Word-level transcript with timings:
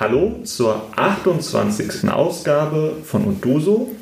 Hallo 0.00 0.40
zur 0.44 0.88
28. 0.96 2.08
Ausgabe 2.08 2.96
von 3.04 3.22
Unduso. 3.22 3.94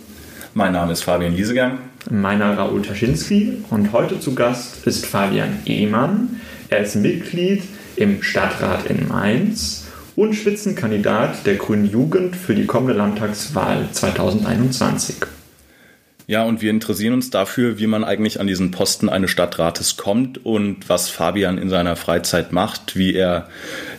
Mein 0.54 0.72
Name 0.72 0.92
ist 0.92 1.02
Fabian 1.02 1.34
Liesegang. 1.34 1.78
Meiner 2.08 2.56
Raoul 2.56 2.82
Taschinski 2.82 3.64
und 3.70 3.90
heute 3.90 4.20
zu 4.20 4.36
Gast 4.36 4.86
ist 4.86 5.06
Fabian 5.06 5.58
Ehmann. 5.66 6.40
Er 6.68 6.82
ist 6.82 6.94
Mitglied 6.94 7.64
im 7.96 8.22
Stadtrat 8.22 8.86
in 8.86 9.08
Mainz 9.08 9.88
und 10.14 10.34
Spitzenkandidat 10.34 11.44
der 11.44 11.56
Grünen 11.56 11.90
Jugend 11.90 12.36
für 12.36 12.54
die 12.54 12.66
kommende 12.66 12.94
Landtagswahl 12.94 13.88
2021. 13.90 15.16
Ja, 16.28 16.44
und 16.44 16.60
wir 16.60 16.68
interessieren 16.68 17.14
uns 17.14 17.30
dafür, 17.30 17.78
wie 17.78 17.86
man 17.86 18.04
eigentlich 18.04 18.38
an 18.38 18.46
diesen 18.46 18.70
Posten 18.70 19.08
eines 19.08 19.30
Stadtrates 19.30 19.96
kommt 19.96 20.44
und 20.44 20.86
was 20.86 21.08
Fabian 21.08 21.56
in 21.56 21.70
seiner 21.70 21.96
Freizeit 21.96 22.52
macht, 22.52 22.96
wie 22.96 23.14
er 23.14 23.48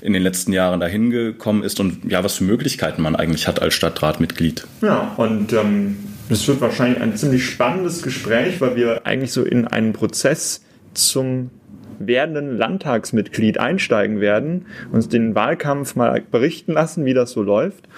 in 0.02 0.14
den 0.14 0.22
letzten 0.22 0.54
Jahren 0.54 0.80
dahin 0.80 1.10
gekommen 1.10 1.64
ist 1.64 1.80
und 1.80 2.06
ja, 2.06 2.24
was 2.24 2.36
für 2.36 2.44
Möglichkeiten 2.44 3.02
man 3.02 3.16
eigentlich 3.16 3.48
hat 3.48 3.64
als 3.64 3.74
Stadtratmitglied. 3.74 4.68
Ja, 4.84 5.12
und 5.18 5.54
ähm, 5.54 5.98
das 6.30 6.48
wird 6.48 6.62
wahrscheinlich 6.62 7.02
ein 7.02 7.18
ziemlich 7.18 7.44
spannendes 7.44 8.04
Gespräch, 8.04 8.62
weil 8.62 8.76
wir 8.76 9.08
eigentlich 9.08 9.32
so 9.32 9.44
in 9.44 9.66
einen 9.66 9.94
Prozess 9.94 10.64
zum 10.94 11.50
werdenden 11.98 12.56
Landtagsmitglied 12.56 13.60
einsteigen 13.60 14.22
werden, 14.22 14.68
uns 14.92 15.10
den 15.10 15.34
Wahlkampf 15.34 15.96
mal 15.96 16.22
berichten 16.30 16.74
lassen, 16.74 17.06
wie 17.06 17.16
das 17.16 17.32
so 17.32 17.42
läuft. 17.42 17.90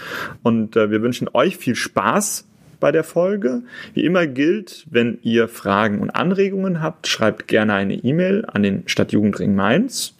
Und 0.41 0.77
äh, 0.77 0.89
wir 0.89 1.01
wünschen 1.01 1.27
euch 1.34 1.57
viel 1.57 1.75
Spaß 1.75 2.45
bei 2.81 2.91
der 2.91 3.05
Folge. 3.05 3.62
Wie 3.94 4.03
immer 4.03 4.27
gilt, 4.27 4.85
wenn 4.91 5.20
ihr 5.21 5.48
Fragen 5.48 5.99
und 5.99 6.09
Anregungen 6.09 6.81
habt, 6.81 7.07
schreibt 7.07 7.48
gerne 7.48 7.73
eine 7.76 7.94
E-Mail 7.94 8.45
an 8.52 8.63
den 8.63 8.84
Stadtjugendring 8.88 9.55
Mainz. 9.55 10.13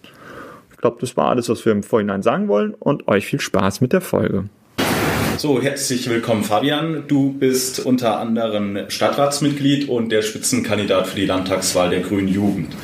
Ich 0.72 0.78
glaube, 0.78 0.98
das 1.02 1.18
war 1.18 1.30
alles, 1.30 1.50
was 1.50 1.66
wir 1.66 1.74
im 1.74 1.84
Vorhinein 1.84 2.22
sagen 2.22 2.48
wollen 2.48 2.74
und 2.74 3.10
euch 3.10 3.26
viel 3.26 3.42
Spaß 3.42 3.82
mit 3.82 3.92
der 3.92 4.02
Folge. 4.02 4.46
So, 5.42 5.60
herzlich 5.60 6.08
willkommen, 6.08 6.44
Fabian. 6.44 7.06
Du 7.08 7.34
bist 7.34 7.80
unter 7.80 8.20
anderem 8.20 8.78
Stadtratsmitglied 8.90 9.90
und 9.90 10.12
der 10.12 10.22
Spitzenkandidat 10.22 11.08
für 11.08 11.16
die 11.16 11.26
Landtagswahl 11.26 11.90
der 11.90 12.02
Grünen 12.02 12.28
Jugend. 12.28 12.76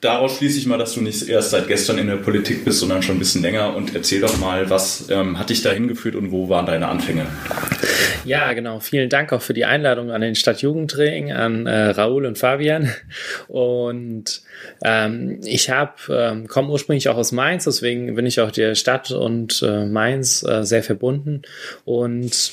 Daraus 0.00 0.36
schließe 0.36 0.58
ich 0.58 0.66
mal, 0.66 0.78
dass 0.78 0.94
du 0.94 1.00
nicht 1.00 1.28
erst 1.28 1.50
seit 1.50 1.66
gestern 1.66 1.98
in 1.98 2.06
der 2.06 2.14
Politik 2.14 2.64
bist, 2.64 2.78
sondern 2.78 3.02
schon 3.02 3.16
ein 3.16 3.18
bisschen 3.18 3.42
länger. 3.42 3.74
Und 3.74 3.92
erzähl 3.92 4.20
doch 4.20 4.38
mal, 4.38 4.70
was 4.70 5.10
ähm, 5.10 5.36
hat 5.36 5.50
dich 5.50 5.62
da 5.62 5.72
hingeführt 5.72 6.14
und 6.14 6.30
wo 6.30 6.48
waren 6.48 6.64
deine 6.64 6.86
Anfänge? 6.86 7.26
Ja, 8.24 8.52
genau. 8.52 8.78
Vielen 8.78 9.08
Dank 9.08 9.32
auch 9.32 9.42
für 9.42 9.52
die 9.52 9.64
Einladung 9.64 10.12
an 10.12 10.20
den 10.20 10.36
Stadtjugendring, 10.36 11.32
an 11.32 11.66
äh, 11.66 11.88
Raoul 11.90 12.24
und 12.24 12.38
Fabian. 12.38 12.88
Und 13.48 14.42
ähm, 14.84 15.40
ich 15.44 15.70
habe 15.70 15.92
ähm, 16.08 16.46
komme 16.46 16.70
ursprünglich 16.70 17.08
auch 17.08 17.16
aus 17.16 17.32
Mainz, 17.32 17.64
deswegen 17.64 18.14
bin 18.14 18.26
ich 18.26 18.40
auch 18.40 18.52
der 18.52 18.76
Stadt 18.76 19.10
und 19.10 19.60
äh, 19.66 19.86
Mainz 19.86 20.44
äh, 20.44 20.62
sehr 20.62 20.84
verbunden 20.84 21.31
und 21.84 22.52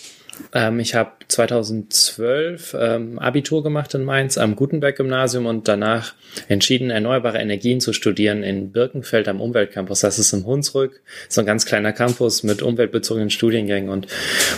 ähm, 0.54 0.80
ich 0.80 0.96
habe 0.96 1.12
2012 1.30 2.76
ähm, 2.78 3.20
Abitur 3.20 3.62
gemacht 3.62 3.94
in 3.94 4.04
Mainz 4.04 4.38
am 4.40 4.56
Gutenberg-Gymnasium 4.56 5.46
und 5.46 5.68
danach 5.68 6.14
entschieden, 6.48 6.90
erneuerbare 6.90 7.38
Energien 7.38 7.80
zu 7.80 7.94
studieren 7.94 8.42
in 8.42 8.72
Birkenfeld 8.72 9.28
am 9.28 9.40
Umweltcampus. 9.40 10.00
Das 10.00 10.18
ist 10.18 10.34
im 10.34 10.46
Hunsrück, 10.46 11.02
so 11.28 11.42
ein 11.42 11.48
ganz 11.48 11.68
kleiner 11.68 11.94
Campus 11.94 12.42
mit 12.42 12.64
umweltbezogenen 12.64 13.30
Studiengängen. 13.30 13.90
Und 13.90 14.08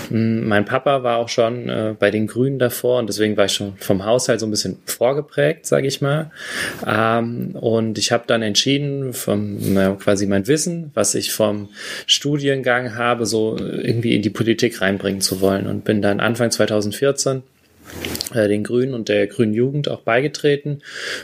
mh, 0.10 0.18
mm, 0.18 0.48
mein 0.48 0.66
Papa 0.66 1.04
war 1.04 1.18
auch 1.18 1.28
schon 1.28 1.68
äh, 1.68 1.94
bei 1.98 2.10
den 2.10 2.28
Grünen 2.28 2.58
davor 2.58 3.00
und 3.00 3.08
deswegen 3.08 3.36
war 3.36 3.46
ich 3.46 3.54
schon 3.54 3.76
vom 3.78 4.06
Haushalt 4.06 4.40
so 4.40 4.48
ein 4.48 4.52
bisschen 4.52 4.78
vorgeprägt, 4.86 5.66
sage 5.66 5.88
ich 5.88 6.00
mal. 6.00 6.32
Ähm, 6.88 7.52
und 7.60 7.98
ich 7.98 8.14
habe 8.14 8.24
dann 8.28 8.42
entschieden, 8.42 9.12
vom, 9.14 9.58
na, 9.74 9.96
quasi 9.96 10.26
mein 10.26 10.48
Wissen, 10.48 10.92
was 10.94 11.16
ich 11.16 11.34
vom 11.34 11.68
Studiengang 12.06 12.96
habe, 12.96 13.26
so 13.26 13.58
irgendwie 13.58 14.16
in 14.16 14.22
die 14.22 14.30
Politik 14.30 14.80
reinbringen 14.80 15.20
zu 15.20 15.42
wollen 15.42 15.68
und 15.68 15.84
bin 15.84 16.02
dann 16.02 16.22
Anfang 16.22 16.50
2014 16.67 17.44
äh, 18.34 18.48
den 18.48 18.64
Grünen 18.64 18.94
und 18.94 19.09
der 19.09 19.28
Grünen 19.28 19.54
Jugend 19.54 19.90
auch 19.90 20.02
beigetreten. 20.02 20.81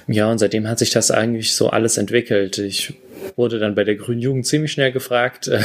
Ja, 0.07 0.29
und 0.31 0.39
seitdem 0.39 0.67
hat 0.67 0.79
sich 0.79 0.89
das 0.89 1.11
eigentlich 1.11 1.53
so 1.53 1.69
alles 1.69 1.97
entwickelt. 1.97 2.57
Ich 2.57 2.93
wurde 3.35 3.59
dann 3.59 3.75
bei 3.75 3.83
der 3.83 3.95
Grünen 3.95 4.21
Jugend 4.21 4.45
ziemlich 4.45 4.71
schnell 4.71 4.91
gefragt, 4.91 5.47
äh, 5.47 5.59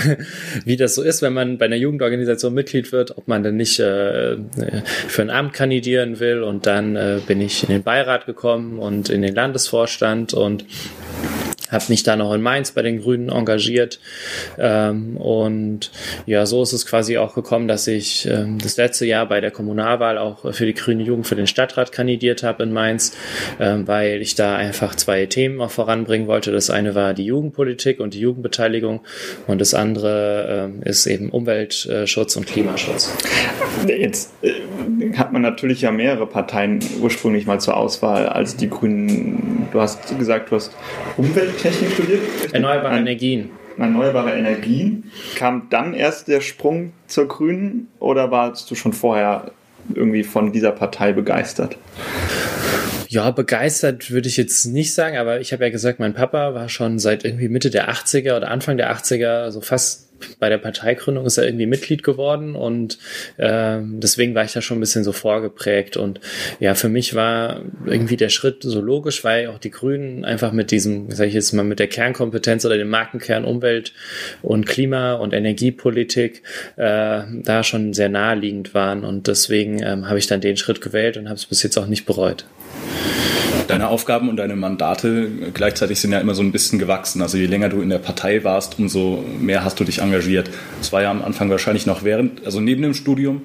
wie 0.64 0.76
das 0.76 0.94
so 0.94 1.02
ist, 1.02 1.22
wenn 1.22 1.32
man 1.32 1.58
bei 1.58 1.66
einer 1.66 1.76
Jugendorganisation 1.76 2.54
Mitglied 2.54 2.92
wird, 2.92 3.16
ob 3.16 3.28
man 3.28 3.42
dann 3.42 3.56
nicht 3.56 3.78
äh, 3.80 4.36
für 5.08 5.22
ein 5.22 5.30
Amt 5.30 5.52
kandidieren 5.52 6.20
will. 6.20 6.42
Und 6.42 6.66
dann 6.66 6.96
äh, 6.96 7.20
bin 7.26 7.40
ich 7.40 7.62
in 7.64 7.70
den 7.70 7.82
Beirat 7.82 8.26
gekommen 8.26 8.78
und 8.78 9.08
in 9.08 9.22
den 9.22 9.34
Landesvorstand 9.34 10.34
und 10.34 10.64
habe 11.72 11.84
mich 11.88 12.02
dann 12.02 12.20
auch 12.20 12.32
in 12.32 12.42
Mainz 12.42 12.72
bei 12.72 12.82
den 12.82 13.00
Grünen 13.00 13.30
engagiert. 13.30 13.98
Ähm, 14.58 15.16
und 15.16 15.90
ja, 16.26 16.46
so 16.46 16.62
ist 16.62 16.72
es 16.72 16.86
quasi 16.86 17.18
auch 17.18 17.34
gekommen, 17.34 17.68
dass 17.68 17.86
ich 17.86 18.26
ähm, 18.26 18.58
das 18.58 18.76
letzte 18.76 19.06
Jahr 19.06 19.26
bei 19.26 19.40
der 19.40 19.50
Kommunalwahl 19.50 20.18
auch 20.18 20.52
für 20.54 20.66
die 20.66 20.74
Grüne 20.74 21.02
Jugend 21.02 21.26
für 21.26 21.36
den 21.36 21.46
Stadtrat 21.46 21.92
kandidiert 21.92 22.42
habe 22.42 22.62
in 22.62 22.72
Mainz, 22.72 23.16
ähm, 23.58 23.88
weil 23.88 24.22
ich 24.22 24.34
da 24.34 24.56
einfach 24.56 24.94
zwei 24.94 25.26
Themen 25.26 25.60
auch 25.60 25.70
voranbringen 25.70 26.26
wollte. 26.26 26.52
Das 26.52 26.70
eine 26.70 26.94
war 26.94 27.14
die 27.14 27.24
Jugendpolitik 27.24 28.00
und 28.00 28.14
die 28.14 28.20
Jugendbeteiligung 28.20 29.00
und 29.46 29.60
das 29.60 29.74
andere 29.74 30.70
ähm, 30.70 30.82
ist 30.82 31.06
eben 31.06 31.30
Umweltschutz 31.30 32.36
und 32.36 32.46
Klimaschutz. 32.46 33.12
Jetzt 33.86 34.32
äh, 34.42 34.52
hat 35.16 35.32
man 35.32 35.42
natürlich 35.42 35.82
ja 35.82 35.90
mehrere 35.90 36.26
Parteien 36.26 36.80
ursprünglich 37.00 37.46
mal 37.46 37.60
zur 37.60 37.76
Auswahl 37.76 38.28
als 38.28 38.56
die 38.56 38.70
Grünen. 38.70 39.68
Du 39.72 39.80
hast 39.80 40.18
gesagt, 40.18 40.50
du 40.50 40.56
hast 40.56 40.76
Umwelt 41.16 41.58
Technik 41.58 41.92
studiert? 41.92 42.20
Erneuerbare 42.52 42.98
Energien. 42.98 43.50
Erneuerbare 43.78 44.32
Energien. 44.32 45.10
Kam 45.36 45.68
dann 45.70 45.94
erst 45.94 46.28
der 46.28 46.40
Sprung 46.40 46.92
zur 47.06 47.28
Grünen 47.28 47.88
oder 47.98 48.30
warst 48.30 48.70
du 48.70 48.74
schon 48.74 48.92
vorher 48.92 49.52
irgendwie 49.94 50.24
von 50.24 50.52
dieser 50.52 50.72
Partei 50.72 51.12
begeistert? 51.12 51.76
Ja, 53.08 53.30
begeistert 53.30 54.10
würde 54.10 54.28
ich 54.28 54.38
jetzt 54.38 54.64
nicht 54.64 54.94
sagen, 54.94 55.18
aber 55.18 55.40
ich 55.40 55.52
habe 55.52 55.64
ja 55.64 55.70
gesagt, 55.70 56.00
mein 56.00 56.14
Papa 56.14 56.54
war 56.54 56.70
schon 56.70 56.98
seit 56.98 57.24
irgendwie 57.24 57.48
Mitte 57.48 57.68
der 57.68 57.90
80er 57.90 58.38
oder 58.38 58.50
Anfang 58.50 58.78
der 58.78 58.94
80er, 58.94 59.42
also 59.42 59.60
fast 59.60 60.11
bei 60.38 60.48
der 60.48 60.58
Parteigründung 60.58 61.26
ist 61.26 61.38
er 61.38 61.44
irgendwie 61.44 61.66
Mitglied 61.66 62.02
geworden 62.02 62.54
und 62.54 62.98
ähm, 63.38 64.00
deswegen 64.00 64.34
war 64.34 64.44
ich 64.44 64.52
da 64.52 64.62
schon 64.62 64.78
ein 64.78 64.80
bisschen 64.80 65.04
so 65.04 65.12
vorgeprägt 65.12 65.96
und 65.96 66.20
ja, 66.60 66.74
für 66.74 66.88
mich 66.88 67.14
war 67.14 67.62
irgendwie 67.86 68.16
der 68.16 68.28
Schritt 68.28 68.62
so 68.62 68.80
logisch, 68.80 69.24
weil 69.24 69.48
auch 69.48 69.58
die 69.58 69.70
Grünen 69.70 70.24
einfach 70.24 70.52
mit 70.52 70.70
diesem, 70.70 71.10
sag 71.10 71.28
ich 71.28 71.34
jetzt 71.34 71.52
mal, 71.52 71.64
mit 71.64 71.78
der 71.78 71.88
Kernkompetenz 71.88 72.64
oder 72.64 72.76
dem 72.76 72.88
Markenkern 72.88 73.44
Umwelt 73.44 73.92
und 74.42 74.66
Klima 74.66 75.14
und 75.14 75.32
Energiepolitik 75.32 76.42
äh, 76.76 77.22
da 77.42 77.62
schon 77.64 77.92
sehr 77.92 78.08
naheliegend 78.08 78.74
waren 78.74 79.04
und 79.04 79.26
deswegen 79.26 79.82
ähm, 79.82 80.08
habe 80.08 80.18
ich 80.18 80.26
dann 80.26 80.40
den 80.40 80.56
Schritt 80.56 80.80
gewählt 80.80 81.16
und 81.16 81.28
habe 81.28 81.36
es 81.36 81.46
bis 81.46 81.62
jetzt 81.62 81.78
auch 81.78 81.86
nicht 81.86 82.06
bereut. 82.06 82.44
Deine 83.68 83.88
Aufgaben 83.88 84.28
und 84.28 84.36
deine 84.36 84.56
Mandate 84.56 85.30
gleichzeitig 85.54 86.00
sind 86.00 86.12
ja 86.12 86.20
immer 86.20 86.34
so 86.34 86.42
ein 86.42 86.52
bisschen 86.52 86.78
gewachsen. 86.78 87.22
Also 87.22 87.38
je 87.38 87.46
länger 87.46 87.68
du 87.68 87.80
in 87.80 87.90
der 87.90 87.98
Partei 87.98 88.44
warst, 88.44 88.78
umso 88.78 89.24
mehr 89.40 89.64
hast 89.64 89.78
du 89.80 89.84
dich 89.84 90.00
engagiert. 90.00 90.50
Das 90.78 90.92
war 90.92 91.02
ja 91.02 91.10
am 91.10 91.22
Anfang 91.22 91.48
wahrscheinlich 91.48 91.86
noch 91.86 92.02
während, 92.02 92.44
also 92.44 92.60
neben 92.60 92.82
dem 92.82 92.94
Studium. 92.94 93.42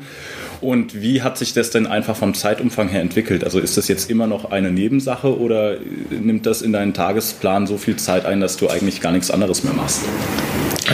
Und 0.60 1.02
wie 1.02 1.22
hat 1.22 1.38
sich 1.38 1.54
das 1.54 1.70
denn 1.70 1.86
einfach 1.86 2.16
vom 2.16 2.34
Zeitumfang 2.34 2.90
her 2.90 3.02
entwickelt? 3.02 3.44
Also 3.44 3.60
ist 3.60 3.78
das 3.78 3.88
jetzt 3.88 4.10
immer 4.10 4.26
noch 4.26 4.52
eine 4.52 4.72
Nebensache 4.72 5.40
oder 5.40 5.78
nimmt 6.10 6.46
das 6.46 6.62
in 6.62 6.74
deinen 6.74 6.94
Tagesplan 6.94 7.68
so 7.68 7.78
viel 7.78 7.98
Zeit 7.98 8.26
ein, 8.26 8.42
dass 8.42 8.58
du 8.58 8.68
eigentlich 8.70 9.02
gar 9.02 9.12
nichts 9.12 9.30
anderes 9.30 9.64
mehr 9.64 9.74
machst? 9.74 10.02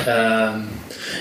Ähm 0.06 0.66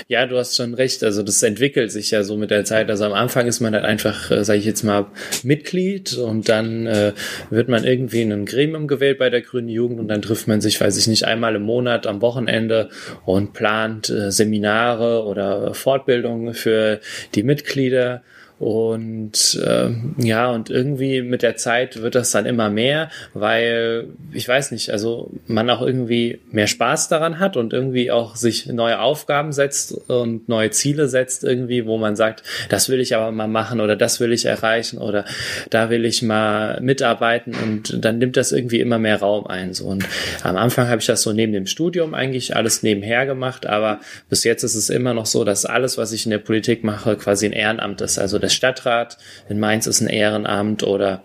ja, 0.07 0.25
du 0.25 0.37
hast 0.37 0.55
schon 0.55 0.73
recht. 0.73 1.03
Also 1.03 1.23
das 1.23 1.41
entwickelt 1.43 1.91
sich 1.91 2.11
ja 2.11 2.23
so 2.23 2.37
mit 2.37 2.51
der 2.51 2.65
Zeit. 2.65 2.89
Also 2.89 3.05
am 3.05 3.13
Anfang 3.13 3.47
ist 3.47 3.59
man 3.59 3.73
dann 3.73 3.85
einfach, 3.85 4.31
äh, 4.31 4.43
sage 4.43 4.59
ich 4.59 4.65
jetzt 4.65 4.83
mal, 4.83 5.07
Mitglied 5.43 6.13
und 6.13 6.49
dann 6.49 6.85
äh, 6.85 7.13
wird 7.49 7.69
man 7.69 7.83
irgendwie 7.83 8.21
in 8.21 8.31
ein 8.31 8.45
Gremium 8.45 8.87
gewählt 8.87 9.19
bei 9.19 9.29
der 9.29 9.41
Grünen 9.41 9.69
Jugend 9.69 9.99
und 9.99 10.07
dann 10.07 10.21
trifft 10.21 10.47
man 10.47 10.61
sich, 10.61 10.79
weiß 10.79 10.97
ich 10.97 11.07
nicht, 11.07 11.25
einmal 11.25 11.55
im 11.55 11.63
Monat 11.63 12.07
am 12.07 12.21
Wochenende 12.21 12.89
und 13.25 13.53
plant 13.53 14.09
äh, 14.09 14.31
Seminare 14.31 15.23
oder 15.25 15.73
Fortbildungen 15.73 16.53
für 16.53 16.99
die 17.35 17.43
Mitglieder 17.43 18.23
und 18.63 19.59
äh, 19.61 19.89
ja, 20.17 20.49
und 20.49 20.69
irgendwie 20.69 21.21
mit 21.21 21.41
der 21.41 21.57
Zeit 21.57 22.01
wird 22.01 22.15
das 22.15 22.31
dann 22.31 22.45
immer 22.45 22.69
mehr, 22.69 23.09
weil 23.33 24.07
ich 24.31 24.47
weiß 24.47 24.71
nicht, 24.71 24.89
also 24.89 25.29
man 25.47 25.69
auch 25.69 25.81
irgendwie 25.81 26.39
mehr 26.49 26.67
Spaß 26.67 27.09
daran 27.09 27.39
hat 27.39 27.57
und 27.57 27.73
irgendwie 27.73 28.09
auch 28.09 28.37
sich 28.37 28.67
neue 28.67 29.01
Aufgaben 29.01 29.51
setzt 29.51 30.09
und 30.09 30.47
neue 30.47 30.71
Ziele 30.71 31.09
setzt 31.09 31.43
irgendwie, 31.43 31.85
wo 31.85 31.97
man 31.97 32.15
sagt, 32.15 32.43
das 32.69 32.87
will 32.87 33.01
ich 33.01 33.17
aber 33.17 33.33
mal 33.33 33.49
machen 33.49 33.81
oder 33.81 33.97
das 33.97 34.21
will 34.21 34.31
ich 34.31 34.45
erreichen 34.45 34.97
oder 34.97 35.25
da 35.69 35.89
will 35.89 36.05
ich 36.05 36.21
mal 36.21 36.79
mitarbeiten 36.79 37.53
und 37.61 38.05
dann 38.05 38.17
nimmt 38.17 38.37
das 38.37 38.53
irgendwie 38.53 38.79
immer 38.79 38.97
mehr 38.97 39.19
Raum 39.19 39.45
ein. 39.45 39.73
So. 39.73 39.87
Und 39.87 40.05
am 40.43 40.55
Anfang 40.55 40.87
habe 40.87 41.01
ich 41.01 41.07
das 41.07 41.21
so 41.21 41.33
neben 41.33 41.51
dem 41.51 41.67
Studium 41.67 42.13
eigentlich 42.13 42.55
alles 42.55 42.81
nebenher 42.81 43.25
gemacht, 43.25 43.65
aber 43.65 43.99
bis 44.29 44.45
jetzt 44.45 44.63
ist 44.63 44.75
es 44.75 44.89
immer 44.89 45.13
noch 45.13 45.25
so, 45.25 45.43
dass 45.43 45.65
alles, 45.65 45.97
was 45.97 46.13
ich 46.13 46.25
in 46.25 46.31
der 46.31 46.37
Politik 46.37 46.85
mache, 46.85 47.17
quasi 47.17 47.45
ein 47.45 47.51
Ehrenamt 47.51 47.99
ist. 47.99 48.17
Also 48.17 48.39
das 48.39 48.52
Stadtrat. 48.53 49.17
In 49.49 49.59
Mainz 49.59 49.87
ist 49.87 50.01
ein 50.01 50.07
Ehrenamt 50.07 50.83
oder 50.83 51.21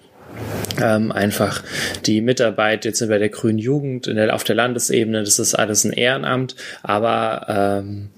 ähm, 0.81 1.13
einfach 1.13 1.63
die 2.07 2.21
Mitarbeit 2.21 2.85
jetzt 2.85 3.07
bei 3.09 3.19
der 3.19 3.29
Grünen 3.29 3.59
Jugend 3.59 4.07
der, 4.07 4.35
auf 4.35 4.45
der 4.45 4.57
Landesebene, 4.57 5.21
das 5.21 5.39
ist 5.39 5.55
alles 5.55 5.85
ein 5.85 5.93
Ehrenamt, 5.93 6.55
aber 6.83 7.81
ähm, 7.83 8.11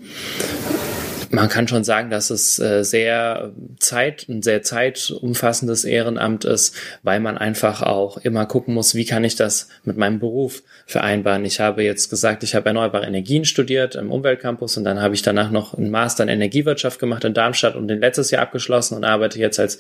man 1.31 1.49
kann 1.49 1.69
schon 1.69 1.85
sagen, 1.85 2.11
dass 2.11 2.31
es 2.31 2.59
äh, 2.59 2.83
sehr 2.83 3.53
zeit, 3.79 4.29
ein 4.29 4.43
sehr 4.43 4.63
zeitumfassendes 4.63 5.85
Ehrenamt 5.85 6.45
ist, 6.45 6.75
weil 7.03 7.21
man 7.21 7.39
einfach 7.39 7.83
auch 7.83 8.19
immer 8.19 8.47
gucken 8.47 8.75
muss, 8.75 8.97
wie 8.97 9.05
kann 9.05 9.23
ich 9.23 9.37
das 9.37 9.69
mit 9.85 9.97
meinem 9.97 10.19
Beruf 10.19 10.63
vereinbaren. 10.87 11.45
Ich 11.45 11.61
habe 11.61 11.85
jetzt 11.85 12.11
gesagt, 12.11 12.43
ich 12.43 12.55
habe 12.57 12.67
erneuerbare 12.67 13.07
Energien 13.07 13.45
studiert 13.45 13.95
im 13.95 14.11
Umweltcampus 14.11 14.77
und 14.77 14.85
dann 14.85 15.01
habe 15.01 15.15
ich 15.15 15.23
danach 15.23 15.53
noch 15.53 15.75
einen 15.75 15.91
Master 15.91 16.25
in 16.25 16.29
Energiewirtschaft 16.29 16.99
gemacht 16.99 17.25
in 17.25 17.33
Darmstadt 17.33 17.77
und 17.77 17.87
den 17.87 18.01
letztes 18.01 18.33
Jahr 18.33 18.43
abgeschlossen 18.43 18.97
und 18.97 19.05
arbeite 19.05 19.39
jetzt 19.39 19.61
als 19.61 19.79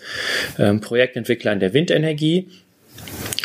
ähm, 0.58 0.80
Projektentwickler 0.80 1.52
in 1.52 1.60
der 1.60 1.74
Windenergie 1.74 2.48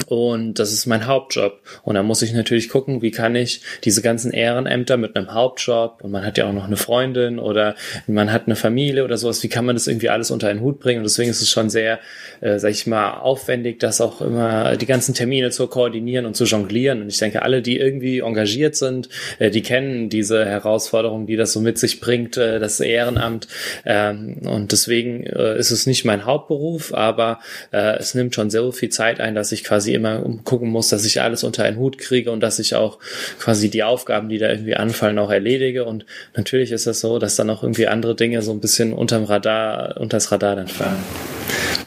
und 0.07 0.55
das 0.55 0.71
ist 0.71 0.85
mein 0.85 1.07
Hauptjob. 1.07 1.59
Und 1.83 1.95
da 1.95 2.03
muss 2.03 2.21
ich 2.21 2.33
natürlich 2.33 2.69
gucken, 2.69 3.01
wie 3.01 3.11
kann 3.11 3.35
ich 3.35 3.61
diese 3.83 4.01
ganzen 4.01 4.31
Ehrenämter 4.31 4.97
mit 4.97 5.15
einem 5.15 5.33
Hauptjob 5.33 6.03
und 6.03 6.11
man 6.11 6.25
hat 6.25 6.37
ja 6.37 6.47
auch 6.47 6.53
noch 6.53 6.65
eine 6.65 6.77
Freundin 6.77 7.39
oder 7.39 7.75
man 8.07 8.31
hat 8.31 8.43
eine 8.45 8.55
Familie 8.55 9.03
oder 9.03 9.17
sowas, 9.17 9.43
wie 9.43 9.49
kann 9.49 9.65
man 9.65 9.75
das 9.75 9.87
irgendwie 9.87 10.09
alles 10.09 10.31
unter 10.31 10.47
einen 10.49 10.61
Hut 10.61 10.79
bringen? 10.79 10.99
Und 10.99 11.05
deswegen 11.05 11.29
ist 11.29 11.41
es 11.41 11.49
schon 11.49 11.69
sehr, 11.69 11.99
äh, 12.41 12.59
sag 12.59 12.71
ich 12.71 12.87
mal, 12.87 13.15
aufwendig, 13.15 13.79
das 13.79 14.01
auch 14.01 14.21
immer 14.21 14.77
die 14.77 14.85
ganzen 14.85 15.13
Termine 15.13 15.49
zu 15.51 15.67
koordinieren 15.67 16.25
und 16.25 16.35
zu 16.35 16.45
jonglieren. 16.45 17.01
Und 17.01 17.09
ich 17.09 17.17
denke, 17.17 17.41
alle, 17.41 17.61
die 17.61 17.77
irgendwie 17.77 18.19
engagiert 18.19 18.75
sind, 18.75 19.09
äh, 19.39 19.49
die 19.49 19.61
kennen 19.61 20.09
diese 20.09 20.45
Herausforderung, 20.45 21.25
die 21.25 21.35
das 21.35 21.53
so 21.53 21.61
mit 21.61 21.77
sich 21.77 21.99
bringt, 21.99 22.37
äh, 22.37 22.59
das 22.59 22.79
Ehrenamt. 22.79 23.47
Ähm, 23.85 24.37
und 24.45 24.71
deswegen 24.71 25.23
äh, 25.23 25.57
ist 25.57 25.71
es 25.71 25.87
nicht 25.87 26.05
mein 26.05 26.25
Hauptberuf, 26.25 26.93
aber 26.93 27.39
äh, 27.71 27.97
es 27.97 28.13
nimmt 28.13 28.35
schon 28.35 28.49
sehr 28.49 28.71
viel 28.71 28.89
Zeit 28.89 29.19
ein, 29.19 29.35
dass 29.35 29.51
ich 29.51 29.63
quasi 29.63 29.93
immer 29.95 30.24
gucken 30.44 30.69
muss, 30.69 30.89
dass 30.89 31.06
ich 31.06 31.21
alles 31.21 31.44
unter 31.44 31.63
einen 31.63 31.77
Hut 31.77 31.97
kriege 31.97 32.31
und 32.31 32.42
dass 32.42 32.59
ich 32.59 32.75
auch 32.75 33.00
quasi 33.39 33.69
die 33.69 33.83
Aufgaben, 33.83 34.30
die 34.30 34.38
da 34.38 34.50
irgendwie 34.50 34.75
anfallen, 34.75 35.18
auch 35.19 35.31
erledige. 35.31 35.86
Und 35.86 36.06
natürlich 36.36 36.71
ist 36.71 36.88
das 36.88 37.00
so, 37.00 37.19
dass 37.19 37.36
dann 37.36 37.50
auch 37.50 37.63
irgendwie 37.63 37.88
andere 37.88 38.15
Dinge 38.15 38.42
so 38.42 38.51
ein 38.51 38.59
bisschen 38.59 38.94
unterm 38.94 39.24
Radar, 39.24 40.00
unters 40.00 40.31
Radar 40.31 40.56
dann 40.56 40.68
fallen. 40.68 41.03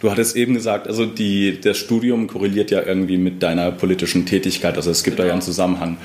Du 0.00 0.10
hattest 0.12 0.36
eben 0.36 0.54
gesagt, 0.54 0.86
also 0.86 1.06
die, 1.06 1.60
das 1.60 1.76
Studium 1.76 2.28
korreliert 2.28 2.70
ja 2.70 2.82
irgendwie 2.84 3.16
mit 3.16 3.42
deiner 3.42 3.72
politischen 3.72 4.26
Tätigkeit, 4.26 4.76
also 4.76 4.90
es 4.92 5.02
gibt 5.02 5.16
genau. 5.16 5.24
da 5.24 5.28
ja 5.28 5.32
einen 5.32 5.42
Zusammenhang. 5.42 5.96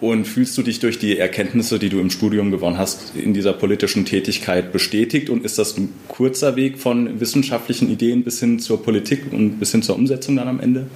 Und 0.00 0.24
fühlst 0.26 0.58
du 0.58 0.62
dich 0.62 0.80
durch 0.80 0.98
die 0.98 1.16
Erkenntnisse, 1.16 1.78
die 1.78 1.88
du 1.88 2.00
im 2.00 2.10
Studium 2.10 2.50
gewonnen 2.50 2.76
hast, 2.76 3.14
in 3.14 3.34
dieser 3.34 3.52
politischen 3.52 4.04
Tätigkeit 4.04 4.72
bestätigt? 4.72 5.30
Und 5.30 5.44
ist 5.44 5.58
das 5.58 5.78
ein 5.78 5.92
kurzer 6.08 6.56
Weg 6.56 6.78
von 6.78 7.20
wissenschaftlichen 7.20 7.88
Ideen 7.90 8.24
bis 8.24 8.40
hin 8.40 8.58
zur 8.58 8.82
Politik 8.82 9.32
und 9.32 9.60
bis 9.60 9.70
hin 9.70 9.82
zur 9.82 9.94
Umsetzung 9.94 10.36
dann 10.36 10.48
am 10.48 10.58
Ende? 10.58 10.86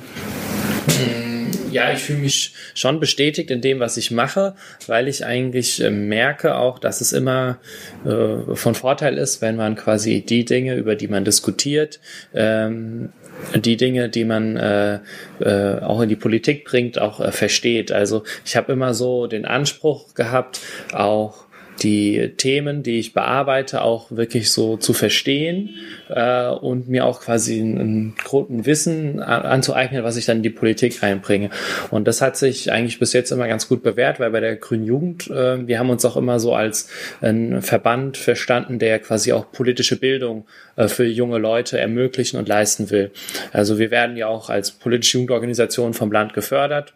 Ja, 1.70 1.92
ich 1.92 2.00
fühle 2.00 2.20
mich 2.20 2.54
schon 2.74 3.00
bestätigt 3.00 3.50
in 3.50 3.60
dem, 3.60 3.80
was 3.80 3.96
ich 3.96 4.10
mache, 4.10 4.54
weil 4.86 5.08
ich 5.08 5.24
eigentlich 5.24 5.82
äh, 5.82 5.90
merke 5.90 6.56
auch, 6.56 6.78
dass 6.78 7.00
es 7.00 7.12
immer 7.12 7.58
äh, 8.04 8.54
von 8.54 8.74
Vorteil 8.74 9.18
ist, 9.18 9.40
wenn 9.40 9.56
man 9.56 9.76
quasi 9.76 10.22
die 10.22 10.44
Dinge, 10.44 10.74
über 10.74 10.96
die 10.96 11.08
man 11.08 11.24
diskutiert, 11.24 12.00
ähm, 12.34 13.10
die 13.54 13.76
Dinge, 13.76 14.08
die 14.08 14.24
man 14.24 14.56
äh, 14.56 15.00
äh, 15.40 15.80
auch 15.80 16.00
in 16.02 16.08
die 16.08 16.16
Politik 16.16 16.64
bringt, 16.64 16.98
auch 16.98 17.20
äh, 17.20 17.32
versteht. 17.32 17.92
Also 17.92 18.24
ich 18.44 18.56
habe 18.56 18.72
immer 18.72 18.94
so 18.94 19.26
den 19.26 19.44
Anspruch 19.44 20.14
gehabt, 20.14 20.60
auch 20.92 21.46
die 21.82 22.32
Themen, 22.36 22.82
die 22.82 22.98
ich 22.98 23.12
bearbeite, 23.12 23.82
auch 23.82 24.10
wirklich 24.10 24.50
so 24.50 24.76
zu 24.76 24.92
verstehen 24.92 25.70
äh, 26.08 26.48
und 26.48 26.88
mir 26.88 27.06
auch 27.06 27.20
quasi 27.20 27.60
ein, 27.60 28.14
ein 28.24 28.66
Wissen 28.66 29.20
anzueignen, 29.20 30.04
was 30.04 30.16
ich 30.16 30.26
dann 30.26 30.38
in 30.38 30.42
die 30.42 30.50
Politik 30.50 31.02
einbringe. 31.02 31.50
Und 31.90 32.06
das 32.06 32.20
hat 32.20 32.36
sich 32.36 32.72
eigentlich 32.72 32.98
bis 32.98 33.12
jetzt 33.12 33.30
immer 33.30 33.48
ganz 33.48 33.68
gut 33.68 33.82
bewährt, 33.82 34.20
weil 34.20 34.30
bei 34.30 34.40
der 34.40 34.56
Grünen 34.56 34.84
Jugend, 34.84 35.30
äh, 35.30 35.66
wir 35.66 35.78
haben 35.78 35.90
uns 35.90 36.04
auch 36.04 36.16
immer 36.16 36.38
so 36.38 36.54
als 36.54 36.88
ein 37.20 37.62
Verband 37.62 38.16
verstanden, 38.16 38.78
der 38.78 38.98
quasi 38.98 39.32
auch 39.32 39.50
politische 39.52 39.96
Bildung 39.96 40.46
äh, 40.76 40.88
für 40.88 41.04
junge 41.04 41.38
Leute 41.38 41.78
ermöglichen 41.78 42.38
und 42.38 42.48
leisten 42.48 42.90
will. 42.90 43.10
Also 43.52 43.78
wir 43.78 43.90
werden 43.90 44.16
ja 44.16 44.26
auch 44.26 44.50
als 44.50 44.72
politische 44.72 45.18
Jugendorganisation 45.18 45.94
vom 45.94 46.12
Land 46.12 46.34
gefördert 46.34 46.94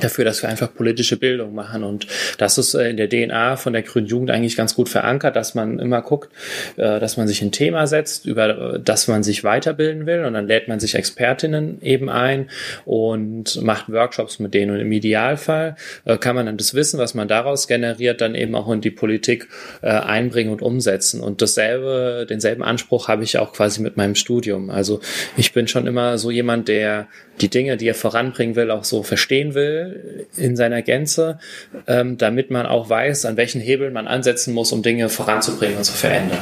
dafür, 0.00 0.24
dass 0.24 0.42
wir 0.42 0.48
einfach 0.48 0.72
politische 0.72 1.16
Bildung 1.16 1.54
machen. 1.54 1.84
Und 1.84 2.06
das 2.38 2.58
ist 2.58 2.74
äh, 2.74 2.90
in 2.90 2.96
der 2.96 3.08
DNA 3.08 3.56
von 3.56 3.72
der 3.72 3.82
Grünen 3.82 4.06
Jugend 4.06 4.30
eigentlich 4.30 4.56
ganz 4.56 4.74
gut 4.74 4.88
verankert, 4.88 5.36
dass 5.36 5.54
man 5.54 5.78
immer 5.78 6.02
guckt, 6.02 6.30
äh, 6.76 7.00
dass 7.00 7.16
man 7.16 7.28
sich 7.28 7.42
ein 7.42 7.52
Thema 7.52 7.86
setzt, 7.86 8.26
über 8.26 8.74
äh, 8.74 8.80
das 8.80 9.08
man 9.08 9.22
sich 9.22 9.44
weiterbilden 9.44 10.06
will. 10.06 10.24
Und 10.24 10.34
dann 10.34 10.46
lädt 10.46 10.68
man 10.68 10.80
sich 10.80 10.94
Expertinnen 10.94 11.80
eben 11.82 12.08
ein 12.08 12.50
und 12.84 13.62
macht 13.62 13.90
Workshops 13.90 14.38
mit 14.38 14.54
denen. 14.54 14.72
Und 14.72 14.80
im 14.80 14.92
Idealfall 14.92 15.76
kann 16.20 16.36
man 16.36 16.46
dann 16.46 16.56
das 16.56 16.74
Wissen, 16.74 16.98
was 16.98 17.14
man 17.14 17.28
daraus 17.28 17.68
generiert, 17.68 18.20
dann 18.20 18.34
eben 18.34 18.54
auch 18.54 18.70
in 18.70 18.80
die 18.80 18.90
Politik 18.90 19.48
einbringen 19.82 20.50
und 20.50 20.62
umsetzen. 20.62 21.20
Und 21.20 21.42
dasselbe, 21.42 22.26
denselben 22.28 22.62
Anspruch 22.62 23.08
habe 23.08 23.24
ich 23.24 23.38
auch 23.38 23.52
quasi 23.52 23.80
mit 23.80 23.96
meinem 23.96 24.14
Studium. 24.14 24.70
Also 24.70 25.00
ich 25.36 25.52
bin 25.52 25.68
schon 25.68 25.86
immer 25.86 26.18
so 26.18 26.30
jemand, 26.30 26.68
der 26.68 27.08
die 27.40 27.48
Dinge, 27.48 27.76
die 27.76 27.88
er 27.88 27.94
voranbringen 27.94 28.56
will, 28.56 28.70
auch 28.70 28.84
so 28.84 29.02
verstehen 29.02 29.54
will 29.54 29.67
in 30.36 30.56
seiner 30.56 30.82
Gänze, 30.82 31.38
ähm, 31.86 32.18
damit 32.18 32.50
man 32.50 32.66
auch 32.66 32.88
weiß, 32.88 33.24
an 33.24 33.36
welchen 33.36 33.60
Hebeln 33.60 33.92
man 33.92 34.06
ansetzen 34.06 34.54
muss, 34.54 34.72
um 34.72 34.82
Dinge 34.82 35.08
voranzubringen 35.08 35.78
und 35.78 35.84
zu 35.84 35.92
verändern. 35.92 36.38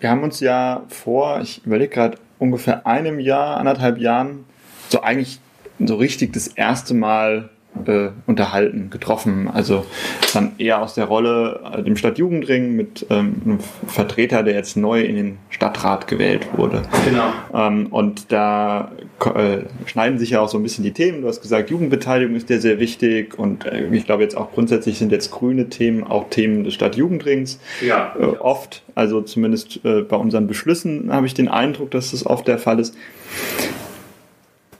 Wir 0.00 0.10
haben 0.10 0.22
uns 0.22 0.40
ja 0.40 0.84
vor, 0.88 1.40
ich 1.42 1.64
überlege 1.64 1.94
gerade, 1.94 2.18
ungefähr 2.38 2.86
einem 2.86 3.18
Jahr, 3.18 3.56
anderthalb 3.56 3.98
Jahren, 3.98 4.44
so 4.88 5.00
eigentlich 5.00 5.38
so 5.78 5.96
richtig 5.96 6.32
das 6.32 6.48
erste 6.48 6.94
Mal 6.94 7.50
äh, 7.86 8.10
unterhalten, 8.26 8.90
getroffen. 8.90 9.48
Also 9.52 9.84
dann 10.32 10.52
eher 10.58 10.82
aus 10.82 10.94
der 10.94 11.06
Rolle 11.06 11.60
äh, 11.72 11.82
dem 11.82 11.96
Stadtjugendring 11.96 12.74
mit 12.74 13.06
ähm, 13.10 13.42
einem 13.44 13.58
Vertreter, 13.86 14.42
der 14.42 14.54
jetzt 14.54 14.76
neu 14.76 15.02
in 15.02 15.16
den 15.16 15.38
Stadtrat 15.50 16.06
gewählt 16.06 16.46
wurde. 16.56 16.82
Genau. 17.04 17.32
Ähm, 17.54 17.86
und 17.86 18.32
da 18.32 18.92
äh, 19.24 19.58
schneiden 19.86 20.18
sich 20.18 20.30
ja 20.30 20.40
auch 20.40 20.48
so 20.48 20.58
ein 20.58 20.62
bisschen 20.62 20.84
die 20.84 20.92
Themen. 20.92 21.22
Du 21.22 21.28
hast 21.28 21.42
gesagt, 21.42 21.70
Jugendbeteiligung 21.70 22.36
ist 22.36 22.48
dir 22.48 22.60
sehr 22.60 22.78
wichtig 22.78 23.38
und 23.38 23.66
äh, 23.66 23.88
ich 23.92 24.06
glaube 24.06 24.22
jetzt 24.22 24.36
auch 24.36 24.52
grundsätzlich 24.52 24.98
sind 24.98 25.12
jetzt 25.12 25.30
grüne 25.30 25.68
Themen 25.68 26.04
auch 26.04 26.28
Themen 26.30 26.64
des 26.64 26.74
Stadtjugendrings. 26.74 27.58
Ja. 27.86 28.14
Äh, 28.18 28.24
oft, 28.24 28.82
also 28.94 29.22
zumindest 29.22 29.80
äh, 29.84 30.02
bei 30.02 30.16
unseren 30.16 30.46
Beschlüssen 30.46 31.12
habe 31.12 31.26
ich 31.26 31.34
den 31.34 31.48
Eindruck, 31.48 31.90
dass 31.90 32.10
das 32.10 32.26
oft 32.26 32.46
der 32.48 32.58
Fall 32.58 32.80
ist 32.80 32.94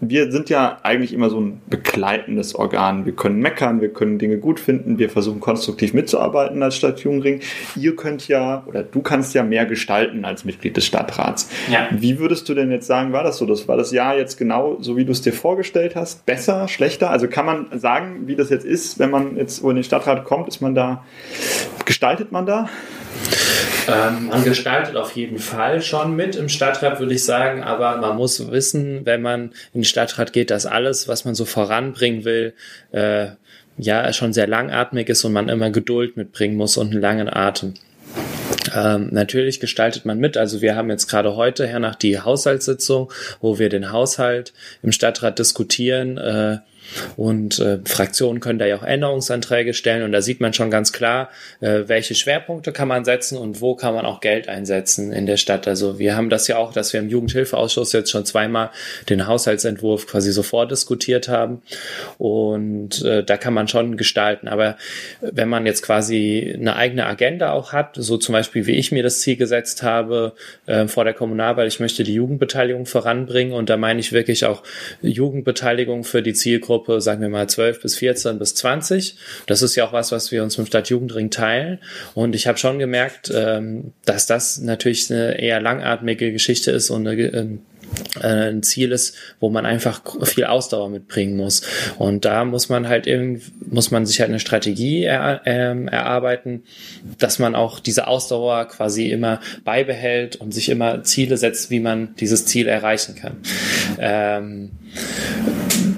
wir 0.00 0.31
sind 0.31 0.50
ja 0.50 0.78
eigentlich 0.82 1.12
immer 1.12 1.31
so 1.31 1.40
ein 1.40 1.60
begleitendes 1.69 2.54
Organ. 2.54 3.06
Wir 3.06 3.14
können 3.14 3.40
meckern, 3.40 3.81
wir 3.81 3.88
können 3.88 4.19
Dinge 4.19 4.38
gut 4.38 4.60
finden, 4.60 4.98
wir 4.98 5.10
versuchen 5.10 5.40
konstruktiv 5.40 5.94
mitzuarbeiten 5.94 6.62
als 6.62 6.76
Stadtjugendring. 6.76 7.40
Ihr 7.76 7.96
könnt 7.96 8.28
ja, 8.28 8.62
oder 8.66 8.82
du 8.82 9.00
kannst 9.00 9.34
ja 9.34 9.43
mehr 9.43 9.67
gestalten 9.67 10.24
als 10.24 10.44
Mitglied 10.44 10.76
des 10.76 10.86
Stadtrats. 10.86 11.48
Ja. 11.70 11.88
Wie 11.91 12.19
würdest 12.19 12.48
du 12.48 12.55
denn 12.55 12.70
jetzt 12.70 12.86
sagen, 12.86 13.12
war 13.12 13.22
das 13.22 13.38
so? 13.38 13.46
Das 13.46 13.69
war 13.69 13.76
das 13.76 13.93
Jahr 13.93 14.17
jetzt 14.17 14.36
genau 14.36 14.79
so, 14.81 14.96
wie 14.96 15.05
du 15.05 15.12
es 15.12 15.22
dir 15.22 15.32
vorgestellt 15.32 15.96
hast? 15.96 16.26
Besser, 16.26 16.69
schlechter? 16.69 17.10
Also 17.10 17.29
kann 17.29 17.46
man 17.46 17.67
sagen, 17.79 18.26
wie 18.26 18.36
das 18.36 18.50
jetzt 18.50 18.65
ist, 18.65 18.98
wenn 18.98 19.10
man 19.10 19.36
jetzt 19.36 19.62
in 19.62 19.74
den 19.74 19.84
Stadtrat 19.84 20.24
kommt, 20.24 20.48
ist 20.48 20.60
man 20.60 20.74
da, 20.74 21.05
gestaltet 21.84 22.32
man 22.32 22.46
da? 22.46 22.69
Ähm, 23.88 24.26
man 24.28 24.44
gestaltet 24.44 24.96
auf 24.96 25.12
jeden 25.16 25.38
Fall 25.38 25.81
schon 25.82 26.16
mit 26.16 26.36
im 26.36 26.48
Stadtrat, 26.48 26.98
würde 27.00 27.14
ich 27.14 27.24
sagen, 27.24 27.62
aber 27.62 27.96
man 27.98 28.16
muss 28.16 28.50
wissen, 28.50 29.05
wenn 29.05 29.22
man 29.22 29.52
in 29.72 29.81
den 29.81 29.84
Stadtrat 29.84 30.32
geht, 30.32 30.50
dass 30.50 30.66
alles, 30.66 31.08
was 31.08 31.24
man 31.24 31.34
so 31.34 31.44
voranbringen 31.44 32.24
will, 32.24 32.55
äh, 32.93 33.28
ja, 33.78 34.12
schon 34.12 34.32
sehr 34.32 34.46
langatmig 34.46 35.08
ist 35.08 35.24
und 35.24 35.32
man 35.32 35.48
immer 35.48 35.70
Geduld 35.70 36.16
mitbringen 36.16 36.56
muss 36.56 36.76
und 36.76 36.93
einen 36.93 37.00
langen 37.00 37.28
Atem. 37.28 37.74
Ähm, 38.74 39.08
natürlich 39.12 39.60
gestaltet 39.60 40.05
man 40.05 40.19
mit. 40.19 40.36
Also 40.36 40.60
wir 40.60 40.74
haben 40.74 40.90
jetzt 40.90 41.08
gerade 41.08 41.36
heute 41.36 41.66
hernach 41.66 41.94
die 41.94 42.19
Haushaltssitzung, 42.19 43.12
wo 43.40 43.58
wir 43.58 43.69
den 43.69 43.93
Haushalt 43.93 44.52
im 44.82 44.93
Stadtrat 44.93 45.38
diskutieren. 45.38 46.19
Äh, 46.19 46.58
und 47.16 47.58
äh, 47.58 47.78
Fraktionen 47.84 48.40
können 48.40 48.58
da 48.58 48.66
ja 48.66 48.76
auch 48.76 48.82
Änderungsanträge 48.82 49.74
stellen 49.74 50.02
und 50.02 50.12
da 50.12 50.22
sieht 50.22 50.40
man 50.40 50.52
schon 50.52 50.70
ganz 50.70 50.93
klar, 50.93 51.31
äh, 51.60 51.82
welche 51.86 52.14
Schwerpunkte 52.14 52.72
kann 52.72 52.88
man 52.88 53.05
setzen 53.05 53.38
und 53.38 53.60
wo 53.60 53.74
kann 53.74 53.94
man 53.94 54.06
auch 54.06 54.20
Geld 54.20 54.48
einsetzen 54.48 55.12
in 55.12 55.26
der 55.26 55.36
Stadt. 55.36 55.69
Also 55.69 55.98
wir 55.98 56.16
haben 56.16 56.31
das 56.31 56.48
ja 56.48 56.56
auch, 56.56 56.72
dass 56.72 56.93
wir 56.93 57.00
im 57.00 57.08
Jugendhilfeausschuss 57.08 57.93
jetzt 57.93 58.10
schon 58.10 58.24
zweimal 58.24 58.70
den 59.08 59.26
Haushaltsentwurf 59.26 60.06
quasi 60.06 60.32
so 60.32 60.43
vordiskutiert 60.43 61.28
haben 61.28 61.62
und 62.19 63.02
äh, 63.02 63.24
da 63.24 63.36
kann 63.36 63.55
man 63.55 63.69
schon 63.69 63.96
gestalten. 63.96 64.48
Aber 64.48 64.76
wenn 65.20 65.48
man 65.48 65.66
jetzt 65.66 65.82
quasi 65.82 66.55
eine 66.56 66.76
eigene 66.76 67.06
Agenda 67.06 67.52
auch 67.52 67.72
hat, 67.72 67.96
so 67.96 68.16
zum 68.16 68.32
Beispiel 68.32 68.66
wie 68.66 68.76
ich 68.76 68.93
mir 68.93 69.02
das 69.02 69.20
Ziel 69.20 69.36
gesetzt 69.36 69.82
habe 69.82 70.34
äh, 70.66 70.86
vor 70.86 71.05
der 71.05 71.14
Kommunalwahl, 71.14 71.66
ich 71.66 71.81
möchte 71.81 72.05
die 72.05 72.14
Jugendbeteiligung 72.14 72.86
voranbringen 72.86 73.52
und 73.52 73.69
da 73.70 73.76
meine 73.76 74.00
ich 74.00 74.12
wirklich 74.12 74.44
auch 74.44 74.62
Jugendbeteiligung 75.02 76.05
für 76.05 76.22
die 76.22 76.34
Zielgruppe 76.34 76.75
Altersgruppe, 76.76 77.00
sagen 77.00 77.20
wir 77.20 77.28
mal 77.28 77.48
12 77.48 77.82
bis 77.82 77.96
14 77.96 78.38
bis 78.38 78.54
20. 78.54 79.16
Das 79.46 79.62
ist 79.62 79.76
ja 79.76 79.86
auch 79.86 79.92
was, 79.92 80.12
was 80.12 80.30
wir 80.30 80.42
uns 80.42 80.58
mit 80.58 80.68
Stadtjugendring 80.68 81.30
teilen. 81.30 81.78
Und 82.14 82.34
ich 82.34 82.46
habe 82.46 82.58
schon 82.58 82.78
gemerkt, 82.78 83.32
ähm, 83.34 83.92
dass 84.04 84.26
das 84.26 84.58
natürlich 84.58 85.10
eine 85.10 85.40
eher 85.40 85.60
langatmige 85.60 86.32
Geschichte 86.32 86.70
ist 86.70 86.90
und 86.90 87.06
eine, 87.06 87.20
ähm, 87.22 87.60
äh, 88.20 88.50
ein 88.50 88.62
Ziel 88.62 88.92
ist, 88.92 89.14
wo 89.40 89.48
man 89.48 89.64
einfach 89.64 90.02
viel 90.24 90.44
Ausdauer 90.44 90.88
mitbringen 90.88 91.36
muss. 91.36 91.62
Und 91.98 92.24
da 92.24 92.44
muss 92.44 92.68
man 92.68 92.88
halt 92.88 93.06
irgendwie, 93.06 93.52
muss 93.70 93.90
man 93.90 94.06
sich 94.06 94.20
halt 94.20 94.30
eine 94.30 94.40
Strategie 94.40 95.04
er, 95.04 95.42
ähm, 95.46 95.88
erarbeiten, 95.88 96.64
dass 97.18 97.38
man 97.38 97.54
auch 97.54 97.80
diese 97.80 98.08
Ausdauer 98.08 98.66
quasi 98.66 99.10
immer 99.10 99.40
beibehält 99.64 100.36
und 100.36 100.52
sich 100.52 100.68
immer 100.68 101.04
Ziele 101.04 101.36
setzt, 101.36 101.70
wie 101.70 101.80
man 101.80 102.14
dieses 102.16 102.46
Ziel 102.46 102.66
erreichen 102.66 103.14
kann. 103.14 103.36
Ähm, 103.98 104.70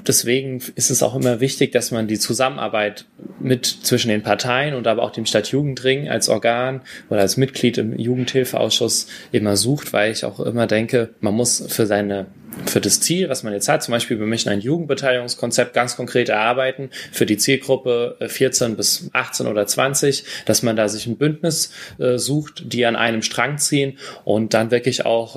deswegen 0.09 0.59
ist 0.75 0.89
es 0.89 1.03
auch 1.03 1.15
immer 1.15 1.39
wichtig, 1.39 1.71
dass 1.71 1.91
man 1.91 2.07
die 2.07 2.17
Zusammenarbeit 2.17 3.05
mit 3.39 3.65
zwischen 3.65 4.09
den 4.09 4.23
Parteien 4.23 4.73
und 4.73 4.87
aber 4.87 5.03
auch 5.03 5.11
dem 5.11 5.27
Stadtjugendring 5.27 6.09
als 6.09 6.27
Organ 6.27 6.81
oder 7.09 7.21
als 7.21 7.37
Mitglied 7.37 7.77
im 7.77 7.97
Jugendhilfeausschuss 7.97 9.07
immer 9.31 9.55
sucht, 9.55 9.93
weil 9.93 10.11
ich 10.11 10.25
auch 10.25 10.39
immer 10.39 10.65
denke, 10.65 11.09
man 11.21 11.35
muss 11.35 11.63
für 11.69 11.85
seine 11.85 12.25
für 12.65 12.81
das 12.81 12.99
Ziel, 12.99 13.29
was 13.29 13.43
man 13.43 13.53
jetzt 13.53 13.69
hat, 13.69 13.83
zum 13.83 13.91
Beispiel, 13.93 14.19
wir 14.19 14.25
möchten 14.25 14.49
ein 14.49 14.61
Jugendbeteiligungskonzept 14.61 15.73
ganz 15.73 15.95
konkret 15.95 16.29
erarbeiten 16.29 16.89
für 17.11 17.25
die 17.25 17.37
Zielgruppe 17.37 18.17
14 18.25 18.71
äh, 18.71 18.75
bis 18.75 19.09
18 19.13 19.47
oder 19.47 19.65
20, 19.67 20.23
dass 20.45 20.63
man 20.63 20.75
da 20.75 20.87
sich 20.87 21.07
ein 21.07 21.17
Bündnis 21.17 21.71
äh, 21.97 22.17
sucht, 22.17 22.73
die 22.73 22.85
an 22.85 22.95
einem 22.95 23.21
Strang 23.21 23.57
ziehen 23.57 23.97
und 24.23 24.53
dann 24.53 24.71
wirklich 24.71 25.05
auch 25.05 25.35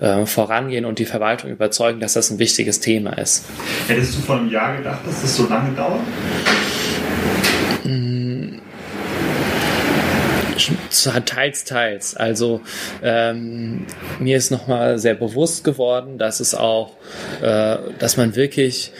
äh, 0.00 0.04
äh, 0.04 0.26
vorangehen 0.26 0.84
und 0.84 0.98
die 0.98 1.06
Verwaltung 1.06 1.50
überzeugen, 1.50 2.00
dass 2.00 2.14
das 2.14 2.30
ein 2.30 2.38
wichtiges 2.38 2.80
Thema 2.80 3.18
ist. 3.18 3.44
Hättest 3.88 4.16
du 4.16 4.20
vor 4.20 4.36
einem 4.36 4.50
Jahr 4.50 4.76
gedacht, 4.76 5.00
dass 5.06 5.22
das 5.22 5.36
so 5.36 5.48
lange 5.48 5.74
dauert? 5.74 6.00
Teils, 11.24 11.64
teils. 11.64 12.16
Also 12.16 12.60
ähm, 13.02 13.86
mir 14.18 14.36
ist 14.36 14.50
nochmal 14.50 14.98
sehr 14.98 15.14
bewusst 15.14 15.64
geworden, 15.64 16.18
dass 16.18 16.40
es 16.40 16.54
auch, 16.54 16.92
äh, 17.42 17.76
dass 17.98 18.16
man 18.16 18.36
wirklich 18.36 18.92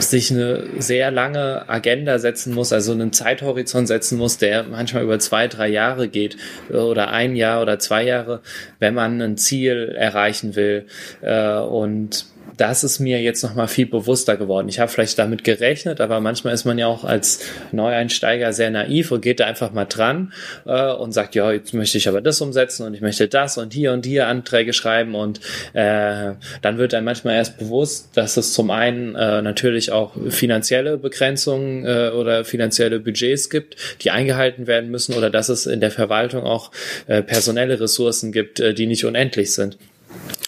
sich 0.00 0.30
eine 0.30 0.64
sehr 0.78 1.10
lange 1.10 1.68
Agenda 1.68 2.18
setzen 2.18 2.54
muss, 2.54 2.72
also 2.72 2.92
einen 2.92 3.12
Zeithorizont 3.12 3.88
setzen 3.88 4.18
muss, 4.18 4.38
der 4.38 4.64
manchmal 4.64 5.02
über 5.02 5.18
zwei, 5.18 5.48
drei 5.48 5.68
Jahre 5.68 6.08
geht 6.08 6.36
oder 6.70 7.08
ein 7.08 7.36
Jahr 7.36 7.62
oder 7.62 7.78
zwei 7.78 8.04
Jahre, 8.04 8.40
wenn 8.78 8.94
man 8.94 9.20
ein 9.20 9.36
Ziel 9.36 9.94
erreichen 9.96 10.56
will. 10.56 10.86
Äh, 11.20 11.58
und 11.58 12.26
das 12.58 12.82
ist 12.82 12.98
mir 12.98 13.22
jetzt 13.22 13.42
noch 13.42 13.54
mal 13.54 13.68
viel 13.68 13.86
bewusster 13.86 14.36
geworden. 14.36 14.68
Ich 14.68 14.80
habe 14.80 14.90
vielleicht 14.90 15.18
damit 15.18 15.44
gerechnet, 15.44 16.00
aber 16.00 16.20
manchmal 16.20 16.52
ist 16.52 16.64
man 16.64 16.76
ja 16.76 16.88
auch 16.88 17.04
als 17.04 17.40
Neueinsteiger 17.70 18.52
sehr 18.52 18.70
naiv 18.70 19.12
und 19.12 19.22
geht 19.22 19.40
da 19.40 19.46
einfach 19.46 19.72
mal 19.72 19.84
dran 19.84 20.32
äh, 20.66 20.92
und 20.92 21.12
sagt, 21.12 21.36
ja, 21.36 21.52
jetzt 21.52 21.72
möchte 21.72 21.98
ich 21.98 22.08
aber 22.08 22.20
das 22.20 22.40
umsetzen 22.40 22.84
und 22.84 22.94
ich 22.94 23.00
möchte 23.00 23.28
das 23.28 23.58
und 23.58 23.72
hier 23.72 23.92
und 23.92 24.04
hier 24.04 24.26
Anträge 24.26 24.72
schreiben 24.72 25.14
und 25.14 25.40
äh, 25.72 26.32
dann 26.60 26.78
wird 26.78 26.94
einem 26.94 27.04
manchmal 27.04 27.36
erst 27.36 27.58
bewusst, 27.58 28.10
dass 28.14 28.36
es 28.36 28.52
zum 28.52 28.70
einen 28.70 29.14
äh, 29.14 29.40
natürlich 29.40 29.92
auch 29.92 30.12
finanzielle 30.28 30.98
Begrenzungen 30.98 31.86
äh, 31.86 32.10
oder 32.10 32.44
finanzielle 32.44 32.98
Budgets 32.98 33.50
gibt, 33.50 33.76
die 34.02 34.10
eingehalten 34.10 34.66
werden 34.66 34.90
müssen 34.90 35.14
oder 35.14 35.30
dass 35.30 35.48
es 35.48 35.66
in 35.66 35.80
der 35.80 35.92
Verwaltung 35.92 36.42
auch 36.42 36.72
äh, 37.06 37.22
personelle 37.22 37.78
Ressourcen 37.78 38.32
gibt, 38.32 38.58
äh, 38.58 38.74
die 38.74 38.86
nicht 38.86 39.04
unendlich 39.04 39.52
sind. 39.52 39.78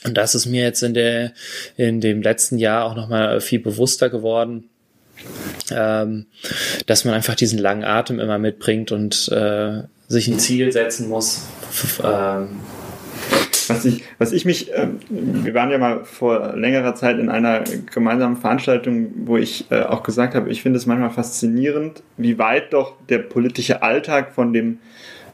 Und 0.04 0.16
das 0.16 0.34
ist 0.34 0.46
mir 0.46 0.62
jetzt 0.62 0.82
in 0.82 0.94
der, 0.94 1.32
in 1.76 2.00
dem 2.00 2.22
letzten 2.22 2.58
Jahr 2.58 2.84
auch 2.84 2.94
nochmal 2.94 3.40
viel 3.40 3.60
bewusster 3.60 4.08
geworden, 4.08 4.70
ähm, 5.70 6.26
dass 6.86 7.04
man 7.04 7.14
einfach 7.14 7.34
diesen 7.34 7.58
langen 7.58 7.84
Atem 7.84 8.18
immer 8.18 8.38
mitbringt 8.38 8.92
und 8.92 9.28
äh, 9.28 9.82
sich 10.08 10.28
ein 10.28 10.38
Ziel 10.38 10.72
setzen 10.72 11.08
muss. 11.08 11.46
Ähm, 12.02 12.60
was 13.68 13.84
ich, 13.84 14.02
was 14.18 14.32
ich 14.32 14.44
mich, 14.44 14.72
äh, 14.72 14.88
wir 15.08 15.54
waren 15.54 15.70
ja 15.70 15.78
mal 15.78 16.04
vor 16.04 16.56
längerer 16.56 16.94
Zeit 16.94 17.18
in 17.18 17.28
einer 17.28 17.62
gemeinsamen 17.92 18.36
Veranstaltung, 18.36 19.12
wo 19.26 19.36
ich 19.36 19.70
äh, 19.70 19.82
auch 19.82 20.02
gesagt 20.02 20.34
habe, 20.34 20.50
ich 20.50 20.62
finde 20.62 20.78
es 20.78 20.86
manchmal 20.86 21.10
faszinierend, 21.10 22.02
wie 22.16 22.38
weit 22.38 22.72
doch 22.72 22.94
der 23.08 23.18
politische 23.18 23.82
Alltag 23.82 24.32
von 24.32 24.52
dem 24.52 24.78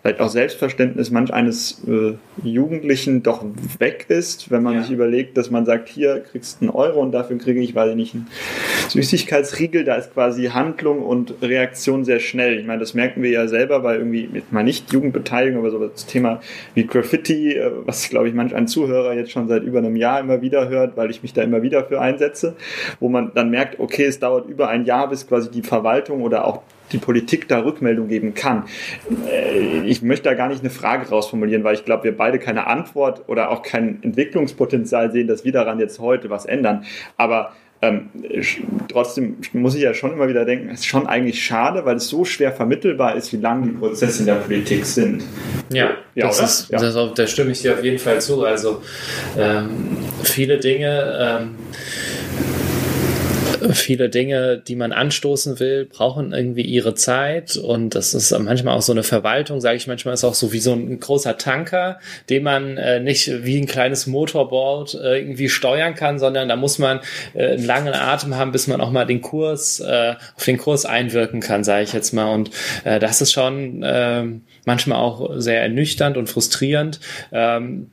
vielleicht 0.07 0.21
auch 0.21 0.29
Selbstverständnis 0.29 1.11
manch 1.11 1.35
eines 1.35 1.83
äh, 1.89 2.15
Jugendlichen 2.45 3.25
doch 3.25 3.45
weg 3.81 4.07
ist, 4.09 4.53
wenn 4.53 4.63
man 4.63 4.75
ja. 4.75 4.83
sich 4.83 4.93
überlegt, 4.93 5.37
dass 5.37 5.51
man 5.51 5.67
sagt, 5.67 5.89
hier 5.89 6.21
kriegst 6.21 6.61
du 6.61 6.67
einen 6.67 6.71
Euro 6.71 7.01
und 7.01 7.11
dafür 7.11 7.39
kriege 7.39 7.61
ich, 7.61 7.75
weiß 7.75 7.91
ich 7.91 7.97
nicht, 7.97 8.15
einen 8.15 8.29
Süßigkeitsriegel, 8.89 9.83
da 9.83 9.97
ist 9.97 10.15
quasi 10.15 10.47
Handlung 10.47 11.03
und 11.03 11.35
Reaktion 11.43 12.05
sehr 12.05 12.21
schnell. 12.21 12.61
Ich 12.61 12.67
meine, 12.67 12.79
das 12.79 12.95
merken 12.95 13.21
wir 13.21 13.31
ja 13.31 13.49
selber 13.49 13.81
bei 13.81 13.97
irgendwie, 13.97 14.43
mal 14.53 14.63
nicht 14.63 14.93
Jugendbeteiligung, 14.93 15.59
aber 15.59 15.73
so 15.73 15.89
das 15.89 16.07
Thema 16.07 16.41
wie 16.75 16.87
Graffiti, 16.87 17.55
äh, 17.55 17.73
was 17.85 18.09
glaube 18.09 18.29
ich 18.29 18.35
manch 18.35 18.55
ein 18.55 18.69
Zuhörer 18.69 19.13
jetzt 19.15 19.33
schon 19.33 19.49
seit 19.49 19.65
über 19.65 19.79
einem 19.79 19.97
Jahr 19.97 20.21
immer 20.21 20.41
wieder 20.41 20.69
hört, 20.69 20.97
weil 20.97 21.11
ich 21.11 21.25
mich 21.25 21.33
da 21.33 21.43
immer 21.43 21.63
wieder 21.63 21.85
für 21.85 22.01
einsetze, 22.01 22.55
wo 23.01 23.09
man 23.09 23.33
dann 23.35 23.51
merkt, 23.51 23.81
okay, 23.81 24.05
es 24.05 24.21
dauert 24.21 24.49
über 24.49 24.69
ein 24.69 24.85
Jahr, 24.85 25.09
bis 25.09 25.27
quasi 25.27 25.51
die 25.51 25.63
Verwaltung 25.63 26.23
oder 26.23 26.45
auch 26.45 26.63
die 26.93 26.99
Politik 26.99 27.49
da 27.49 27.61
Rückmeldung 27.61 28.09
geben 28.09 28.35
kann. 28.35 28.65
Äh, 29.31 29.81
ich 29.81 30.03
möchte 30.03 30.25
da 30.25 30.35
gar 30.35 30.49
nicht 30.49 30.61
eine 30.61 30.71
Frage 30.71 31.09
rausformulieren, 31.09 31.65
weil 31.65 31.75
ich 31.75 31.85
glaube, 31.85 32.05
wir 32.05 32.17
beide 32.17 32.39
keine 32.39 32.67
Antwort 32.67 33.29
oder 33.29 33.51
auch 33.51 33.63
kein 33.63 34.03
Entwicklungspotenzial 34.03 35.13
sehen, 35.13 35.27
dass 35.27 35.45
wir 35.45 35.53
daran 35.53 35.81
jetzt 35.81 35.99
heute 35.99 36.31
was 36.31 36.47
ändern. 36.47 36.85
Aber 37.17 37.53
ähm, 37.83 38.09
trotzdem 38.89 39.37
muss 39.53 39.75
ich 39.75 39.83
ja 39.83 39.93
schon 39.93 40.13
immer 40.13 40.29
wieder 40.29 40.47
denken, 40.47 40.71
es 40.71 40.81
ist 40.81 40.87
schon 40.87 41.07
eigentlich 41.07 41.45
schade, 41.45 41.85
weil 41.85 41.97
es 41.97 42.09
so 42.09 42.25
schwer 42.25 42.53
vermittelbar 42.53 43.17
ist, 43.17 43.33
wie 43.33 43.37
lang 43.37 43.65
die 43.65 43.71
Prozesse 43.71 44.21
in 44.21 44.27
der 44.27 44.37
Politik 44.37 44.87
sind. 44.87 45.23
Ja, 45.71 45.91
ja 46.15 46.27
das, 46.27 46.41
ist, 46.41 46.71
ja. 46.71 46.79
Das, 46.79 46.95
da 47.15 47.27
stimme 47.27 47.51
ich 47.51 47.61
dir 47.61 47.75
auf 47.75 47.85
jeden 47.85 47.99
Fall 47.99 48.21
zu. 48.21 48.45
Also 48.45 48.83
ähm, 49.39 49.99
viele 50.23 50.59
Dinge. 50.59 51.41
Ähm, 51.43 51.55
viele 53.75 54.09
Dinge, 54.09 54.59
die 54.59 54.77
man 54.77 54.93
anstoßen 54.93 55.59
will, 55.61 55.85
brauchen 55.87 56.33
irgendwie 56.33 56.63
ihre 56.63 56.95
Zeit 56.95 57.57
und 57.57 57.95
das 57.95 58.15
ist 58.15 58.37
manchmal 58.39 58.77
auch 58.77 58.83
so 58.83 58.93
eine 58.93 59.03
Verwaltung, 59.03 59.61
sage 59.61 59.77
ich 59.77 59.87
manchmal, 59.87 60.15
ist 60.15 60.25
auch 60.25 60.35
so 60.35 60.53
wie 60.53 60.59
so 60.59 60.73
ein 60.73 61.01
großer 61.01 61.39
Tanker, 61.39 61.99
den 62.29 62.43
man 62.43 62.77
äh, 62.77 63.01
nicht 63.01 63.45
wie 63.45 63.59
ein 63.59 63.67
kleines 63.67 64.07
Motorboard 64.07 64.95
äh, 64.95 65.19
irgendwie 65.19 65.49
steuern 65.49 65.95
kann, 65.95 66.19
sondern 66.19 66.49
da 66.49 66.57
muss 66.57 66.79
man 66.79 67.01
äh, 67.35 67.53
einen 67.53 67.65
langen 67.65 67.95
Atem 67.95 68.37
haben, 68.37 68.53
bis 68.53 68.67
man 68.67 68.81
auch 68.81 68.91
mal 68.91 69.07
den 69.07 69.23
Kurs 69.23 69.81
äh, 69.81 70.15
auf 70.37 70.45
den 70.45 70.59
Kurs 70.59 70.85
einwirken 70.87 71.41
kann, 71.41 71.65
sage 71.65 71.85
ich 71.85 71.93
jetzt 71.93 72.13
mal 72.13 72.33
und 72.33 72.51
äh, 72.85 72.99
das 72.99 73.21
ist 73.21 73.33
schon 73.33 73.83
äh, 73.83 74.25
manchmal 74.65 74.99
auch 74.99 75.31
sehr 75.37 75.63
ernüchternd 75.63 76.17
und 76.17 76.29
frustrierend. 76.29 77.01
Ähm, 77.33 77.91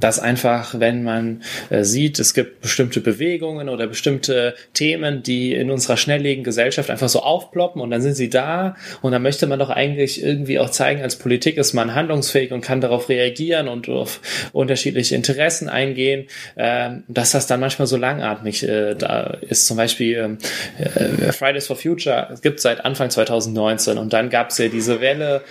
dass 0.00 0.18
einfach, 0.18 0.78
wenn 0.78 1.02
man 1.02 1.42
äh, 1.70 1.84
sieht, 1.84 2.18
es 2.18 2.34
gibt 2.34 2.60
bestimmte 2.60 3.00
Bewegungen 3.00 3.68
oder 3.68 3.86
bestimmte 3.86 4.54
Themen, 4.72 5.22
die 5.22 5.54
in 5.54 5.70
unserer 5.70 5.96
schnelllebigen 5.96 6.44
Gesellschaft 6.44 6.90
einfach 6.90 7.08
so 7.08 7.20
aufploppen 7.20 7.80
und 7.80 7.90
dann 7.90 8.02
sind 8.02 8.14
sie 8.14 8.30
da 8.30 8.76
und 9.02 9.12
dann 9.12 9.22
möchte 9.22 9.46
man 9.46 9.58
doch 9.58 9.70
eigentlich 9.70 10.22
irgendwie 10.22 10.58
auch 10.58 10.70
zeigen, 10.70 11.02
als 11.02 11.16
Politik 11.16 11.56
ist 11.56 11.74
man 11.74 11.94
handlungsfähig 11.94 12.52
und 12.52 12.60
kann 12.60 12.80
darauf 12.80 13.08
reagieren 13.08 13.68
und 13.68 13.88
auf 13.88 14.20
unterschiedliche 14.52 15.14
Interessen 15.14 15.68
eingehen, 15.68 16.26
äh, 16.56 16.90
dass 17.08 17.32
das 17.32 17.46
dann 17.46 17.60
manchmal 17.60 17.86
so 17.86 17.96
langatmig 17.96 18.66
äh, 18.66 18.94
da 18.94 19.38
ist. 19.48 19.66
Zum 19.66 19.76
Beispiel 19.76 20.16
ähm, 20.16 20.38
äh, 20.78 21.32
Fridays 21.32 21.66
for 21.66 21.76
Future 21.76 22.34
gibt 22.42 22.60
seit 22.60 22.84
Anfang 22.84 23.10
2019 23.10 23.98
und 23.98 24.12
dann 24.12 24.30
gab 24.30 24.50
es 24.50 24.58
ja 24.58 24.68
diese 24.68 25.00
Welle 25.00 25.42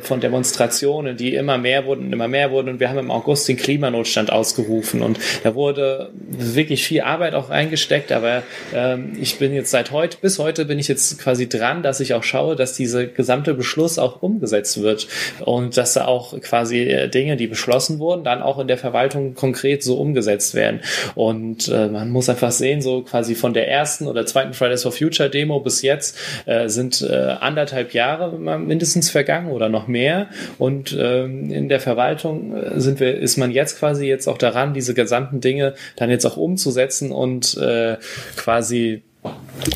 von 0.00 0.20
Demonstrationen, 0.20 1.16
die 1.16 1.34
immer 1.34 1.58
mehr 1.58 1.86
wurden, 1.86 2.12
immer 2.12 2.28
mehr 2.28 2.50
wurden 2.50 2.68
und 2.68 2.80
wir 2.80 2.88
haben 2.88 2.98
im 2.98 3.10
August 3.10 3.46
den 3.54 3.62
Klimanotstand 3.62 4.32
ausgerufen 4.32 5.02
und 5.02 5.18
da 5.42 5.54
wurde 5.54 6.10
wirklich 6.28 6.84
viel 6.84 7.02
Arbeit 7.02 7.34
auch 7.34 7.50
reingesteckt, 7.50 8.12
aber 8.12 8.42
ähm, 8.74 9.16
ich 9.20 9.38
bin 9.38 9.54
jetzt 9.54 9.70
seit 9.70 9.90
heute, 9.90 10.18
bis 10.20 10.38
heute 10.38 10.64
bin 10.64 10.78
ich 10.78 10.88
jetzt 10.88 11.18
quasi 11.18 11.48
dran, 11.48 11.82
dass 11.82 12.00
ich 12.00 12.14
auch 12.14 12.22
schaue, 12.22 12.56
dass 12.56 12.74
dieser 12.74 13.06
gesamte 13.06 13.54
Beschluss 13.54 13.98
auch 13.98 14.22
umgesetzt 14.22 14.82
wird 14.82 15.06
und 15.44 15.76
dass 15.76 15.94
da 15.94 16.06
auch 16.06 16.38
quasi 16.40 16.80
äh, 16.80 17.08
Dinge, 17.08 17.36
die 17.36 17.46
beschlossen 17.46 17.98
wurden, 17.98 18.24
dann 18.24 18.42
auch 18.42 18.58
in 18.58 18.68
der 18.68 18.78
Verwaltung 18.78 19.34
konkret 19.34 19.82
so 19.82 19.96
umgesetzt 19.96 20.54
werden. 20.54 20.80
Und 21.14 21.68
äh, 21.68 21.88
man 21.88 22.10
muss 22.10 22.28
einfach 22.28 22.50
sehen, 22.50 22.82
so 22.82 23.02
quasi 23.02 23.34
von 23.34 23.54
der 23.54 23.68
ersten 23.68 24.06
oder 24.06 24.26
zweiten 24.26 24.54
Fridays 24.54 24.82
for 24.82 24.92
Future 24.92 25.30
Demo 25.30 25.60
bis 25.60 25.82
jetzt 25.82 26.16
äh, 26.46 26.68
sind 26.68 27.02
äh, 27.02 27.14
anderthalb 27.40 27.94
Jahre 27.94 28.32
mindestens 28.58 29.10
vergangen 29.10 29.50
oder 29.50 29.68
noch 29.68 29.86
mehr. 29.86 30.28
Und 30.58 30.96
ähm, 30.98 31.50
in 31.50 31.68
der 31.68 31.80
Verwaltung 31.80 32.56
äh, 32.56 32.80
sind 32.80 33.00
wir, 33.00 33.16
ist 33.16 33.36
man 33.36 33.43
man 33.44 33.50
jetzt 33.50 33.78
quasi 33.78 34.06
jetzt 34.06 34.26
auch 34.26 34.38
daran, 34.38 34.72
diese 34.72 34.94
gesamten 34.94 35.40
Dinge 35.40 35.74
dann 35.96 36.08
jetzt 36.08 36.24
auch 36.24 36.36
umzusetzen 36.36 37.12
und 37.12 37.56
äh, 37.58 37.96
quasi 38.36 39.02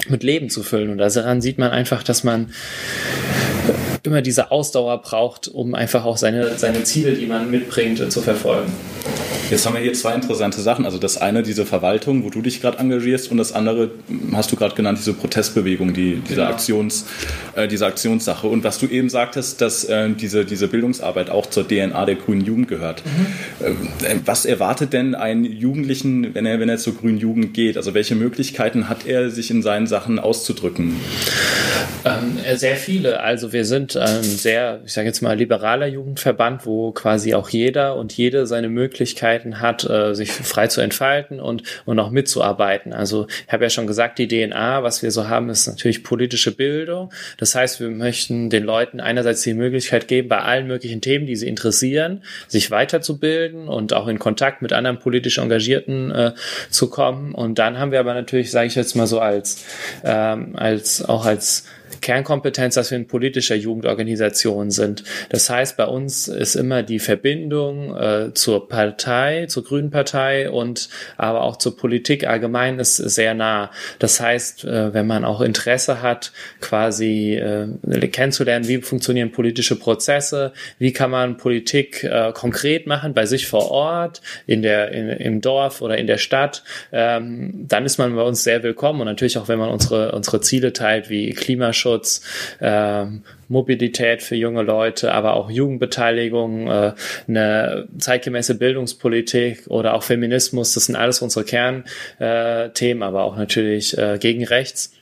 mit 0.08 0.22
Leben 0.22 0.48
zu 0.48 0.62
füllen. 0.62 0.90
Und 0.90 0.98
daran 0.98 1.40
sieht 1.40 1.58
man 1.58 1.70
einfach, 1.70 2.02
dass 2.02 2.24
man 2.24 2.52
immer 4.02 4.22
diese 4.22 4.50
Ausdauer 4.50 5.02
braucht, 5.02 5.48
um 5.48 5.74
einfach 5.74 6.04
auch 6.04 6.16
seine, 6.16 6.56
seine 6.58 6.84
Ziele, 6.84 7.12
die 7.12 7.26
man 7.26 7.50
mitbringt, 7.50 8.10
zu 8.10 8.20
verfolgen. 8.20 8.72
Jetzt 9.50 9.64
haben 9.64 9.74
wir 9.74 9.80
hier 9.80 9.94
zwei 9.94 10.14
interessante 10.14 10.60
Sachen. 10.60 10.84
Also 10.84 10.98
das 10.98 11.16
eine, 11.16 11.42
diese 11.42 11.64
Verwaltung, 11.64 12.24
wo 12.24 12.30
du 12.30 12.42
dich 12.42 12.60
gerade 12.60 12.78
engagierst, 12.78 13.30
und 13.30 13.38
das 13.38 13.52
andere 13.52 13.90
hast 14.32 14.52
du 14.52 14.56
gerade 14.56 14.74
genannt, 14.74 14.98
diese 14.98 15.14
Protestbewegung, 15.14 15.94
die, 15.94 16.16
diese, 16.16 16.34
genau. 16.34 16.48
Aktions, 16.48 17.06
äh, 17.54 17.66
diese 17.66 17.86
Aktionssache. 17.86 18.46
Und 18.46 18.62
was 18.64 18.78
du 18.78 18.86
eben 18.86 19.08
sagtest, 19.08 19.60
dass 19.62 19.84
äh, 19.84 20.10
diese, 20.10 20.44
diese 20.44 20.68
Bildungsarbeit 20.68 21.30
auch 21.30 21.46
zur 21.46 21.66
DNA 21.66 22.04
der 22.04 22.16
grünen 22.16 22.44
Jugend 22.44 22.68
gehört. 22.68 23.02
Mhm. 23.04 23.66
Äh, 24.04 24.16
was 24.26 24.44
erwartet 24.44 24.92
denn 24.92 25.14
einen 25.14 25.44
Jugendlichen, 25.44 26.34
wenn 26.34 26.44
er, 26.44 26.60
wenn 26.60 26.68
er 26.68 26.76
zur 26.76 26.96
grünen 26.96 27.18
Jugend 27.18 27.54
geht? 27.54 27.78
Also 27.78 27.94
welche 27.94 28.14
Möglichkeiten 28.14 28.88
hat 28.88 29.06
er, 29.06 29.30
sich 29.30 29.50
in 29.50 29.62
seinen 29.62 29.86
Sachen 29.86 30.18
auszudrücken? 30.18 30.96
Ähm, 32.04 32.38
sehr 32.56 32.76
viele. 32.76 33.20
Also 33.20 33.52
wir 33.52 33.64
sind 33.64 33.87
ein 33.96 34.22
sehr, 34.22 34.80
ich 34.84 34.92
sage 34.92 35.06
jetzt 35.06 35.22
mal, 35.22 35.36
liberaler 35.36 35.86
Jugendverband, 35.86 36.66
wo 36.66 36.92
quasi 36.92 37.34
auch 37.34 37.48
jeder 37.48 37.96
und 37.96 38.12
jede 38.12 38.46
seine 38.46 38.68
Möglichkeiten 38.68 38.88
Möglichkeiten 38.88 39.60
hat, 39.60 39.88
äh, 39.88 40.14
sich 40.14 40.32
frei 40.32 40.66
zu 40.66 40.80
entfalten 40.80 41.40
und, 41.40 41.62
und 41.84 41.98
auch 41.98 42.10
mitzuarbeiten. 42.10 42.92
Also 42.92 43.26
ich 43.46 43.52
habe 43.52 43.64
ja 43.64 43.70
schon 43.70 43.86
gesagt, 43.86 44.18
die 44.18 44.28
DNA, 44.28 44.82
was 44.82 45.02
wir 45.02 45.10
so 45.10 45.28
haben, 45.28 45.50
ist 45.50 45.66
natürlich 45.66 46.02
politische 46.02 46.52
Bildung. 46.52 47.12
Das 47.36 47.54
heißt, 47.54 47.80
wir 47.80 47.90
möchten 47.90 48.50
den 48.50 48.64
Leuten 48.64 49.00
einerseits 49.00 49.42
die 49.42 49.54
Möglichkeit 49.54 50.08
geben, 50.08 50.28
bei 50.28 50.40
allen 50.40 50.66
möglichen 50.66 51.00
Themen, 51.00 51.26
die 51.26 51.36
sie 51.36 51.48
interessieren, 51.48 52.22
sich 52.48 52.70
weiterzubilden 52.70 53.68
und 53.68 53.92
auch 53.92 54.08
in 54.08 54.18
Kontakt 54.18 54.62
mit 54.62 54.72
anderen 54.72 54.98
politisch 54.98 55.38
Engagierten 55.38 56.10
äh, 56.10 56.32
zu 56.70 56.90
kommen. 56.90 57.34
Und 57.34 57.58
dann 57.58 57.78
haben 57.78 57.92
wir 57.92 58.00
aber 58.00 58.14
natürlich, 58.14 58.50
sage 58.50 58.66
ich 58.66 58.74
jetzt 58.74 58.96
mal 58.96 59.06
so 59.06 59.20
als, 59.20 59.64
ähm, 60.04 60.56
als 60.56 61.04
auch 61.04 61.24
als 61.24 61.64
Kernkompetenz, 62.00 62.74
dass 62.74 62.90
wir 62.90 62.98
in 62.98 63.06
politischer 63.06 63.54
Jugendorganisation 63.54 64.70
sind. 64.70 65.04
Das 65.30 65.50
heißt, 65.50 65.76
bei 65.76 65.86
uns 65.86 66.28
ist 66.28 66.54
immer 66.54 66.82
die 66.82 66.98
Verbindung 66.98 67.96
äh, 67.96 68.34
zur 68.34 68.68
Partei, 68.68 69.46
zur 69.46 69.64
Grünen 69.64 69.90
Partei 69.90 70.50
und 70.50 70.88
aber 71.16 71.42
auch 71.42 71.56
zur 71.56 71.76
Politik 71.76 72.26
allgemein 72.26 72.78
ist 72.78 72.96
sehr 72.96 73.34
nah. 73.34 73.70
Das 73.98 74.20
heißt, 74.20 74.64
äh, 74.64 74.94
wenn 74.94 75.06
man 75.06 75.24
auch 75.24 75.40
Interesse 75.40 76.02
hat, 76.02 76.32
quasi 76.60 77.34
äh, 77.34 77.68
kennenzulernen, 78.08 78.68
wie 78.68 78.78
funktionieren 78.78 79.32
politische 79.32 79.78
Prozesse, 79.78 80.52
wie 80.78 80.92
kann 80.92 81.10
man 81.10 81.36
Politik 81.36 82.04
äh, 82.04 82.32
konkret 82.32 82.86
machen 82.86 83.14
bei 83.14 83.26
sich 83.26 83.46
vor 83.46 83.70
Ort, 83.70 84.20
in 84.46 84.62
der, 84.62 84.92
in, 84.92 85.08
im 85.08 85.40
Dorf 85.40 85.82
oder 85.82 85.98
in 85.98 86.06
der 86.06 86.18
Stadt, 86.18 86.62
ähm, 86.92 87.66
dann 87.68 87.84
ist 87.84 87.98
man 87.98 88.14
bei 88.14 88.22
uns 88.22 88.44
sehr 88.44 88.62
willkommen 88.62 89.00
und 89.00 89.06
natürlich 89.06 89.38
auch, 89.38 89.48
wenn 89.48 89.58
man 89.58 89.70
unsere, 89.70 90.12
unsere 90.12 90.40
Ziele 90.40 90.72
teilt, 90.72 91.10
wie 91.10 91.30
Klimaschutz, 91.30 91.87
Klimaschutz, 91.88 92.20
äh, 92.60 93.04
Mobilität 93.48 94.22
für 94.22 94.36
junge 94.36 94.62
Leute, 94.62 95.12
aber 95.12 95.34
auch 95.34 95.50
Jugendbeteiligung, 95.50 96.68
äh, 96.68 96.92
eine 97.26 97.88
zeitgemäße 97.98 98.56
Bildungspolitik 98.56 99.66
oder 99.68 99.94
auch 99.94 100.02
Feminismus. 100.02 100.74
Das 100.74 100.86
sind 100.86 100.96
alles 100.96 101.22
unsere 101.22 101.44
Kernthemen, 101.44 103.02
aber 103.02 103.24
auch 103.24 103.36
natürlich 103.36 103.96
äh, 103.96 104.18
gegen 104.20 104.44
rechts. 104.44 104.92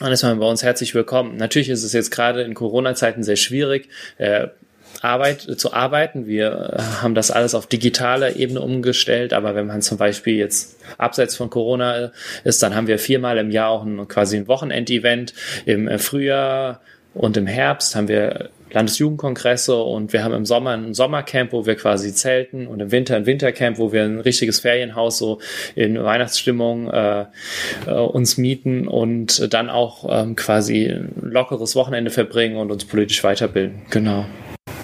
Ist 0.00 0.22
man 0.22 0.38
bei 0.38 0.46
uns 0.46 0.62
herzlich 0.62 0.94
willkommen. 0.94 1.36
Natürlich 1.36 1.68
ist 1.68 1.84
es 1.84 1.92
jetzt 1.92 2.10
gerade 2.10 2.42
in 2.42 2.54
Corona-Zeiten 2.54 3.22
sehr 3.22 3.36
schwierig. 3.36 3.88
Äh, 4.16 4.48
Arbeit 5.02 5.42
zu 5.42 5.72
arbeiten. 5.72 6.26
Wir 6.26 6.76
äh, 6.76 7.02
haben 7.02 7.14
das 7.14 7.30
alles 7.30 7.54
auf 7.54 7.66
digitaler 7.66 8.36
Ebene 8.36 8.60
umgestellt, 8.60 9.32
aber 9.32 9.54
wenn 9.54 9.66
man 9.66 9.82
zum 9.82 9.98
Beispiel 9.98 10.36
jetzt 10.36 10.78
abseits 10.98 11.36
von 11.36 11.50
Corona 11.50 12.12
ist, 12.44 12.62
dann 12.62 12.74
haben 12.74 12.86
wir 12.86 12.98
viermal 12.98 13.38
im 13.38 13.50
Jahr 13.50 13.70
auch 13.70 13.84
ein, 13.84 14.06
quasi 14.08 14.36
ein 14.36 14.48
Wochenendevent. 14.48 15.34
Im 15.66 15.88
äh, 15.88 15.98
Frühjahr 15.98 16.80
und 17.14 17.36
im 17.36 17.46
Herbst 17.46 17.94
haben 17.94 18.08
wir 18.08 18.50
Landesjugendkongresse 18.72 19.76
und 19.76 20.12
wir 20.12 20.24
haben 20.24 20.32
im 20.32 20.46
Sommer 20.46 20.70
ein 20.70 20.94
Sommercamp, 20.94 21.52
wo 21.52 21.66
wir 21.66 21.74
quasi 21.74 22.14
zelten 22.14 22.66
und 22.66 22.80
im 22.80 22.90
Winter 22.90 23.16
ein 23.16 23.26
Wintercamp, 23.26 23.78
wo 23.78 23.92
wir 23.92 24.04
ein 24.04 24.20
richtiges 24.20 24.60
Ferienhaus 24.60 25.18
so 25.18 25.40
in 25.74 26.02
Weihnachtsstimmung 26.02 26.90
äh, 26.90 27.26
äh, 27.86 27.90
uns 27.90 28.38
mieten 28.38 28.88
und 28.88 29.52
dann 29.52 29.68
auch 29.68 30.06
ähm, 30.08 30.36
quasi 30.36 30.86
ein 30.86 31.12
lockeres 31.20 31.76
Wochenende 31.76 32.10
verbringen 32.10 32.56
und 32.56 32.70
uns 32.70 32.84
politisch 32.84 33.22
weiterbilden. 33.22 33.82
Genau. 33.90 34.24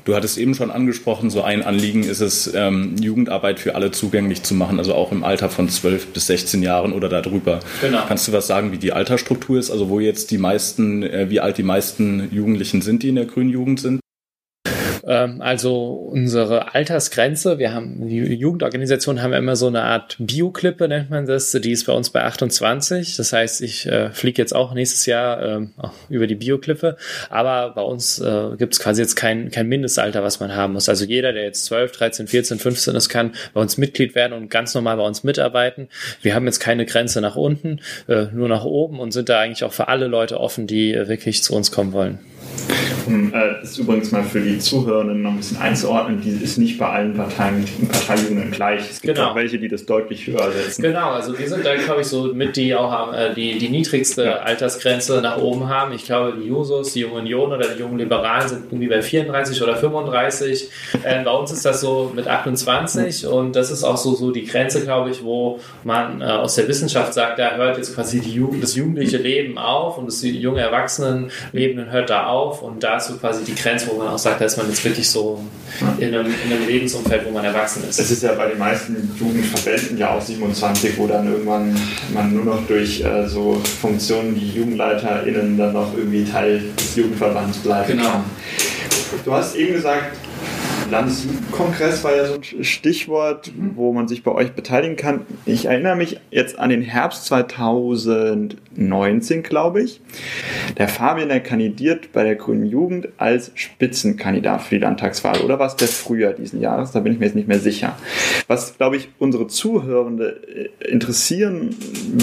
Du 0.08 0.16
hattest 0.16 0.38
eben 0.38 0.54
schon 0.54 0.70
angesprochen, 0.70 1.28
so 1.28 1.42
ein 1.42 1.62
Anliegen 1.62 2.02
ist 2.02 2.20
es, 2.20 2.50
ähm, 2.54 2.96
Jugendarbeit 2.98 3.60
für 3.60 3.74
alle 3.74 3.90
zugänglich 3.90 4.42
zu 4.42 4.54
machen, 4.54 4.78
also 4.78 4.94
auch 4.94 5.12
im 5.12 5.22
Alter 5.22 5.50
von 5.50 5.68
12 5.68 6.14
bis 6.14 6.28
16 6.28 6.62
Jahren 6.62 6.94
oder 6.94 7.10
darüber. 7.10 7.60
Genau. 7.82 7.98
Kannst 8.08 8.26
du 8.26 8.32
was 8.32 8.46
sagen, 8.46 8.72
wie 8.72 8.78
die 8.78 8.92
Altersstruktur 8.92 9.58
ist, 9.58 9.70
also 9.70 9.90
wo 9.90 10.00
jetzt 10.00 10.30
die 10.30 10.38
meisten, 10.38 11.02
äh, 11.02 11.28
wie 11.28 11.40
alt 11.40 11.58
die 11.58 11.62
meisten 11.62 12.26
Jugendlichen 12.32 12.80
sind, 12.80 13.02
die 13.02 13.10
in 13.10 13.16
der 13.16 13.26
grünen 13.26 13.50
Jugend 13.50 13.80
sind? 13.80 14.00
Ähm, 15.08 15.40
also 15.40 16.10
unsere 16.12 16.74
Altersgrenze, 16.74 17.58
wir 17.58 17.72
haben, 17.72 18.06
die 18.06 18.18
Jugendorganisationen 18.34 19.22
haben 19.22 19.32
immer 19.32 19.56
so 19.56 19.66
eine 19.66 19.82
Art 19.84 20.16
Bioklippe, 20.18 20.86
nennt 20.86 21.08
man 21.08 21.24
das, 21.24 21.52
die 21.52 21.72
ist 21.72 21.86
bei 21.86 21.94
uns 21.94 22.10
bei 22.10 22.22
28. 22.22 23.16
Das 23.16 23.32
heißt, 23.32 23.62
ich 23.62 23.86
äh, 23.86 24.10
fliege 24.10 24.42
jetzt 24.42 24.54
auch 24.54 24.74
nächstes 24.74 25.06
Jahr 25.06 25.42
ähm, 25.42 25.70
über 26.10 26.26
die 26.26 26.34
Bioklippe, 26.34 26.98
aber 27.30 27.70
bei 27.74 27.80
uns 27.80 28.18
äh, 28.18 28.50
gibt 28.58 28.74
es 28.74 28.80
quasi 28.80 29.00
jetzt 29.00 29.16
kein, 29.16 29.50
kein 29.50 29.66
Mindestalter, 29.66 30.22
was 30.22 30.40
man 30.40 30.54
haben 30.54 30.74
muss. 30.74 30.90
Also 30.90 31.06
jeder, 31.06 31.32
der 31.32 31.44
jetzt 31.44 31.64
12, 31.64 31.92
13, 31.92 32.26
14, 32.26 32.58
15 32.58 32.94
ist, 32.94 33.08
kann 33.08 33.32
bei 33.54 33.62
uns 33.62 33.78
Mitglied 33.78 34.14
werden 34.14 34.34
und 34.34 34.50
ganz 34.50 34.74
normal 34.74 34.98
bei 34.98 35.06
uns 35.06 35.24
mitarbeiten. 35.24 35.88
Wir 36.20 36.34
haben 36.34 36.44
jetzt 36.44 36.60
keine 36.60 36.84
Grenze 36.84 37.22
nach 37.22 37.36
unten, 37.36 37.80
äh, 38.08 38.26
nur 38.34 38.48
nach 38.48 38.64
oben 38.64 39.00
und 39.00 39.12
sind 39.12 39.30
da 39.30 39.40
eigentlich 39.40 39.64
auch 39.64 39.72
für 39.72 39.88
alle 39.88 40.06
Leute 40.06 40.38
offen, 40.38 40.66
die 40.66 40.92
äh, 40.92 41.08
wirklich 41.08 41.42
zu 41.42 41.54
uns 41.54 41.72
kommen 41.72 41.92
wollen. 41.92 42.18
Um 43.06 43.32
äh, 43.32 43.62
ist 43.62 43.78
übrigens 43.78 44.10
mal 44.10 44.22
für 44.22 44.40
die 44.40 44.58
Zuhörenden 44.58 45.22
noch 45.22 45.30
ein 45.30 45.36
bisschen 45.38 45.58
einzuordnen, 45.58 46.20
die 46.20 46.30
ist 46.42 46.58
nicht 46.58 46.78
bei 46.78 46.88
allen 46.88 47.14
Parteien, 47.14 47.64
Parteijugenden 47.90 48.50
gleich. 48.50 48.82
Es 48.90 49.00
gibt 49.00 49.16
genau. 49.16 49.30
auch 49.30 49.34
welche, 49.34 49.58
die 49.58 49.68
das 49.68 49.86
deutlich 49.86 50.26
höher 50.26 50.50
setzen. 50.52 50.82
Genau, 50.82 51.10
also 51.10 51.38
wir 51.38 51.48
sind 51.48 51.64
da, 51.64 51.74
glaube 51.76 52.02
ich, 52.02 52.06
so 52.06 52.34
mit 52.34 52.56
die 52.56 52.74
auch 52.74 53.12
äh, 53.12 53.34
die, 53.34 53.58
die 53.58 53.68
niedrigste 53.68 54.24
ja. 54.24 54.36
Altersgrenze 54.38 55.20
nach 55.20 55.38
oben 55.38 55.68
haben. 55.68 55.92
Ich 55.92 56.04
glaube, 56.04 56.34
die 56.40 56.48
Jusos, 56.48 56.92
die 56.92 57.00
Junge 57.00 57.20
Union 57.20 57.52
oder 57.52 57.68
die 57.68 57.80
jungen 57.80 57.98
Liberalen 57.98 58.48
sind 58.48 58.64
irgendwie 58.66 58.88
bei 58.88 59.02
34 59.02 59.62
oder 59.62 59.76
35. 59.76 60.70
Äh, 61.02 61.24
bei 61.24 61.30
uns 61.30 61.52
ist 61.52 61.64
das 61.64 61.80
so 61.80 62.12
mit 62.14 62.26
28 62.26 63.26
und 63.26 63.56
das 63.56 63.70
ist 63.70 63.84
auch 63.84 63.96
so, 63.96 64.14
so 64.14 64.30
die 64.30 64.44
Grenze, 64.44 64.82
glaube 64.82 65.10
ich, 65.10 65.22
wo 65.22 65.60
man 65.84 66.20
äh, 66.20 66.24
aus 66.24 66.54
der 66.54 66.68
Wissenschaft 66.68 67.14
sagt, 67.14 67.38
da 67.38 67.56
hört 67.56 67.76
jetzt 67.76 67.94
quasi 67.94 68.20
die 68.20 68.32
Jugend, 68.32 68.62
das 68.62 68.74
jugendliche 68.74 69.18
Leben 69.18 69.58
auf 69.58 69.98
und 69.98 70.06
das 70.06 70.22
junge 70.22 70.60
Erwachsenenleben 70.60 71.90
hört 71.90 72.10
da 72.10 72.26
auf 72.26 72.47
und 72.62 72.82
da 72.82 72.96
ist 72.96 73.08
so 73.08 73.14
quasi 73.14 73.44
die 73.44 73.54
Grenze, 73.54 73.88
wo 73.90 73.98
man 73.98 74.08
auch 74.08 74.18
sagt, 74.18 74.40
da 74.40 74.44
ist 74.44 74.56
man 74.56 74.68
jetzt 74.68 74.84
wirklich 74.84 75.08
so 75.08 75.40
in 75.98 76.14
einem, 76.14 76.26
in 76.26 76.52
einem 76.52 76.66
Lebensumfeld, 76.66 77.26
wo 77.26 77.30
man 77.30 77.44
erwachsen 77.44 77.82
ist. 77.88 77.98
Es 77.98 78.10
ist 78.10 78.22
ja 78.22 78.32
bei 78.32 78.48
den 78.48 78.58
meisten 78.58 79.10
Jugendverbänden 79.18 79.98
ja 79.98 80.10
auch 80.10 80.20
27, 80.20 80.98
wo 80.98 81.06
dann 81.06 81.30
irgendwann 81.30 81.76
man 82.12 82.34
nur 82.34 82.44
noch 82.44 82.66
durch 82.66 83.00
äh, 83.00 83.26
so 83.26 83.60
Funktionen 83.80 84.34
wie 84.36 84.50
JugendleiterInnen 84.50 85.56
dann 85.56 85.72
noch 85.72 85.96
irgendwie 85.96 86.24
Teil 86.24 86.62
des 86.78 86.96
Jugendverbands 86.96 87.58
bleiben 87.58 87.98
genau. 87.98 88.24
Du 89.24 89.32
hast 89.32 89.54
eben 89.56 89.74
gesagt, 89.74 90.16
Landesjugendkongress 90.90 92.02
war 92.02 92.16
ja 92.16 92.26
so 92.26 92.34
ein 92.34 92.64
Stichwort, 92.64 93.52
wo 93.74 93.92
man 93.92 94.08
sich 94.08 94.22
bei 94.22 94.30
euch 94.30 94.52
beteiligen 94.52 94.96
kann. 94.96 95.26
Ich 95.44 95.66
erinnere 95.66 95.96
mich 95.96 96.18
jetzt 96.30 96.58
an 96.58 96.70
den 96.70 96.80
Herbst 96.80 97.26
2019, 97.26 99.42
glaube 99.42 99.82
ich. 99.82 100.00
Der 100.78 100.88
Fabian, 100.88 101.28
der 101.28 101.40
kandidiert 101.40 102.12
bei 102.12 102.24
der 102.24 102.36
Grünen 102.36 102.64
Jugend 102.64 103.08
als 103.18 103.50
Spitzenkandidat 103.54 104.62
für 104.62 104.76
die 104.76 104.80
Landtagswahl. 104.80 105.42
Oder 105.42 105.58
war 105.58 105.66
es 105.66 105.76
der 105.76 105.88
Frühjahr 105.88 106.32
diesen 106.32 106.60
Jahres? 106.60 106.92
Da 106.92 107.00
bin 107.00 107.12
ich 107.12 107.18
mir 107.18 107.26
jetzt 107.26 107.34
nicht 107.34 107.48
mehr 107.48 107.60
sicher. 107.60 107.96
Was, 108.46 108.78
glaube 108.78 108.96
ich, 108.96 109.10
unsere 109.18 109.46
Zuhörende 109.46 110.70
äh, 110.80 110.90
interessieren 110.90 111.76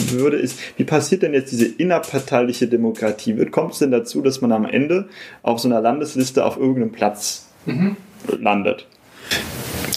würde, 0.10 0.38
ist, 0.38 0.58
wie 0.78 0.86
passiert 0.86 1.22
denn 1.22 1.34
jetzt 1.34 1.52
diese 1.52 1.68
innerparteiliche 1.68 2.68
Demokratie? 2.68 3.36
Kommt 3.46 3.74
es 3.74 3.80
denn 3.80 3.92
dazu, 3.92 4.22
dass 4.22 4.42
man 4.42 4.52
am 4.52 4.66
Ende 4.66 5.08
auf 5.44 5.60
so 5.60 5.68
einer 5.68 5.82
Landesliste 5.82 6.44
auf 6.44 6.58
irgendeinem 6.58 6.92
Platz 6.92 7.50
mhm 7.68 7.96
landet. 8.40 8.86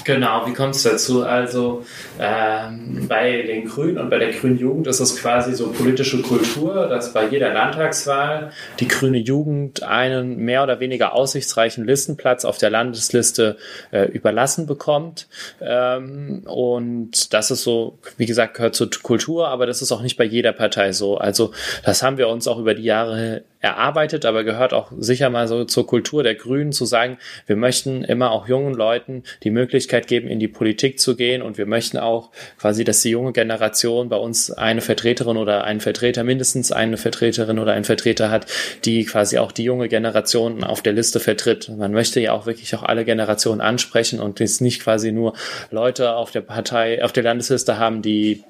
Genau, 0.09 0.47
wie 0.47 0.55
kommt 0.55 0.75
es 0.75 0.85
dazu? 0.85 1.23
Also 1.23 1.85
ähm, 2.19 3.07
bei 3.09 3.43
den 3.43 3.67
Grünen 3.67 3.99
und 3.99 4.09
bei 4.09 4.19
der 4.19 4.33
Grünen 4.33 4.59
Jugend 4.59 4.87
ist 4.87 5.01
es 5.01 5.21
quasi 5.21 5.55
so 5.55 5.71
politische 5.71 6.23
Kultur, 6.23 6.87
dass 6.89 7.13
bei 7.13 7.27
jeder 7.27 7.53
Landtagswahl 7.53 8.51
die 8.81 8.89
Grüne 8.89 9.19
Jugend 9.19 9.83
einen 9.83 10.39
mehr 10.39 10.63
oder 10.63 10.81
weniger 10.81 11.13
aussichtsreichen 11.13 11.85
Listenplatz 11.85 12.47
auf 12.47 12.57
der 12.57 12.71
Landesliste 12.71 13.59
äh, 13.91 14.05
überlassen 14.05 14.67
bekommt. 14.67 15.29
Ähm, 15.61 16.43
und 16.47 17.35
das 17.35 17.51
ist 17.51 17.63
so, 17.63 17.99
wie 18.17 18.25
gesagt, 18.25 18.55
gehört 18.55 18.77
zur 18.77 18.89
Kultur, 19.03 19.49
aber 19.49 19.67
das 19.67 19.83
ist 19.83 19.93
auch 19.93 20.01
nicht 20.01 20.17
bei 20.17 20.25
jeder 20.25 20.53
Partei 20.53 20.93
so. 20.93 21.19
Also 21.19 21.53
das 21.85 22.03
haben 22.03 22.17
wir 22.17 22.29
uns 22.29 22.49
auch 22.49 22.59
über 22.59 22.75
die 22.75 22.85
Jahre 22.85 23.43
erarbeitet, 23.61 24.25
aber 24.25 24.45
gehört 24.45 24.73
auch 24.73 24.93
sicher 24.99 25.31
mal 25.31 25.49
so 25.49 25.65
zur 25.65 25.87
Kultur 25.87 26.23
der 26.23 26.37
Grünen 26.37 26.73
zu 26.73 26.85
sagen, 26.85 27.19
wir 27.47 27.57
möchten 27.57 28.05
immer 28.05 28.31
auch 28.31 28.47
jungen 28.47 28.75
Leuten 28.75 29.25
die 29.43 29.51
Möglichkeit 29.51 30.07
geben, 30.07 30.29
in 30.29 30.39
die 30.39 30.49
Politik 30.49 31.01
zu 31.01 31.17
gehen 31.17 31.43
und 31.43 31.59
wir 31.59 31.67
möchten 31.67 31.99
auch 31.99 32.31
quasi, 32.59 32.85
dass 32.85 33.03
die 33.03 33.11
junge 33.11 33.33
Generation 33.33 34.09
bei 34.09 34.17
uns 34.17 34.51
eine 34.53 34.81
Vertreterin 34.81 35.37
oder 35.37 35.65
einen 35.65 35.81
Vertreter, 35.81 36.23
mindestens 36.23 36.71
eine 36.71 36.97
Vertreterin 36.97 37.59
oder 37.59 37.73
einen 37.73 37.85
Vertreter 37.85 38.31
hat, 38.31 38.47
die 38.85 39.05
quasi 39.05 39.39
auch 39.39 39.51
die 39.51 39.65
junge 39.65 39.89
Generation 39.89 40.63
auf 40.63 40.83
der 40.83 40.93
Liste 40.93 41.19
vertritt. 41.19 41.69
Man 41.69 41.93
möchte 41.93 42.21
ja 42.21 42.33
auch 42.33 42.47
wirklich 42.47 42.75
auch 42.77 42.85
alle 42.85 43.05
Generationen 43.05 43.61
ansprechen 43.61 44.21
und 44.21 44.39
jetzt 44.39 44.61
nicht 44.61 44.83
quasi 44.83 45.11
nur 45.11 45.35
Leute 45.71 46.15
auf 46.15 46.31
der 46.31 46.43
Partei, 46.43 47.05
auf 47.05 47.13
der 47.13 47.25
Landesliste 47.25 47.79
haben, 47.79 48.03
die 48.03 48.45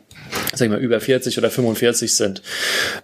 sag 0.55 0.67
ich 0.67 0.71
mal, 0.71 0.81
über 0.81 1.01
40 1.01 1.39
oder 1.39 1.51
45 1.51 2.15
sind. 2.15 2.43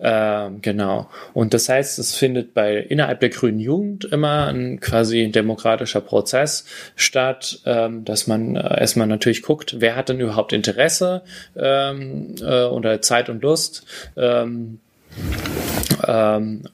Ähm, 0.01 0.61
genau. 0.63 1.09
Und 1.33 1.55
das 1.55 1.69
heißt, 1.69 1.99
es 1.99 2.15
findet 2.15 2.55
bei 2.55 2.77
innerhalb 2.77 3.21
der 3.21 3.31
grünen 3.31 3.61
Jugend 3.61 4.05
immer 4.05 4.47
ein 4.47 4.81
quasi 4.81 5.31
demokratischer 5.31 6.01
Prozess 6.01 6.65
statt, 6.97 7.61
ähm, 7.67 8.05
dass 8.05 8.27
man 8.27 8.57
äh, 8.57 8.81
erstmal 8.81 9.07
natürlich 9.07 9.43
guckt, 9.43 9.77
wer 9.81 9.97
hat 9.97 10.09
denn 10.09 10.21
überhaupt 10.21 10.53
Interesse 10.53 11.23
ähm, 11.57 12.35
äh, 12.41 12.65
oder 12.65 13.01
Zeit 13.03 13.29
und 13.29 13.43
Lust. 13.43 13.85
Ähm, 14.17 14.81
ähm, 16.07 16.65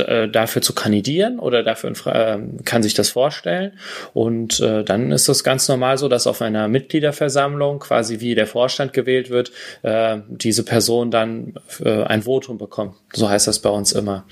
äh, 0.00 0.28
dafür 0.28 0.62
zu 0.62 0.74
kandidieren 0.74 1.38
oder 1.38 1.62
dafür 1.62 1.92
äh, 2.06 2.38
kann 2.64 2.82
sich 2.82 2.94
das 2.94 3.10
vorstellen. 3.10 3.72
Und 4.14 4.60
äh, 4.60 4.84
dann 4.84 5.12
ist 5.12 5.28
es 5.28 5.44
ganz 5.44 5.68
normal 5.68 5.98
so, 5.98 6.08
dass 6.08 6.26
auf 6.26 6.42
einer 6.42 6.68
Mitgliederversammlung 6.68 7.80
quasi 7.80 8.20
wie 8.20 8.34
der 8.34 8.46
Vorstand 8.46 8.92
gewählt 8.92 9.30
wird, 9.30 9.52
äh, 9.82 10.18
diese 10.28 10.64
Person 10.64 11.10
dann 11.10 11.54
äh, 11.84 12.02
ein 12.04 12.22
Votum 12.22 12.58
bekommt. 12.58 12.96
So 13.12 13.28
heißt 13.28 13.46
das 13.46 13.58
bei 13.58 13.70
uns 13.70 13.92
immer. 13.92 14.24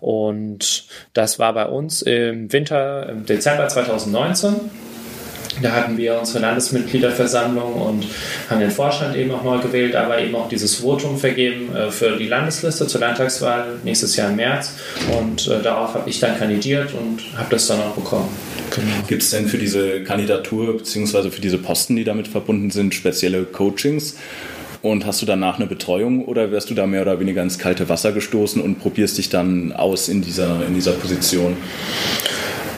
Und 0.00 0.86
das 1.12 1.38
war 1.38 1.52
bei 1.54 1.66
uns 1.66 2.02
im 2.02 2.52
Winter, 2.52 3.08
im 3.08 3.26
Dezember 3.26 3.68
2019. 3.68 4.54
Da 5.62 5.72
hatten 5.72 5.96
wir 5.96 6.18
unsere 6.18 6.40
Landesmitgliederversammlung 6.40 7.74
und 7.74 8.06
haben 8.50 8.60
den 8.60 8.70
Vorstand 8.70 9.16
eben 9.16 9.30
auch 9.30 9.44
neu 9.44 9.58
gewählt, 9.58 9.94
aber 9.94 10.18
eben 10.18 10.34
auch 10.34 10.48
dieses 10.48 10.76
Votum 10.76 11.18
vergeben 11.18 11.74
äh, 11.74 11.90
für 11.90 12.16
die 12.16 12.26
Landesliste 12.26 12.86
zur 12.86 13.00
Landtagswahl 13.00 13.66
nächstes 13.84 14.16
Jahr 14.16 14.30
im 14.30 14.36
März. 14.36 14.72
Und 15.18 15.46
äh, 15.48 15.62
darauf 15.62 15.94
habe 15.94 16.10
ich 16.10 16.18
dann 16.20 16.38
kandidiert 16.38 16.92
und 16.94 17.20
habe 17.36 17.48
das 17.50 17.66
dann 17.66 17.80
auch 17.80 17.94
bekommen. 17.94 18.28
Genau. 18.70 19.06
Gibt 19.06 19.22
es 19.22 19.30
denn 19.30 19.46
für 19.46 19.58
diese 19.58 20.02
Kandidatur 20.02 20.76
bzw. 20.76 21.30
für 21.30 21.40
diese 21.40 21.58
Posten, 21.58 21.96
die 21.96 22.04
damit 22.04 22.28
verbunden 22.28 22.70
sind, 22.70 22.94
spezielle 22.94 23.44
Coachings? 23.44 24.16
Und 24.82 25.06
hast 25.06 25.22
du 25.22 25.26
danach 25.26 25.56
eine 25.56 25.66
Betreuung 25.66 26.26
oder 26.26 26.50
wirst 26.50 26.68
du 26.68 26.74
da 26.74 26.86
mehr 26.86 27.00
oder 27.02 27.18
weniger 27.18 27.42
ins 27.42 27.58
kalte 27.58 27.88
Wasser 27.88 28.12
gestoßen 28.12 28.60
und 28.60 28.80
probierst 28.80 29.16
dich 29.16 29.30
dann 29.30 29.72
aus 29.72 30.08
in 30.08 30.20
dieser, 30.20 30.66
in 30.66 30.74
dieser 30.74 30.92
Position? 30.92 31.56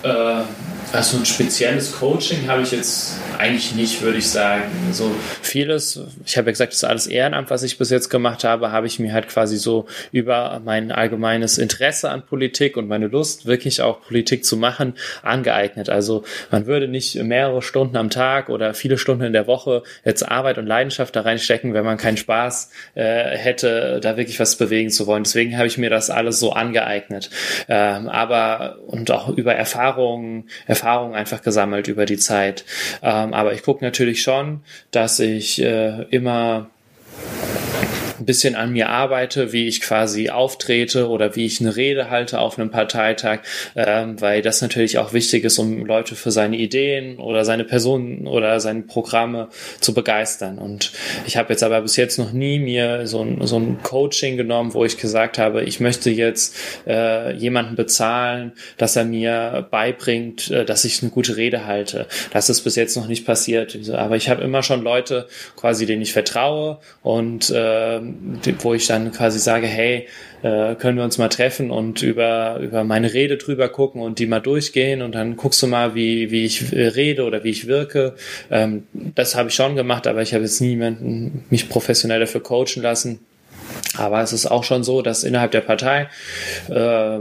Äh, 0.05 0.43
also 0.93 1.19
ein 1.19 1.27
spezielles 1.27 1.93
Coaching 1.93 2.49
habe 2.49 2.63
ich 2.63 2.71
jetzt 2.71 3.17
eigentlich 3.39 3.75
nicht, 3.75 4.03
würde 4.03 4.19
ich 4.19 4.29
sagen. 4.29 4.65
So 4.93 5.11
vieles, 5.43 6.01
ich 6.25 6.37
habe 6.37 6.47
ja 6.49 6.53
gesagt, 6.53 6.73
das 6.73 6.79
ist 6.79 6.85
alles 6.85 7.07
Ehrenamt, 7.07 7.51
was 7.51 7.63
ich 7.63 7.79
bis 7.79 7.91
jetzt 7.91 8.09
gemacht 8.09 8.45
habe, 8.45 8.73
habe 8.73 8.87
ich 8.87 8.99
mir 8.99 9.13
halt 9.13 9.29
quasi 9.29 9.57
so 9.57 9.87
über 10.13 10.61
mein 10.65 10.93
allgemeines 10.93 11.59
Interesse 11.59 12.11
an 12.11 12.25
Politik 12.25 12.77
und 12.77 12.89
meine 12.89 13.09
Lust, 13.09 13.47
wirklich 13.47 13.83
auch 13.83 14.01
Politik 14.03 14.45
zu 14.45 14.57
machen, 14.57 14.95
angeeignet. 15.23 15.89
Also 15.89 16.25
man 16.51 16.67
würde 16.67 16.89
nicht 16.89 17.17
mehrere 17.23 17.63
Stunden 17.63 17.97
am 17.97 18.11
Tag 18.11 18.49
oder 18.49 18.75
viele 18.75 18.99
Stunden 18.99 19.25
in 19.25 19.33
der 19.33 19.47
Woche 19.47 19.83
jetzt 20.05 20.23
Arbeit 20.23 20.59
und 20.59 20.67
Leidenschaft 20.67 21.15
da 21.17 21.23
reinstecken, 21.23 21.75
wenn 21.75 21.85
man 21.85 21.97
keinen 21.97 22.17
Spaß 22.17 22.71
äh, 22.95 23.37
hätte, 23.37 24.01
da 24.03 24.17
wirklich 24.17 24.41
was 24.41 24.57
bewegen 24.57 24.91
zu 24.91 25.07
wollen. 25.07 25.25
Deswegen 25.25 25.57
habe 25.57 25.67
ich 25.67 25.79
mir 25.79 25.91
das 25.91 26.11
alles 26.11 26.39
so 26.39 26.53
angeeignet. 26.53 27.31
Ähm, 27.69 28.09
aber 28.09 28.79
und 28.87 29.11
auch 29.11 29.29
über 29.29 29.55
Erfahrungen, 29.55 30.49
Erfahrungen 30.67 31.15
einfach 31.15 31.43
gesammelt 31.43 31.89
über 31.89 32.07
die 32.07 32.17
Zeit. 32.17 32.65
Ähm, 33.03 33.26
aber 33.35 33.53
ich 33.53 33.63
gucke 33.63 33.85
natürlich 33.85 34.23
schon, 34.23 34.63
dass 34.91 35.21
ich 35.21 35.63
äh, 35.63 36.03
immer 36.11 36.71
ein 38.19 38.27
bisschen 38.27 38.55
an 38.55 38.73
mir 38.73 38.89
arbeite, 38.89 39.53
wie 39.53 39.67
ich 39.67 39.81
quasi 39.81 40.31
auftrete 40.31 41.09
oder 41.09 41.37
wie 41.37 41.47
ich 41.47 41.61
eine 41.61 41.77
Rede 41.77 42.11
halte 42.11 42.39
auf 42.39 42.59
einem 42.59 42.71
Parteitag, 42.71 43.41
ähm, 43.75 44.21
weil 44.21 44.43
das 44.43 44.63
natürlich 44.63 44.99
auch 44.99 45.13
wichtig 45.13 45.45
ist, 45.45 45.59
um 45.59 45.85
Leute 45.85 46.15
für 46.15 46.31
seine 46.31 46.57
Ideen 46.57 47.19
oder 47.19 47.45
seine 47.45 47.65
Personen 47.65 48.27
oder 48.27 48.61
seine 48.61 48.83
Programme 48.83 49.49
zu 49.81 49.95
begeistern. 49.95 50.59
Und 50.59 50.93
ich 51.27 51.37
habe 51.37 51.53
jetzt 51.53 51.63
aber 51.63 51.81
bis 51.81 51.97
jetzt 51.97 52.19
noch 52.19 52.33
nie 52.33 52.59
mir 52.59 53.07
so 53.07 53.23
ein, 53.23 53.47
so 53.47 53.59
ein 53.59 53.83
Coaching 53.83 54.37
genommen, 54.37 54.75
wo 54.75 54.85
ich 54.85 54.97
gesagt 54.99 55.39
habe, 55.39 55.65
ich 55.65 55.81
möchte 55.81 56.11
jetzt 56.11 56.57
äh, 56.87 57.35
jemanden 57.35 57.77
bezahlen, 57.77 58.53
dass 58.77 58.97
er 58.97 59.05
mir 59.05 59.67
beibringt, 59.71 60.51
äh, 60.51 60.65
dass 60.65 60.85
ich 60.85 61.03
eine 61.03 61.11
gute 61.11 61.37
Rede 61.37 61.67
halte. 61.67 62.07
Das 62.33 62.49
ist 62.49 62.63
bis 62.63 62.77
jetzt 62.77 62.97
noch 62.97 63.09
nicht 63.09 63.27
passiert. 63.27 63.77
Aber 63.91 64.17
ich 64.17 64.29
habe 64.29 64.43
immer 64.43 64.63
schon 64.63 64.83
Leute 64.83 65.27
quasi, 65.57 65.87
denen 65.87 66.03
ich 66.03 66.13
vertraue 66.13 66.79
und 67.03 67.51
äh, 67.51 68.01
wo 68.61 68.75
ich 68.75 68.87
dann 68.87 69.13
quasi 69.13 69.39
sage, 69.39 69.67
hey, 69.67 70.07
äh, 70.43 70.75
können 70.75 70.97
wir 70.97 71.05
uns 71.05 71.19
mal 71.19 71.29
treffen 71.29 71.71
und 71.71 72.03
über, 72.03 72.59
über 72.61 72.85
meine 72.85 73.13
Rede 73.13 73.37
drüber 73.37 73.69
gucken 73.69 74.01
und 74.03 74.19
die 74.19 74.27
mal 74.27 74.41
durchgehen 74.41 75.03
und 75.03 75.15
dann 75.15 75.37
guckst 75.37 75.63
du 75.63 75.67
mal, 75.67 75.95
wie, 75.95 76.31
wie 76.31 76.45
ich 76.45 76.73
rede 76.73 77.25
oder 77.25 77.45
wie 77.45 77.51
ich 77.51 77.67
wirke. 77.67 78.15
Ähm, 78.51 78.85
das 78.93 79.35
habe 79.35 79.49
ich 79.49 79.55
schon 79.55 79.77
gemacht, 79.77 80.07
aber 80.07 80.23
ich 80.23 80.35
habe 80.35 80.45
jetzt 80.45 80.61
niemanden 80.61 81.45
mich 81.51 81.69
professionell 81.69 82.21
dafür 82.21 82.43
coachen 82.43 82.83
lassen. 82.83 83.21
Aber 83.97 84.21
es 84.21 84.33
ist 84.33 84.47
auch 84.47 84.65
schon 84.65 84.85
so, 84.85 85.03
dass 85.03 85.25
innerhalb 85.25 85.51
der 85.51 85.61
Partei 85.61 86.09
äh, 86.69 87.19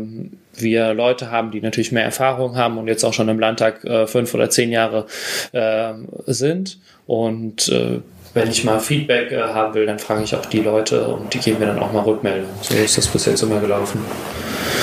wir 0.54 0.94
Leute 0.94 1.32
haben, 1.32 1.52
die 1.52 1.62
natürlich 1.62 1.92
mehr 1.92 2.04
Erfahrung 2.04 2.56
haben 2.56 2.78
und 2.78 2.88
jetzt 2.88 3.04
auch 3.04 3.14
schon 3.14 3.30
im 3.30 3.40
Landtag 3.40 3.84
äh, 3.86 4.08
fünf 4.08 4.34
oder 4.34 4.50
zehn 4.50 4.72
Jahre 4.72 5.06
äh, 5.52 5.94
sind. 6.28 6.80
Und 7.08 7.70
äh, 7.70 8.02
wenn 8.36 8.50
ich 8.50 8.64
mal 8.66 8.80
Feedback 8.80 9.32
äh, 9.32 9.42
haben 9.42 9.74
will, 9.74 9.86
dann 9.86 9.98
frage 9.98 10.24
ich 10.24 10.36
auch 10.36 10.46
die 10.46 10.60
Leute 10.60 11.08
und 11.08 11.34
die 11.34 11.40
geben 11.40 11.60
mir 11.60 11.68
dann 11.68 11.80
auch 11.80 11.94
mal 11.94 12.02
Rückmeldung. 12.02 12.50
So 12.62 12.76
ist 12.76 12.98
das 12.98 13.08
bis 13.08 13.26
jetzt 13.26 13.42
immer 13.42 13.62
gelaufen. 13.62 14.02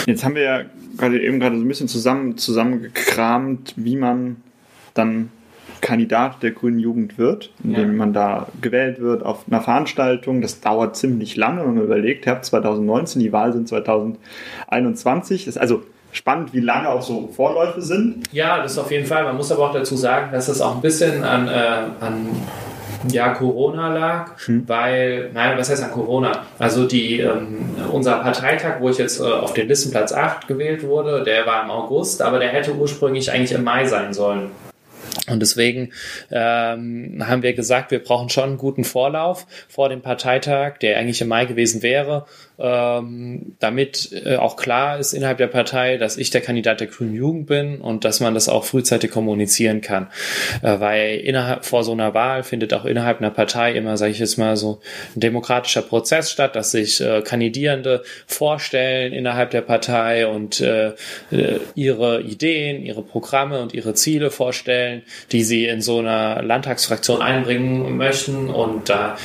Jetzt 0.06 0.24
haben 0.24 0.34
wir 0.34 0.42
ja 0.42 0.62
gerade 0.96 1.22
eben 1.22 1.38
gerade 1.38 1.56
so 1.56 1.62
ein 1.62 1.68
bisschen 1.68 1.86
zusammen 1.86 2.38
zusammengekramt, 2.38 3.74
wie 3.76 3.96
man 3.96 4.36
dann 4.94 5.30
Kandidat 5.82 6.42
der 6.42 6.52
Grünen 6.52 6.78
Jugend 6.78 7.18
wird, 7.18 7.50
indem 7.62 7.90
ja. 7.90 7.96
man 7.96 8.12
da 8.14 8.46
gewählt 8.62 9.00
wird 9.00 9.22
auf 9.22 9.44
einer 9.50 9.60
Veranstaltung. 9.60 10.40
Das 10.40 10.60
dauert 10.60 10.96
ziemlich 10.96 11.36
lange, 11.36 11.62
wenn 11.62 11.74
man 11.74 11.84
überlegt, 11.84 12.26
habt 12.26 12.46
2019, 12.46 13.20
die 13.20 13.32
Wahl 13.32 13.52
sind 13.52 13.68
2021. 13.68 15.44
Das 15.44 15.56
ist 15.56 15.60
also 15.60 15.82
spannend, 16.12 16.54
wie 16.54 16.60
lange 16.60 16.88
auch 16.88 17.02
so 17.02 17.28
Vorläufe 17.28 17.82
sind. 17.82 18.24
Ja, 18.32 18.62
das 18.62 18.72
ist 18.72 18.78
auf 18.78 18.90
jeden 18.90 19.06
Fall. 19.06 19.24
Man 19.24 19.36
muss 19.36 19.52
aber 19.52 19.68
auch 19.68 19.74
dazu 19.74 19.96
sagen, 19.96 20.32
dass 20.32 20.48
es 20.48 20.60
auch 20.60 20.76
ein 20.76 20.82
bisschen 20.82 21.24
an, 21.24 21.48
äh, 21.48 21.50
an 22.00 22.28
ja, 23.10 23.30
Corona 23.34 23.92
lag, 23.92 24.46
hm. 24.46 24.68
weil, 24.68 25.30
nein, 25.32 25.58
was 25.58 25.70
heißt 25.70 25.82
an 25.82 25.90
Corona? 25.90 26.46
Also 26.58 26.86
die, 26.86 27.20
ähm, 27.20 27.76
unser 27.90 28.18
Parteitag, 28.18 28.80
wo 28.80 28.88
ich 28.88 28.98
jetzt 28.98 29.20
äh, 29.20 29.24
auf 29.24 29.52
den 29.54 29.68
Listenplatz 29.68 30.12
8 30.12 30.48
gewählt 30.48 30.82
wurde, 30.82 31.22
der 31.24 31.46
war 31.46 31.62
im 31.64 31.70
August, 31.70 32.22
aber 32.22 32.38
der 32.38 32.48
hätte 32.48 32.74
ursprünglich 32.74 33.30
eigentlich 33.30 33.52
im 33.52 33.64
Mai 33.64 33.86
sein 33.86 34.12
sollen. 34.12 34.50
Und 35.28 35.40
deswegen 35.40 35.92
ähm, 36.30 37.22
haben 37.26 37.42
wir 37.42 37.52
gesagt, 37.52 37.90
wir 37.90 38.02
brauchen 38.02 38.28
schon 38.28 38.44
einen 38.44 38.58
guten 38.58 38.84
Vorlauf 38.84 39.46
vor 39.68 39.88
dem 39.88 40.02
Parteitag, 40.02 40.78
der 40.78 40.98
eigentlich 40.98 41.20
im 41.20 41.28
Mai 41.28 41.44
gewesen 41.44 41.82
wäre, 41.82 42.26
ähm, 42.62 43.56
damit 43.58 44.10
äh, 44.24 44.36
auch 44.36 44.56
klar 44.56 44.98
ist 44.98 45.14
innerhalb 45.14 45.38
der 45.38 45.48
Partei, 45.48 45.96
dass 45.96 46.16
ich 46.16 46.30
der 46.30 46.40
Kandidat 46.40 46.80
der 46.80 46.86
Grünen 46.86 47.14
Jugend 47.14 47.46
bin 47.46 47.80
und 47.80 48.04
dass 48.04 48.20
man 48.20 48.34
das 48.34 48.48
auch 48.48 48.64
frühzeitig 48.64 49.10
kommunizieren 49.10 49.80
kann. 49.80 50.06
Äh, 50.62 50.78
weil 50.78 51.16
innerhalb 51.16 51.64
vor 51.64 51.82
so 51.82 51.90
einer 51.90 52.14
Wahl 52.14 52.44
findet 52.44 52.72
auch 52.72 52.84
innerhalb 52.84 53.18
einer 53.18 53.30
Partei 53.30 53.72
immer, 53.72 53.96
sage 53.96 54.12
ich 54.12 54.20
jetzt 54.20 54.38
mal 54.38 54.56
so, 54.56 54.80
ein 55.16 55.20
demokratischer 55.20 55.82
Prozess 55.82 56.30
statt, 56.30 56.54
dass 56.54 56.70
sich 56.70 57.00
äh, 57.00 57.22
Kandidierende 57.22 58.04
vorstellen 58.26 59.12
innerhalb 59.12 59.50
der 59.50 59.62
Partei 59.62 60.28
und 60.28 60.60
äh, 60.60 60.92
äh 61.32 61.58
ihre 61.74 62.22
Ideen, 62.22 62.84
ihre 62.84 63.02
Programme 63.02 63.60
und 63.60 63.74
ihre 63.74 63.94
Ziele 63.94 64.30
vorstellen, 64.30 65.02
die 65.32 65.42
sie 65.42 65.66
in 65.66 65.80
so 65.80 65.98
einer 65.98 66.42
Landtagsfraktion 66.42 67.20
einbringen 67.22 67.96
möchten 67.96 68.48
und 68.48 68.88
da 68.88 69.16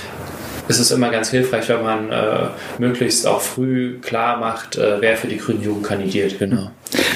ist 0.67 0.79
es 0.79 0.91
immer 0.91 1.09
ganz 1.09 1.29
hilfreich, 1.29 1.69
wenn 1.69 1.83
man 1.83 2.11
äh, 2.11 2.47
möglichst 2.77 3.25
auch 3.25 3.41
früh 3.41 3.99
klar 3.99 4.37
macht, 4.37 4.77
äh, 4.77 4.97
wer 4.99 5.17
für 5.17 5.27
die 5.27 5.37
Grünen 5.37 5.63
Jugend 5.63 5.85
kandidiert. 5.85 6.39
Genau. 6.39 6.71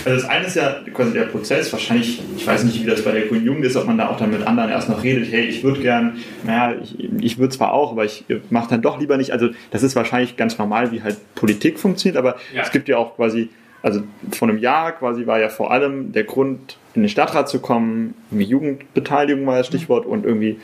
Also 0.05 0.21
das 0.21 0.29
eine 0.29 0.47
ist 0.47 0.55
ja 0.55 0.77
quasi 0.93 1.13
der 1.13 1.23
Prozess. 1.23 1.71
Wahrscheinlich, 1.71 2.21
ich 2.35 2.45
weiß 2.45 2.63
nicht, 2.63 2.81
wie 2.81 2.87
das 2.87 3.03
bei 3.03 3.11
der 3.11 3.27
Grünen 3.27 3.45
Jugend 3.45 3.65
ist, 3.65 3.75
ob 3.75 3.87
man 3.87 3.97
da 3.97 4.09
auch 4.09 4.17
dann 4.17 4.31
mit 4.31 4.45
anderen 4.45 4.69
erst 4.69 4.89
noch 4.89 5.03
redet, 5.03 5.31
hey, 5.31 5.45
ich 5.45 5.63
würde 5.63 5.81
gern, 5.81 6.17
naja, 6.43 6.75
ich, 6.81 6.97
ich 7.21 7.37
würde 7.37 7.55
zwar 7.55 7.73
auch, 7.73 7.91
aber 7.91 8.05
ich 8.05 8.25
mache 8.49 8.69
dann 8.69 8.81
doch 8.81 8.99
lieber 8.99 9.17
nicht. 9.17 9.31
Also 9.31 9.49
das 9.71 9.83
ist 9.83 9.95
wahrscheinlich 9.95 10.37
ganz 10.37 10.57
normal, 10.57 10.91
wie 10.91 11.01
halt 11.01 11.17
Politik 11.35 11.79
funktioniert, 11.79 12.17
aber 12.17 12.35
ja. 12.53 12.63
es 12.63 12.71
gibt 12.71 12.87
ja 12.87 12.97
auch 12.97 13.15
quasi 13.15 13.49
also 13.81 14.01
vor 14.31 14.47
einem 14.47 14.57
Jahr 14.57 14.91
quasi 14.91 15.25
war 15.25 15.39
ja 15.39 15.49
vor 15.49 15.71
allem 15.71 16.11
der 16.11 16.23
Grund, 16.23 16.77
in 16.93 17.03
den 17.03 17.09
Stadtrat 17.09 17.49
zu 17.49 17.59
kommen, 17.59 18.15
irgendwie 18.29 18.45
Jugendbeteiligung 18.45 19.45
war 19.45 19.57
das 19.57 19.67
Stichwort 19.67 20.05
und 20.05 20.25
irgendwie 20.25 20.59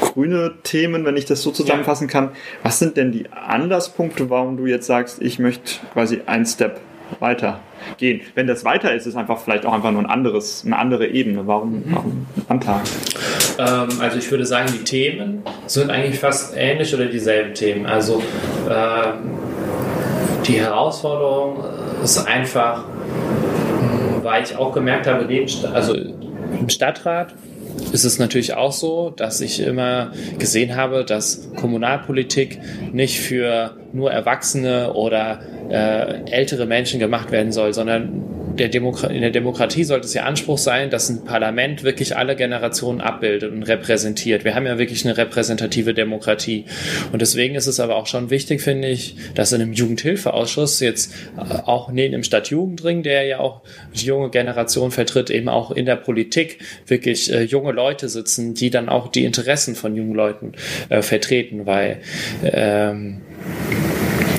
grüne 0.00 0.54
Themen, 0.62 1.04
wenn 1.04 1.16
ich 1.16 1.24
das 1.24 1.42
so 1.42 1.50
zusammenfassen 1.50 2.06
kann. 2.06 2.30
Was 2.62 2.78
sind 2.78 2.96
denn 2.96 3.12
die 3.12 3.30
Anderspunkte, 3.32 4.30
warum 4.30 4.56
du 4.56 4.66
jetzt 4.66 4.86
sagst, 4.86 5.20
ich 5.22 5.38
möchte 5.38 5.80
quasi 5.92 6.20
einen 6.26 6.46
Step 6.46 6.80
weitergehen. 7.18 8.20
Wenn 8.34 8.46
das 8.46 8.64
weiter 8.64 8.94
ist, 8.94 9.06
ist 9.06 9.16
einfach 9.16 9.40
vielleicht 9.40 9.66
auch 9.66 9.72
einfach 9.72 9.90
nur 9.90 10.02
ein 10.02 10.06
anderes, 10.06 10.62
eine 10.64 10.78
andere 10.78 11.08
Ebene. 11.08 11.46
Warum, 11.46 11.82
warum 11.86 12.26
Landtag? 12.48 12.82
Ähm, 13.58 13.88
also 14.00 14.18
ich 14.18 14.30
würde 14.30 14.46
sagen, 14.46 14.72
die 14.72 14.84
Themen 14.84 15.42
sind 15.66 15.90
eigentlich 15.90 16.20
fast 16.20 16.54
ähnlich 16.56 16.94
oder 16.94 17.06
dieselben 17.06 17.54
Themen. 17.54 17.86
Also 17.86 18.22
ähm, 18.70 19.49
die 20.46 20.60
Herausforderung 20.60 21.64
ist 22.02 22.18
einfach, 22.26 22.84
weil 24.22 24.42
ich 24.42 24.56
auch 24.56 24.72
gemerkt 24.72 25.06
habe, 25.06 25.26
also 25.72 25.94
im 25.94 26.68
Stadtrat 26.68 27.34
ist 27.92 28.04
es 28.04 28.18
natürlich 28.18 28.54
auch 28.54 28.72
so, 28.72 29.10
dass 29.10 29.40
ich 29.40 29.60
immer 29.60 30.12
gesehen 30.38 30.76
habe, 30.76 31.04
dass 31.04 31.50
Kommunalpolitik 31.56 32.60
nicht 32.92 33.20
für 33.20 33.76
nur 33.92 34.10
Erwachsene 34.10 34.92
oder 34.92 35.40
äh, 35.70 36.30
ältere 36.30 36.66
Menschen 36.66 37.00
gemacht 37.00 37.30
werden 37.30 37.52
soll, 37.52 37.72
sondern 37.72 38.22
der 38.68 39.10
in 39.10 39.20
der 39.22 39.30
Demokratie 39.30 39.84
sollte 39.84 40.06
es 40.06 40.14
ja 40.14 40.24
Anspruch 40.24 40.58
sein, 40.58 40.90
dass 40.90 41.08
ein 41.08 41.24
Parlament 41.24 41.82
wirklich 41.82 42.16
alle 42.16 42.36
Generationen 42.36 43.00
abbildet 43.00 43.50
und 43.50 43.62
repräsentiert. 43.62 44.44
Wir 44.44 44.54
haben 44.54 44.66
ja 44.66 44.78
wirklich 44.78 45.04
eine 45.04 45.16
repräsentative 45.16 45.94
Demokratie. 45.94 46.66
Und 47.12 47.22
deswegen 47.22 47.54
ist 47.54 47.66
es 47.66 47.80
aber 47.80 47.96
auch 47.96 48.06
schon 48.06 48.30
wichtig, 48.30 48.60
finde 48.60 48.88
ich, 48.88 49.16
dass 49.34 49.52
in 49.52 49.62
einem 49.62 49.72
Jugendhilfeausschuss 49.72 50.80
jetzt 50.80 51.14
äh, 51.36 51.40
auch 51.40 51.90
neben 51.90 52.12
dem 52.12 52.22
Stadtjugendring, 52.22 53.02
der 53.02 53.24
ja 53.24 53.40
auch 53.40 53.62
die 53.94 54.04
junge 54.06 54.30
Generation 54.30 54.90
vertritt, 54.90 55.30
eben 55.30 55.48
auch 55.48 55.70
in 55.70 55.86
der 55.86 55.96
Politik 55.96 56.58
wirklich 56.86 57.32
äh, 57.32 57.42
junge 57.42 57.72
Leute 57.72 58.08
sitzen, 58.08 58.54
die 58.54 58.70
dann 58.70 58.88
auch 58.88 59.08
die 59.08 59.24
Interessen 59.24 59.74
von 59.74 59.96
jungen 59.96 60.14
Leuten 60.14 60.52
äh, 60.90 61.02
vertreten, 61.02 61.66
weil 61.66 62.00
ähm, 62.42 63.22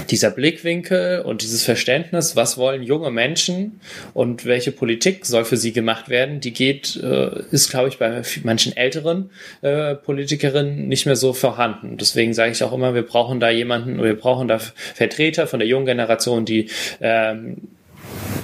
dieser 0.10 0.32
Blickwinkel 0.32 1.22
und 1.22 1.42
dieses 1.42 1.64
Verständnis, 1.64 2.36
was 2.36 2.58
wollen 2.58 2.84
junge 2.84 3.12
Menschen 3.12 3.80
und 4.14 4.46
welche 4.46 4.72
Politik 4.72 5.26
soll 5.26 5.46
für 5.46 5.58
sie 5.58 5.74
gemacht 5.74 6.10
werden, 6.10 6.40
die 6.40 6.54
geht, 6.54 6.96
äh, 7.02 7.44
ist, 7.52 7.70
glaube 7.70 7.90
ich, 7.90 7.98
bei 7.98 8.22
manchen 8.44 8.76
älteren 8.76 9.30
äh, 9.62 9.96
Politikerinnen 9.96 10.88
nicht 10.88 11.06
mehr 11.06 11.16
so 11.16 11.34
vorhanden. 11.34 11.98
Deswegen 11.98 12.34
sage 12.34 12.52
ich 12.52 12.64
auch 12.64 12.74
immer, 12.74 12.94
wir 12.94 13.04
brauchen 13.04 13.40
da 13.40 13.50
jemanden, 13.50 14.02
wir 14.02 14.16
brauchen 14.16 14.48
da 14.48 14.60
Vertreter 14.60 15.48
von 15.48 15.60
der 15.60 15.68
jungen 15.68 15.86
Generation, 15.86 16.46
die 16.46 16.70
ähm, 17.00 17.58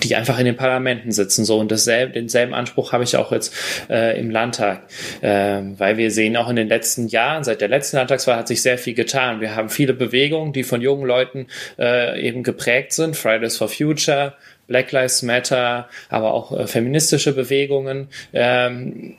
die 0.03 0.15
einfach 0.15 0.39
in 0.39 0.45
den 0.45 0.55
Parlamenten 0.55 1.11
sitzen. 1.11 1.45
So 1.45 1.59
und 1.59 1.71
dasselbe, 1.71 2.13
denselben 2.13 2.53
Anspruch 2.53 2.91
habe 2.93 3.03
ich 3.03 3.15
auch 3.17 3.31
jetzt 3.31 3.53
äh, 3.89 4.19
im 4.19 4.29
Landtag, 4.29 4.83
äh, 5.21 5.61
weil 5.77 5.97
wir 5.97 6.11
sehen 6.11 6.37
auch 6.37 6.49
in 6.49 6.55
den 6.55 6.67
letzten 6.67 7.07
Jahren, 7.07 7.43
seit 7.43 7.61
der 7.61 7.67
letzten 7.67 7.97
Landtagswahl 7.97 8.37
hat 8.37 8.47
sich 8.47 8.61
sehr 8.61 8.77
viel 8.77 8.93
getan. 8.93 9.41
Wir 9.41 9.55
haben 9.55 9.69
viele 9.69 9.93
Bewegungen, 9.93 10.53
die 10.53 10.63
von 10.63 10.81
jungen 10.81 11.05
Leuten 11.05 11.47
äh, 11.79 12.19
eben 12.21 12.43
geprägt 12.43 12.93
sind. 12.93 13.15
Fridays 13.15 13.57
for 13.57 13.67
Future, 13.67 14.33
Black 14.67 14.91
Lives 14.91 15.23
Matter, 15.23 15.87
aber 16.09 16.33
auch 16.33 16.57
äh, 16.57 16.67
feministische 16.67 17.33
Bewegungen. 17.33 18.07
Ähm, 18.33 19.15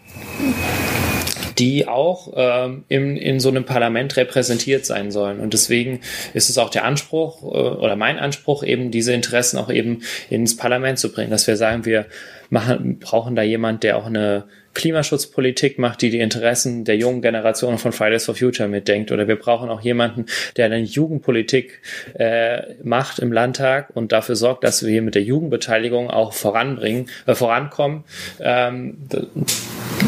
die 1.58 1.88
auch 1.88 2.32
ähm, 2.36 2.84
im, 2.88 3.16
in 3.16 3.40
so 3.40 3.48
einem 3.48 3.64
Parlament 3.64 4.16
repräsentiert 4.16 4.86
sein 4.86 5.10
sollen. 5.10 5.40
Und 5.40 5.52
deswegen 5.54 6.00
ist 6.34 6.50
es 6.50 6.58
auch 6.58 6.70
der 6.70 6.84
Anspruch 6.84 7.42
äh, 7.42 7.46
oder 7.46 7.96
mein 7.96 8.18
Anspruch, 8.18 8.62
eben 8.62 8.90
diese 8.90 9.12
Interessen 9.12 9.58
auch 9.58 9.70
eben 9.70 10.02
ins 10.30 10.56
Parlament 10.56 10.98
zu 10.98 11.10
bringen, 11.10 11.30
dass 11.30 11.46
wir 11.46 11.56
sagen, 11.56 11.84
wir 11.84 12.06
machen, 12.50 12.98
brauchen 12.98 13.34
da 13.34 13.42
jemand, 13.42 13.82
der 13.82 13.96
auch 13.96 14.06
eine 14.06 14.44
Klimaschutzpolitik 14.78 15.78
macht, 15.78 16.00
die 16.02 16.10
die 16.10 16.20
Interessen 16.20 16.84
der 16.84 16.96
jungen 16.96 17.20
Generation 17.20 17.78
von 17.78 17.92
Fridays 17.92 18.24
for 18.24 18.34
Future 18.34 18.68
mitdenkt. 18.68 19.12
Oder 19.12 19.28
wir 19.28 19.36
brauchen 19.36 19.68
auch 19.68 19.80
jemanden, 19.80 20.26
der 20.56 20.66
eine 20.66 20.78
Jugendpolitik 20.78 21.80
äh, 22.14 22.74
macht 22.82 23.18
im 23.18 23.32
Landtag 23.32 23.90
und 23.94 24.12
dafür 24.12 24.36
sorgt, 24.36 24.64
dass 24.64 24.84
wir 24.84 24.90
hier 24.90 25.02
mit 25.02 25.14
der 25.14 25.22
Jugendbeteiligung 25.22 26.10
auch 26.10 26.32
voranbringen, 26.32 27.10
äh, 27.26 27.34
vorankommen. 27.34 28.04
Ähm, 28.40 28.98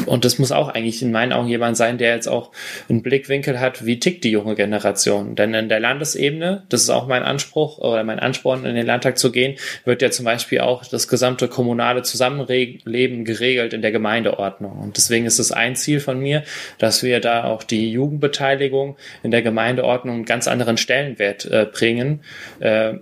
und 0.06 0.24
das 0.24 0.38
muss 0.38 0.52
auch 0.52 0.68
eigentlich 0.68 1.02
in 1.02 1.12
meinen 1.12 1.32
Augen 1.32 1.48
jemand 1.48 1.76
sein, 1.76 1.98
der 1.98 2.14
jetzt 2.14 2.28
auch 2.28 2.52
einen 2.88 3.02
Blickwinkel 3.02 3.60
hat, 3.60 3.84
wie 3.84 3.98
tickt 3.98 4.24
die 4.24 4.30
junge 4.30 4.54
Generation. 4.54 5.34
Denn 5.34 5.52
in 5.54 5.68
der 5.68 5.80
Landesebene, 5.80 6.64
das 6.68 6.82
ist 6.82 6.90
auch 6.90 7.06
mein 7.06 7.22
Anspruch 7.22 7.78
oder 7.78 8.04
mein 8.04 8.20
Ansporn, 8.20 8.64
in 8.64 8.74
den 8.74 8.86
Landtag 8.86 9.18
zu 9.18 9.32
gehen, 9.32 9.56
wird 9.84 10.02
ja 10.02 10.10
zum 10.10 10.24
Beispiel 10.24 10.60
auch 10.60 10.84
das 10.84 11.08
gesamte 11.08 11.48
kommunale 11.48 12.02
Zusammenleben 12.02 13.24
geregelt 13.24 13.72
in 13.72 13.82
der 13.82 13.92
Gemeindeordnung. 13.92 14.59
Und 14.68 14.96
deswegen 14.96 15.26
ist 15.26 15.38
es 15.38 15.52
ein 15.52 15.76
Ziel 15.76 16.00
von 16.00 16.18
mir, 16.18 16.44
dass 16.78 17.02
wir 17.02 17.20
da 17.20 17.44
auch 17.44 17.62
die 17.62 17.90
Jugendbeteiligung 17.90 18.96
in 19.22 19.30
der 19.30 19.42
Gemeindeordnung 19.42 20.16
einen 20.16 20.24
ganz 20.24 20.48
anderen 20.48 20.76
Stellenwert 20.76 21.44
äh, 21.46 21.66
bringen. 21.70 22.20
Äh, 22.60 22.94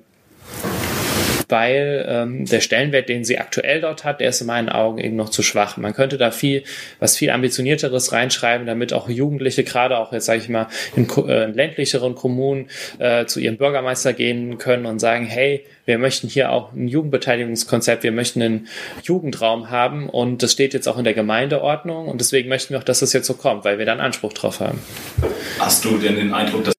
weil 1.49 2.05
ähm, 2.09 2.45
der 2.45 2.61
Stellenwert, 2.61 3.09
den 3.09 3.25
sie 3.25 3.39
aktuell 3.39 3.81
dort 3.81 4.05
hat, 4.05 4.21
der 4.21 4.31
ist 4.31 4.41
in 4.41 4.47
meinen 4.47 4.69
Augen 4.69 4.99
eben 4.99 5.17
noch 5.17 5.31
zu 5.31 5.43
schwach. 5.43 5.77
Man 5.77 5.95
könnte 5.95 6.19
da 6.19 6.31
viel, 6.31 6.63
was 6.99 7.17
viel 7.17 7.31
ambitionierteres 7.31 8.13
reinschreiben, 8.13 8.67
damit 8.67 8.93
auch 8.93 9.09
Jugendliche, 9.09 9.65
gerade 9.65 9.99
auch 9.99 10.13
jetzt 10.13 10.27
sage 10.27 10.41
ich 10.41 10.49
mal 10.49 10.69
in, 10.97 11.09
äh, 11.27 11.45
in 11.45 11.55
ländlicheren 11.55 12.15
Kommunen 12.15 12.69
äh, 12.99 13.27
zu 13.27 13.41
ihrem 13.41 13.57
Bürgermeister 13.57 14.13
gehen 14.13 14.59
können 14.59 14.87
und 14.87 14.99
sagen, 14.99 15.27
hey, 15.27 15.65
wir 15.87 15.99
möchten 15.99 16.29
hier 16.29 16.53
auch 16.53 16.73
ein 16.73 16.87
Jugendbeteiligungskonzept, 16.87 18.03
wir 18.03 18.13
möchten 18.13 18.43
einen 18.43 18.69
Jugendraum 19.03 19.71
haben 19.71 20.09
und 20.11 20.43
das 20.43 20.53
steht 20.53 20.75
jetzt 20.75 20.87
auch 20.87 20.99
in 20.99 21.05
der 21.05 21.15
Gemeindeordnung 21.15 22.09
und 22.09 22.21
deswegen 22.21 22.49
möchten 22.49 22.75
wir 22.75 22.79
auch, 22.79 22.85
dass 22.85 23.01
das 23.01 23.13
jetzt 23.15 23.27
so 23.27 23.35
kommt, 23.35 23.65
weil 23.65 23.79
wir 23.79 23.87
da 23.87 23.93
einen 23.93 24.03
Anspruch 24.03 24.35
drauf 24.35 24.61
haben. 24.61 24.81
Hast 25.59 25.85
du 25.85 25.97
denn 25.97 26.17
den 26.17 26.35
Eindruck, 26.35 26.65
dass 26.65 26.78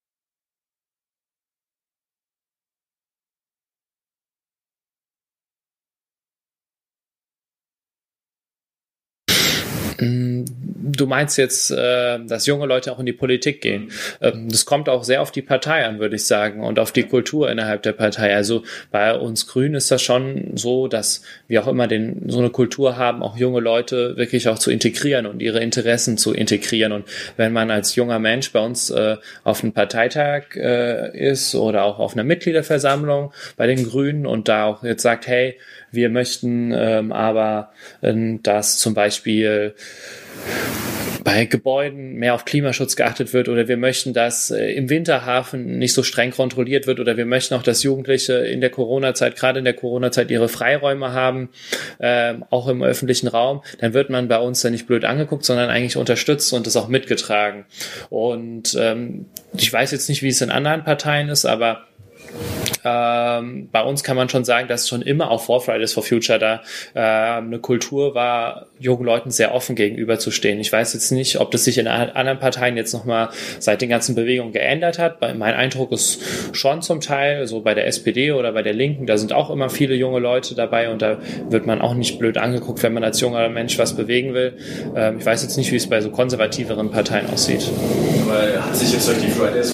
du 9.99 11.05
meinst 11.05 11.37
jetzt, 11.37 11.71
äh, 11.71 12.19
dass 12.25 12.45
junge 12.45 12.65
Leute 12.65 12.91
auch 12.91 12.99
in 12.99 13.05
die 13.05 13.13
Politik 13.13 13.61
gehen. 13.61 13.91
Ähm, 14.21 14.49
das 14.49 14.65
kommt 14.65 14.89
auch 14.89 15.03
sehr 15.03 15.21
auf 15.21 15.31
die 15.31 15.41
Partei 15.41 15.85
an, 15.85 15.99
würde 15.99 16.15
ich 16.15 16.25
sagen, 16.25 16.63
und 16.63 16.79
auf 16.79 16.91
die 16.91 17.03
Kultur 17.03 17.49
innerhalb 17.49 17.83
der 17.83 17.93
Partei. 17.93 18.35
Also 18.35 18.63
bei 18.91 19.15
uns 19.15 19.47
Grünen 19.47 19.75
ist 19.75 19.91
das 19.91 20.01
schon 20.01 20.51
so, 20.55 20.87
dass 20.87 21.23
wir 21.47 21.63
auch 21.63 21.67
immer 21.67 21.87
den, 21.87 22.29
so 22.29 22.39
eine 22.39 22.49
Kultur 22.49 22.97
haben, 22.97 23.23
auch 23.23 23.37
junge 23.37 23.59
Leute 23.59 24.17
wirklich 24.17 24.47
auch 24.47 24.59
zu 24.59 24.71
integrieren 24.71 25.25
und 25.25 25.41
ihre 25.41 25.59
Interessen 25.59 26.17
zu 26.17 26.33
integrieren. 26.33 26.91
Und 26.91 27.05
wenn 27.37 27.53
man 27.53 27.71
als 27.71 27.95
junger 27.95 28.19
Mensch 28.19 28.51
bei 28.51 28.59
uns 28.59 28.89
äh, 28.89 29.17
auf 29.43 29.63
einem 29.63 29.73
Parteitag 29.73 30.55
äh, 30.55 31.17
ist 31.17 31.55
oder 31.55 31.83
auch 31.83 31.99
auf 31.99 32.13
einer 32.13 32.23
Mitgliederversammlung 32.23 33.33
bei 33.57 33.67
den 33.67 33.85
Grünen 33.85 34.25
und 34.25 34.47
da 34.47 34.65
auch 34.65 34.83
jetzt 34.83 35.03
sagt, 35.03 35.27
hey, 35.27 35.57
wir 35.91 36.09
möchten 36.09 36.71
ähm, 36.75 37.11
aber, 37.11 37.71
äh, 38.01 38.13
dass 38.41 38.77
zum 38.77 38.93
Beispiel 38.93 39.73
bei 41.23 41.45
Gebäuden 41.45 42.15
mehr 42.15 42.33
auf 42.33 42.45
Klimaschutz 42.45 42.95
geachtet 42.95 43.33
wird 43.33 43.49
oder 43.49 43.67
wir 43.67 43.77
möchten, 43.77 44.13
dass 44.13 44.51
äh, 44.51 44.71
im 44.71 44.89
Winterhafen 44.89 45.77
nicht 45.77 45.93
so 45.93 46.01
streng 46.03 46.31
kontrolliert 46.31 46.87
wird 46.87 46.99
oder 46.99 47.17
wir 47.17 47.25
möchten 47.25 47.53
auch, 47.55 47.63
dass 47.63 47.83
Jugendliche 47.83 48.33
in 48.33 48.61
der 48.61 48.69
Corona-Zeit, 48.69 49.35
gerade 49.35 49.59
in 49.59 49.65
der 49.65 49.73
Corona-Zeit, 49.73 50.31
ihre 50.31 50.49
Freiräume 50.49 51.13
haben, 51.13 51.49
äh, 51.99 52.35
auch 52.49 52.67
im 52.67 52.81
öffentlichen 52.81 53.27
Raum, 53.27 53.61
dann 53.79 53.93
wird 53.93 54.09
man 54.09 54.27
bei 54.27 54.39
uns 54.39 54.61
da 54.61 54.69
nicht 54.69 54.87
blöd 54.87 55.05
angeguckt, 55.05 55.45
sondern 55.45 55.69
eigentlich 55.69 55.97
unterstützt 55.97 56.53
und 56.53 56.65
das 56.65 56.77
auch 56.77 56.87
mitgetragen. 56.87 57.65
Und 58.09 58.75
ähm, 58.79 59.25
ich 59.55 59.71
weiß 59.71 59.91
jetzt 59.91 60.09
nicht, 60.09 60.23
wie 60.23 60.29
es 60.29 60.41
in 60.41 60.51
anderen 60.51 60.83
Parteien 60.83 61.29
ist, 61.29 61.45
aber 61.45 61.88
ähm, 62.83 63.69
bei 63.71 63.83
uns 63.83 64.03
kann 64.03 64.15
man 64.15 64.29
schon 64.29 64.45
sagen, 64.45 64.67
dass 64.67 64.87
schon 64.87 65.01
immer 65.01 65.31
auch 65.31 65.41
vor 65.41 65.61
Fridays 65.61 65.93
for 65.93 66.03
Future 66.03 66.39
da 66.39 66.61
äh, 66.93 67.37
eine 67.39 67.59
Kultur 67.59 68.15
war, 68.15 68.67
jungen 68.79 69.05
Leuten 69.05 69.31
sehr 69.31 69.53
offen 69.53 69.75
gegenüberzustehen. 69.75 70.59
Ich 70.59 70.71
weiß 70.71 70.93
jetzt 70.93 71.11
nicht, 71.11 71.39
ob 71.39 71.51
das 71.51 71.65
sich 71.65 71.77
in 71.77 71.87
anderen 71.87 72.39
Parteien 72.39 72.77
jetzt 72.77 72.93
nochmal 72.93 73.29
seit 73.59 73.81
den 73.81 73.89
ganzen 73.89 74.15
Bewegungen 74.15 74.53
geändert 74.53 74.99
hat. 74.99 75.21
Mein 75.21 75.53
Eindruck 75.53 75.91
ist 75.91 76.21
schon 76.53 76.81
zum 76.81 77.01
Teil, 77.01 77.47
so 77.47 77.61
bei 77.61 77.73
der 77.73 77.87
SPD 77.87 78.31
oder 78.31 78.53
bei 78.53 78.61
der 78.61 78.73
Linken, 78.73 79.05
da 79.05 79.17
sind 79.17 79.33
auch 79.33 79.49
immer 79.49 79.69
viele 79.69 79.95
junge 79.95 80.19
Leute 80.19 80.55
dabei 80.55 80.89
und 80.89 81.01
da 81.01 81.17
wird 81.49 81.65
man 81.65 81.81
auch 81.81 81.93
nicht 81.93 82.19
blöd 82.19 82.37
angeguckt, 82.37 82.81
wenn 82.83 82.93
man 82.93 83.03
als 83.03 83.19
junger 83.19 83.49
Mensch 83.49 83.77
was 83.77 83.95
bewegen 83.95 84.33
will. 84.33 84.57
Ähm, 84.95 85.19
ich 85.19 85.25
weiß 85.25 85.43
jetzt 85.43 85.57
nicht, 85.57 85.71
wie 85.71 85.77
es 85.77 85.87
bei 85.87 86.01
so 86.01 86.11
konservativeren 86.11 86.91
Parteien 86.91 87.29
aussieht. 87.29 87.69
Aber 88.25 88.65
hat 88.65 88.75
sich 88.75 88.93
jetzt 88.93 89.09
die 89.21 89.31
Fridays 89.31 89.73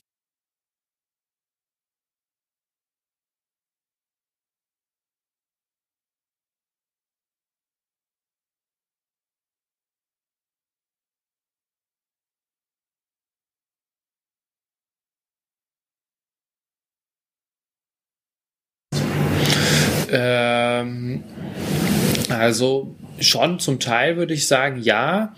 also 22.45 22.95
schon 23.19 23.57
zum 23.57 23.79
Teil 23.79 24.17
würde 24.17 24.35
ich 24.35 24.45
sagen, 24.45 24.79
ja, 24.79 25.33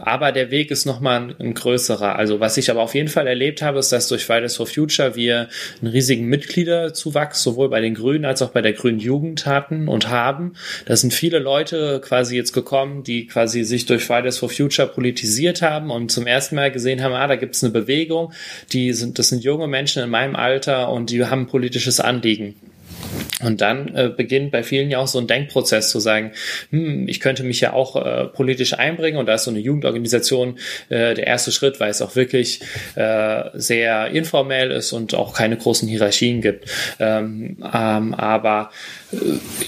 aber 0.00 0.32
der 0.32 0.50
Weg 0.50 0.72
ist 0.72 0.84
nochmal 0.84 1.20
ein, 1.20 1.34
ein 1.38 1.54
größerer. 1.54 2.16
Also 2.16 2.40
was 2.40 2.56
ich 2.56 2.72
aber 2.72 2.82
auf 2.82 2.96
jeden 2.96 3.06
Fall 3.06 3.28
erlebt 3.28 3.62
habe, 3.62 3.78
ist, 3.78 3.92
dass 3.92 4.08
durch 4.08 4.24
Fridays 4.24 4.56
for 4.56 4.66
Future 4.66 5.14
wir 5.14 5.48
einen 5.80 5.92
riesigen 5.92 6.26
Mitgliederzuwachs 6.26 7.44
sowohl 7.44 7.68
bei 7.68 7.80
den 7.80 7.94
Grünen 7.94 8.24
als 8.24 8.42
auch 8.42 8.50
bei 8.50 8.62
der 8.62 8.72
Grünen 8.72 8.98
Jugend 8.98 9.46
hatten 9.46 9.86
und 9.86 10.08
haben. 10.08 10.54
Da 10.86 10.96
sind 10.96 11.14
viele 11.14 11.38
Leute 11.38 12.00
quasi 12.02 12.34
jetzt 12.34 12.52
gekommen, 12.52 13.04
die 13.04 13.28
quasi 13.28 13.62
sich 13.62 13.86
durch 13.86 14.02
Fridays 14.02 14.38
for 14.38 14.50
Future 14.50 14.88
politisiert 14.88 15.62
haben 15.62 15.92
und 15.92 16.10
zum 16.10 16.26
ersten 16.26 16.56
Mal 16.56 16.72
gesehen 16.72 17.00
haben, 17.00 17.14
ah, 17.14 17.28
da 17.28 17.36
gibt 17.36 17.54
es 17.54 17.62
eine 17.62 17.72
Bewegung, 17.72 18.32
die 18.72 18.92
sind, 18.92 19.20
das 19.20 19.28
sind 19.28 19.44
junge 19.44 19.68
Menschen 19.68 20.02
in 20.02 20.10
meinem 20.10 20.34
Alter 20.34 20.90
und 20.90 21.10
die 21.10 21.24
haben 21.24 21.46
politisches 21.46 22.00
Anliegen. 22.00 22.56
Und 23.42 23.60
dann 23.60 23.94
äh, 23.94 24.10
beginnt 24.14 24.50
bei 24.50 24.62
vielen 24.62 24.90
ja 24.90 24.98
auch 24.98 25.06
so 25.06 25.18
ein 25.18 25.26
Denkprozess 25.26 25.90
zu 25.90 25.98
sagen, 25.98 26.32
hm, 26.70 27.08
ich 27.08 27.20
könnte 27.20 27.42
mich 27.42 27.60
ja 27.60 27.72
auch 27.72 27.96
äh, 27.96 28.26
politisch 28.26 28.78
einbringen 28.78 29.18
und 29.18 29.26
da 29.26 29.34
ist 29.34 29.44
so 29.44 29.50
eine 29.50 29.60
Jugendorganisation 29.60 30.58
äh, 30.88 31.14
der 31.14 31.26
erste 31.26 31.52
Schritt, 31.52 31.80
weil 31.80 31.90
es 31.90 32.02
auch 32.02 32.16
wirklich 32.16 32.60
äh, 32.96 33.44
sehr 33.54 34.08
informell 34.08 34.70
ist 34.70 34.92
und 34.92 35.14
auch 35.14 35.32
keine 35.34 35.56
großen 35.56 35.88
Hierarchien 35.88 36.42
gibt. 36.42 36.70
Ähm, 36.98 37.56
ähm, 37.72 38.14
aber 38.14 38.70
äh, 39.12 39.16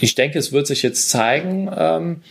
ich 0.01 0.15
denke, 0.15 0.39
es 0.39 0.53
wird 0.53 0.67
sich 0.67 0.83
jetzt 0.83 1.09
zeigen, 1.09 1.71
ähm, 1.75 2.23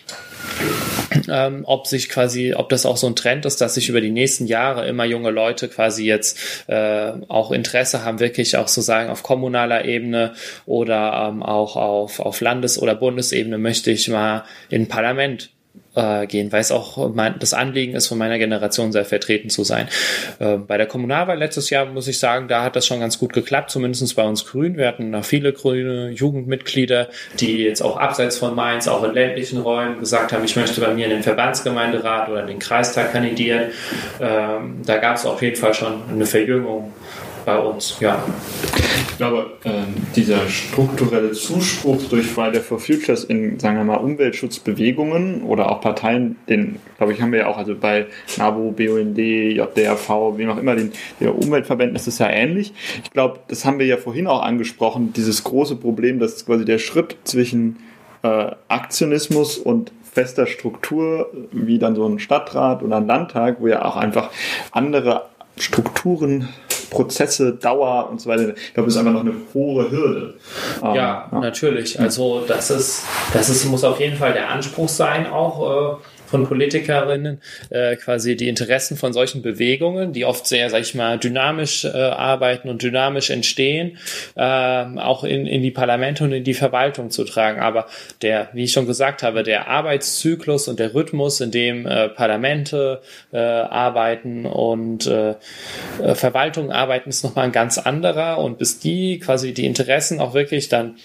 ähm, 1.30 1.64
ob 1.66 1.88
sich 1.88 2.10
quasi, 2.10 2.54
ob 2.54 2.70
das 2.70 2.86
auch 2.86 2.98
so 2.98 3.08
ein 3.08 3.16
Trend 3.16 3.46
ist, 3.46 3.62
dass 3.62 3.76
sich 3.76 3.90
über 3.90 4.02
die 4.02 4.12
nächsten 4.12 4.48
Jahre 4.48 4.88
immer 4.88 5.06
junge 5.06 5.32
Leute 5.32 5.68
quasi 5.68 6.06
jetzt 6.06 6.38
äh, 6.68 7.12
auch 7.28 7.52
Interesse 7.52 8.04
haben, 8.04 8.20
wirklich 8.20 8.58
auch 8.58 8.68
sozusagen 8.68 9.10
auf 9.10 9.24
kommunaler 9.24 9.86
Ebene 9.86 10.34
oder 10.66 11.30
ähm, 11.30 11.44
auch 11.44 11.76
auf, 11.76 12.20
auf 12.20 12.42
Landes- 12.42 12.82
oder 12.82 12.96
Bundesebene 12.96 13.58
möchte 13.58 13.92
ich 13.92 14.08
mal 14.08 14.44
in 14.70 14.88
Parlament 14.88 15.52
äh, 15.96 16.26
gehen, 16.28 16.52
weil 16.52 16.62
es 16.62 16.72
auch 16.72 17.14
mein, 17.14 17.38
das 17.40 17.54
Anliegen 17.54 17.96
ist, 17.96 18.08
von 18.08 18.18
meiner 18.18 18.38
Generation 18.38 18.92
sehr 18.92 19.06
vertreten 19.06 19.50
zu 19.50 19.64
sein. 19.64 19.88
Äh, 20.40 20.58
bei 20.58 20.78
der 20.78 20.88
Kommunalwahl 20.88 21.38
letztes 21.38 21.70
Jahr 21.70 21.86
muss 21.86 22.08
ich 22.08 22.20
sagen, 22.20 22.48
da 22.48 22.64
hat 22.64 22.76
das 22.76 22.88
schon 22.88 23.00
ganz 23.00 23.20
gut 23.20 23.34
geklappt, 23.34 23.72
zumindest 23.72 24.16
bei 24.16 24.24
uns 24.24 24.46
Grünen. 24.46 24.78
Wir 24.78 24.88
hatten 24.88 25.10
noch 25.10 25.26
viele 25.26 25.54
grüne 25.54 26.10
Jugendmitglieder, 26.12 27.10
die 27.40 27.64
jetzt 27.64 27.82
auch 27.82 27.98
abseits 27.98 28.38
von 28.38 28.56
Mainz, 28.56 28.88
auch 28.88 29.04
in 29.04 29.14
ländlichen 29.14 29.60
Räumen 29.60 30.00
gesagt 30.00 30.32
haben, 30.32 30.44
ich 30.46 30.56
möchte 30.56 30.82
bei 30.82 30.94
mir 30.94 31.06
in 31.06 31.12
den 31.12 31.24
Verbandsgemeinderat 31.24 32.30
oder 32.30 32.42
in 32.42 32.48
den 32.48 32.60
Kreistag 32.60 33.12
kandidieren. 33.12 33.72
Ähm, 34.20 34.82
da 34.86 34.98
gab 34.98 35.18
es 35.18 35.26
auf 35.26 35.42
jeden 35.42 35.58
Fall 35.58 35.74
schon 35.74 36.04
eine 36.10 36.26
Verjüngung 36.26 36.94
bei 37.46 37.58
uns, 37.58 38.00
ja. 38.00 38.24
Ich 39.12 39.18
glaube, 39.18 39.52
äh, 39.64 39.84
dieser 40.16 40.48
strukturelle 40.48 41.32
Zuspruch 41.32 42.02
durch 42.10 42.26
Friday 42.26 42.62
for 42.62 42.80
Futures 42.80 43.24
in, 43.24 43.60
sagen 43.60 43.78
wir 43.78 43.84
mal, 43.84 43.98
Umweltschutzbewegungen 43.98 45.44
oder 45.44 45.72
auch 45.72 45.82
Parteien, 45.82 46.38
den, 46.50 46.80
glaube 46.98 47.14
ich, 47.14 47.22
haben 47.22 47.32
wir 47.32 47.40
ja 47.40 47.48
auch, 47.48 47.58
also 47.58 47.76
bei 47.76 48.08
NABU, 48.38 48.72
BUND, 48.72 49.18
JDRV, 49.18 50.38
wie 50.38 50.48
auch 50.48 50.58
immer, 50.58 50.76
den, 50.76 50.92
den 51.20 51.30
Umweltverbänden 51.30 51.96
ist 51.96 52.08
es 52.08 52.18
ja 52.20 52.30
ähnlich. 52.30 52.74
Ich 53.04 53.12
glaube, 53.12 53.40
das 53.48 53.66
haben 53.66 53.80
wir 53.80 53.86
ja 53.86 53.98
vorhin 53.98 54.28
auch 54.28 54.42
angesprochen, 54.42 55.14
dieses 55.14 55.44
große 55.44 55.76
Problem, 55.76 56.20
dass 56.20 56.46
quasi 56.46 56.66
der 56.66 56.80
Schritt 56.80 57.18
zwischen 57.24 57.78
äh, 58.24 58.52
Aktionismus 58.68 59.58
und 59.58 59.92
fester 60.12 60.46
Struktur, 60.46 61.32
wie 61.52 61.80
dann 61.80 61.96
so 61.96 62.06
ein 62.08 62.20
Stadtrat 62.20 62.84
oder 62.84 62.98
ein 62.98 63.08
Landtag, 63.08 63.58
wo 63.60 63.68
ja 63.68 63.86
auch 63.86 63.96
einfach 63.96 64.30
andere 64.72 65.26
Strukturen 65.58 66.50
Prozesse, 66.92 67.54
Dauer 67.54 68.10
und 68.12 68.22
so 68.22 68.30
weiter. 68.30 68.50
Ich 68.50 68.74
glaube, 68.74 68.88
das 68.88 68.96
ist 68.96 69.00
einfach 69.00 69.14
noch 69.14 69.22
eine 69.22 69.34
hohe 69.54 69.90
Hürde. 69.90 70.36
Ja, 70.84 70.94
ja, 70.94 71.30
natürlich. 71.32 72.00
Also 72.00 72.44
das 72.48 72.70
ist, 72.70 73.06
das 73.34 73.50
ist, 73.50 73.66
muss 73.66 73.84
auf 73.84 74.00
jeden 74.00 74.18
Fall 74.18 74.34
der 74.34 74.50
Anspruch 74.50 74.90
sein, 74.90 75.26
auch 75.26 75.96
äh, 75.96 75.96
von 76.32 76.48
Politikerinnen 76.48 77.42
äh, 77.70 77.98
quasi 77.98 78.36
die 78.36 78.48
Interessen 78.48 78.96
von 78.98 79.12
solchen 79.14 79.42
Bewegungen, 79.42 80.14
die 80.14 80.26
oft 80.26 80.48
sehr, 80.48 80.70
sag 80.70 80.82
ich 80.82 80.96
mal, 80.96 81.20
dynamisch 81.20 81.84
äh, 81.84 81.90
arbeiten 81.90 82.70
und 82.70 82.82
dynamisch 82.82 83.30
entstehen, 83.30 83.98
äh, 84.36 84.42
auch 84.42 85.24
in, 85.26 85.46
in 85.46 85.62
die 85.62 85.72
Parlamente 85.72 86.24
und 86.24 86.32
in 86.32 86.44
die 86.44 86.54
Verwaltung 86.54 87.10
zu 87.10 87.26
tragen. 87.26 87.60
Aber 87.60 87.86
der, 88.22 88.50
wie 88.54 88.64
ich 88.64 88.72
schon 88.72 88.88
gesagt 88.88 89.24
habe, 89.24 89.44
der 89.44 89.68
Arbeitszyklus 89.68 90.68
und 90.70 90.80
der 90.80 90.96
Rhythmus, 90.96 91.42
in 91.42 91.52
dem 91.52 91.86
äh, 91.86 92.08
Parlamente 92.08 93.02
äh, 93.34 93.38
arbeiten 93.38 94.46
und 94.46 95.08
äh, 95.08 95.36
äh 96.02 96.16
Verwaltungen 96.16 96.72
arbeiten, 96.72 97.10
ist 97.10 97.24
nochmal 97.24 97.46
ein 97.46 97.52
ganz 97.52 97.78
anderer. 97.78 98.38
Und 98.38 98.58
bis 98.58 98.80
die 98.80 99.20
quasi 99.20 99.54
die 99.54 99.66
Interessen 99.66 100.22
auch 100.22 100.34
wirklich 100.34 100.70
dann 100.70 100.96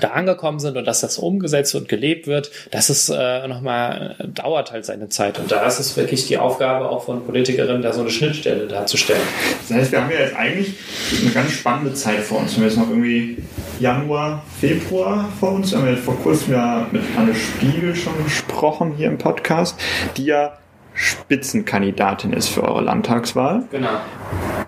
da 0.00 0.08
angekommen 0.08 0.58
sind 0.58 0.76
und 0.76 0.84
dass 0.84 1.00
das 1.00 1.18
umgesetzt 1.18 1.74
und 1.74 1.88
gelebt 1.88 2.26
wird, 2.26 2.50
das 2.70 2.90
ist 2.90 3.08
äh, 3.08 3.46
nochmal, 3.48 4.16
dauert 4.26 4.72
halt 4.72 4.84
seine 4.84 5.08
Zeit. 5.08 5.38
Und 5.38 5.50
da 5.50 5.66
ist 5.66 5.78
es 5.78 5.96
wirklich 5.96 6.26
die 6.26 6.38
Aufgabe 6.38 6.88
auch 6.88 7.04
von 7.04 7.24
Politikerinnen, 7.24 7.82
da 7.82 7.92
so 7.92 8.02
eine 8.02 8.10
Schnittstelle 8.10 8.66
darzustellen. 8.66 9.22
Das 9.68 9.76
heißt, 9.76 9.92
wir 9.92 10.02
haben 10.02 10.10
ja 10.10 10.20
jetzt 10.20 10.36
eigentlich 10.36 10.74
eine 11.22 11.30
ganz 11.30 11.52
spannende 11.52 11.94
Zeit 11.94 12.20
vor 12.20 12.40
uns. 12.40 12.56
Wir 12.56 12.62
haben 12.62 12.68
jetzt 12.68 12.78
noch 12.78 12.88
irgendwie 12.88 13.38
Januar, 13.80 14.42
Februar 14.60 15.28
vor 15.40 15.52
uns. 15.52 15.72
Wir 15.72 15.78
haben 15.78 15.88
ja 15.88 15.96
vor 15.96 16.16
kurzem 16.18 16.54
ja 16.54 16.86
mit 16.90 17.02
Anne 17.16 17.34
Spiegel 17.34 17.94
schon 17.94 18.12
gesprochen 18.24 18.94
hier 18.96 19.08
im 19.08 19.18
Podcast, 19.18 19.78
die 20.16 20.26
ja 20.26 20.58
Spitzenkandidatin 20.94 22.32
ist 22.32 22.48
für 22.48 22.62
eure 22.62 22.82
Landtagswahl. 22.82 23.64
Genau. 23.70 24.00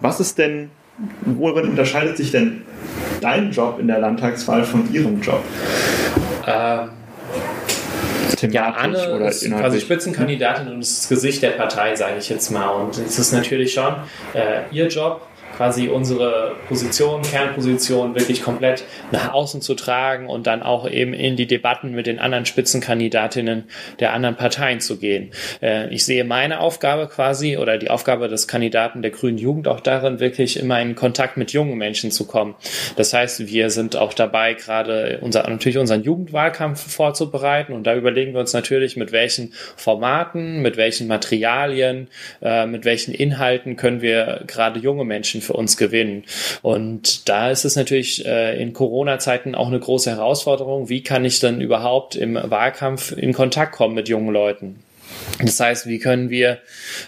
Was 0.00 0.20
ist 0.20 0.38
denn 0.38 0.70
worin 1.24 1.68
unterscheidet 1.70 2.16
sich 2.16 2.30
denn 2.30 2.62
dein 3.20 3.50
Job 3.50 3.78
in 3.78 3.86
der 3.86 3.98
Landtagswahl 3.98 4.64
von 4.64 4.92
ihrem 4.92 5.20
Job? 5.20 5.42
Ähm, 6.46 6.90
ja, 8.50 8.70
Anne 8.70 8.98
ist 9.28 9.50
quasi 9.50 9.80
Spitzenkandidatin 9.80 10.68
und 10.68 10.80
ist 10.80 11.02
das 11.02 11.08
Gesicht 11.08 11.42
der 11.42 11.50
Partei, 11.50 11.96
sage 11.96 12.18
ich 12.18 12.28
jetzt 12.28 12.50
mal. 12.50 12.68
Und 12.68 12.96
es 12.98 13.18
ist 13.18 13.32
natürlich 13.32 13.72
schon 13.72 13.94
äh, 14.34 14.62
ihr 14.70 14.86
Job, 14.86 15.26
quasi 15.58 15.88
unsere 15.88 16.52
Position, 16.68 17.20
Kernposition 17.22 18.14
wirklich 18.14 18.44
komplett 18.44 18.84
nach 19.10 19.32
außen 19.32 19.60
zu 19.60 19.74
tragen 19.74 20.28
und 20.28 20.46
dann 20.46 20.62
auch 20.62 20.88
eben 20.88 21.12
in 21.12 21.34
die 21.34 21.48
Debatten 21.48 21.90
mit 21.90 22.06
den 22.06 22.20
anderen 22.20 22.46
Spitzenkandidatinnen 22.46 23.64
der 23.98 24.12
anderen 24.12 24.36
Parteien 24.36 24.78
zu 24.78 24.98
gehen. 24.98 25.32
Äh, 25.60 25.92
ich 25.92 26.04
sehe 26.04 26.22
meine 26.22 26.60
Aufgabe 26.60 27.08
quasi 27.08 27.56
oder 27.56 27.76
die 27.76 27.90
Aufgabe 27.90 28.28
des 28.28 28.46
Kandidaten 28.46 29.02
der 29.02 29.10
Grünen 29.10 29.36
Jugend 29.36 29.66
auch 29.66 29.80
darin, 29.80 30.20
wirklich 30.20 30.60
immer 30.60 30.80
in 30.80 30.94
Kontakt 30.94 31.36
mit 31.36 31.50
jungen 31.50 31.76
Menschen 31.76 32.12
zu 32.12 32.24
kommen. 32.24 32.54
Das 32.94 33.12
heißt, 33.12 33.48
wir 33.48 33.70
sind 33.70 33.96
auch 33.96 34.14
dabei, 34.14 34.54
gerade 34.54 35.18
unser, 35.22 35.42
natürlich 35.50 35.78
unseren 35.78 36.04
Jugendwahlkampf 36.04 36.88
vorzubereiten 36.88 37.72
und 37.72 37.84
da 37.84 37.96
überlegen 37.96 38.32
wir 38.32 38.40
uns 38.40 38.52
natürlich, 38.52 38.96
mit 38.96 39.10
welchen 39.10 39.52
Formaten, 39.74 40.62
mit 40.62 40.76
welchen 40.76 41.08
Materialien, 41.08 42.06
äh, 42.42 42.64
mit 42.66 42.84
welchen 42.84 43.12
Inhalten 43.12 43.74
können 43.74 44.02
wir 44.02 44.44
gerade 44.46 44.78
junge 44.78 45.04
Menschen 45.04 45.42
für 45.48 45.54
uns 45.54 45.76
gewinnen. 45.76 46.24
Und 46.62 47.28
da 47.28 47.50
ist 47.50 47.64
es 47.64 47.74
natürlich 47.74 48.24
äh, 48.24 48.60
in 48.60 48.72
Corona-Zeiten 48.72 49.54
auch 49.54 49.66
eine 49.66 49.80
große 49.80 50.10
Herausforderung. 50.10 50.88
Wie 50.88 51.02
kann 51.02 51.24
ich 51.24 51.40
dann 51.40 51.60
überhaupt 51.60 52.14
im 52.14 52.34
Wahlkampf 52.34 53.12
in 53.12 53.32
Kontakt 53.32 53.72
kommen 53.72 53.94
mit 53.94 54.08
jungen 54.08 54.32
Leuten? 54.32 54.80
Das 55.40 55.60
heißt, 55.60 55.86
wie 55.86 55.98
können 55.98 56.30
wir 56.30 56.58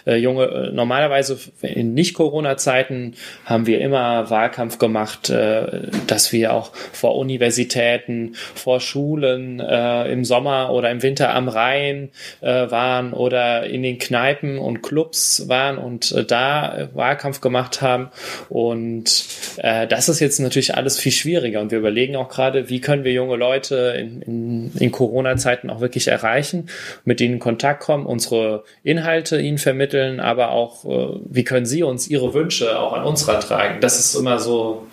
äh, 0.05 0.15
junge, 0.15 0.45
äh, 0.45 0.71
normalerweise 0.71 1.37
in 1.61 1.93
Nicht-Corona-Zeiten 1.93 3.15
haben 3.45 3.67
wir 3.67 3.81
immer 3.81 4.29
Wahlkampf 4.29 4.77
gemacht, 4.77 5.29
äh, 5.29 5.89
dass 6.07 6.31
wir 6.31 6.53
auch 6.53 6.71
vor 6.93 7.17
Universitäten, 7.17 8.35
vor 8.55 8.79
Schulen 8.79 9.59
äh, 9.59 10.11
im 10.11 10.23
Sommer 10.23 10.71
oder 10.71 10.91
im 10.91 11.03
Winter 11.03 11.33
am 11.33 11.49
Rhein 11.49 12.09
äh, 12.39 12.71
waren 12.71 13.11
oder 13.11 13.65
in 13.65 13.83
den 13.83 13.97
Kneipen 13.97 14.59
und 14.59 14.81
Clubs 14.81 15.49
waren 15.49 15.77
und 15.77 16.11
äh, 16.13 16.23
da 16.23 16.89
Wahlkampf 16.93 17.41
gemacht 17.41 17.81
haben. 17.81 18.11
Und 18.47 19.25
äh, 19.57 19.87
das 19.87 20.07
ist 20.07 20.21
jetzt 20.21 20.39
natürlich 20.39 20.75
alles 20.75 20.97
viel 20.97 21.11
schwieriger. 21.11 21.59
Und 21.59 21.71
wir 21.71 21.79
überlegen 21.79 22.15
auch 22.15 22.29
gerade, 22.29 22.69
wie 22.69 22.79
können 22.79 23.03
wir 23.03 23.11
junge 23.11 23.35
Leute 23.35 23.95
in, 23.99 24.21
in, 24.21 24.71
in 24.79 24.91
Corona-Zeiten 24.91 25.69
auch 25.69 25.81
wirklich 25.81 26.07
erreichen, 26.07 26.69
mit 27.03 27.19
denen 27.19 27.35
in 27.35 27.39
Kontakt 27.39 27.81
kommen 27.81 27.90
unsere 27.93 28.63
Inhalte 28.83 29.39
ihnen 29.39 29.57
vermitteln, 29.57 30.19
aber 30.19 30.51
auch, 30.51 30.85
äh, 30.85 31.19
wie 31.29 31.43
können 31.43 31.65
sie 31.65 31.83
uns 31.83 32.07
ihre 32.07 32.33
Wünsche 32.33 32.79
auch 32.79 32.93
an 32.93 33.03
uns 33.03 33.27
rantragen. 33.27 33.81
Das 33.81 33.99
ist 33.99 34.15
immer 34.15 34.39
so 34.39 34.87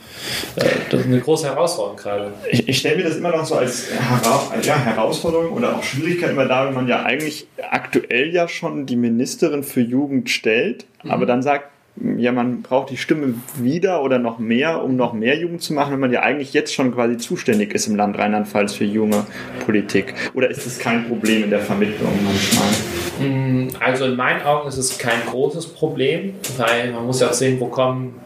äh, 0.56 0.64
das 0.90 1.00
ist 1.00 1.06
eine 1.06 1.20
große 1.20 1.46
Herausforderung 1.46 1.96
gerade. 1.96 2.32
Ich, 2.50 2.68
ich 2.68 2.78
stelle 2.78 2.96
mir 2.96 3.04
das 3.04 3.16
immer 3.16 3.30
noch 3.30 3.44
so 3.44 3.56
als 3.56 3.88
Hera 3.90 4.54
ja, 4.62 4.76
Herausforderung 4.76 5.52
oder 5.52 5.76
auch 5.76 5.82
Schwierigkeit 5.82 6.30
immer 6.30 6.46
dar, 6.46 6.66
wenn 6.66 6.74
man 6.74 6.88
ja 6.88 7.02
eigentlich 7.02 7.46
aktuell 7.70 8.32
ja 8.32 8.48
schon 8.48 8.86
die 8.86 8.96
Ministerin 8.96 9.62
für 9.62 9.80
Jugend 9.80 10.30
stellt, 10.30 10.86
mhm. 11.02 11.10
aber 11.10 11.26
dann 11.26 11.42
sagt, 11.42 11.70
ja, 12.16 12.32
man 12.32 12.62
braucht 12.62 12.90
die 12.90 12.96
Stimme 12.96 13.34
wieder 13.56 14.02
oder 14.02 14.18
noch 14.18 14.38
mehr, 14.38 14.82
um 14.82 14.96
noch 14.96 15.12
mehr 15.12 15.38
Jugend 15.38 15.62
zu 15.62 15.72
machen, 15.72 15.92
wenn 15.92 16.00
man 16.00 16.12
ja 16.12 16.20
eigentlich 16.22 16.52
jetzt 16.52 16.74
schon 16.74 16.94
quasi 16.94 17.16
zuständig 17.16 17.74
ist 17.74 17.86
im 17.86 17.96
Land 17.96 18.18
Rheinland-Pfalz 18.18 18.74
für 18.74 18.84
junge 18.84 19.26
Politik. 19.64 20.14
Oder 20.34 20.50
ist 20.50 20.66
das 20.66 20.78
kein 20.78 21.08
Problem 21.08 21.44
in 21.44 21.50
der 21.50 21.60
Vermittlung 21.60 22.12
manchmal? 22.24 23.28
Mm, 23.28 23.68
also 23.80 24.04
in 24.06 24.16
meinen 24.16 24.42
Augen 24.42 24.68
ist 24.68 24.78
es 24.78 24.98
kein 24.98 25.20
großes 25.30 25.68
Problem, 25.68 26.34
weil 26.56 26.92
man 26.92 27.06
muss 27.06 27.20
ja 27.20 27.28
auch 27.28 27.32
sehen, 27.34 27.58
wo 27.60 27.66
kommen 27.66 28.20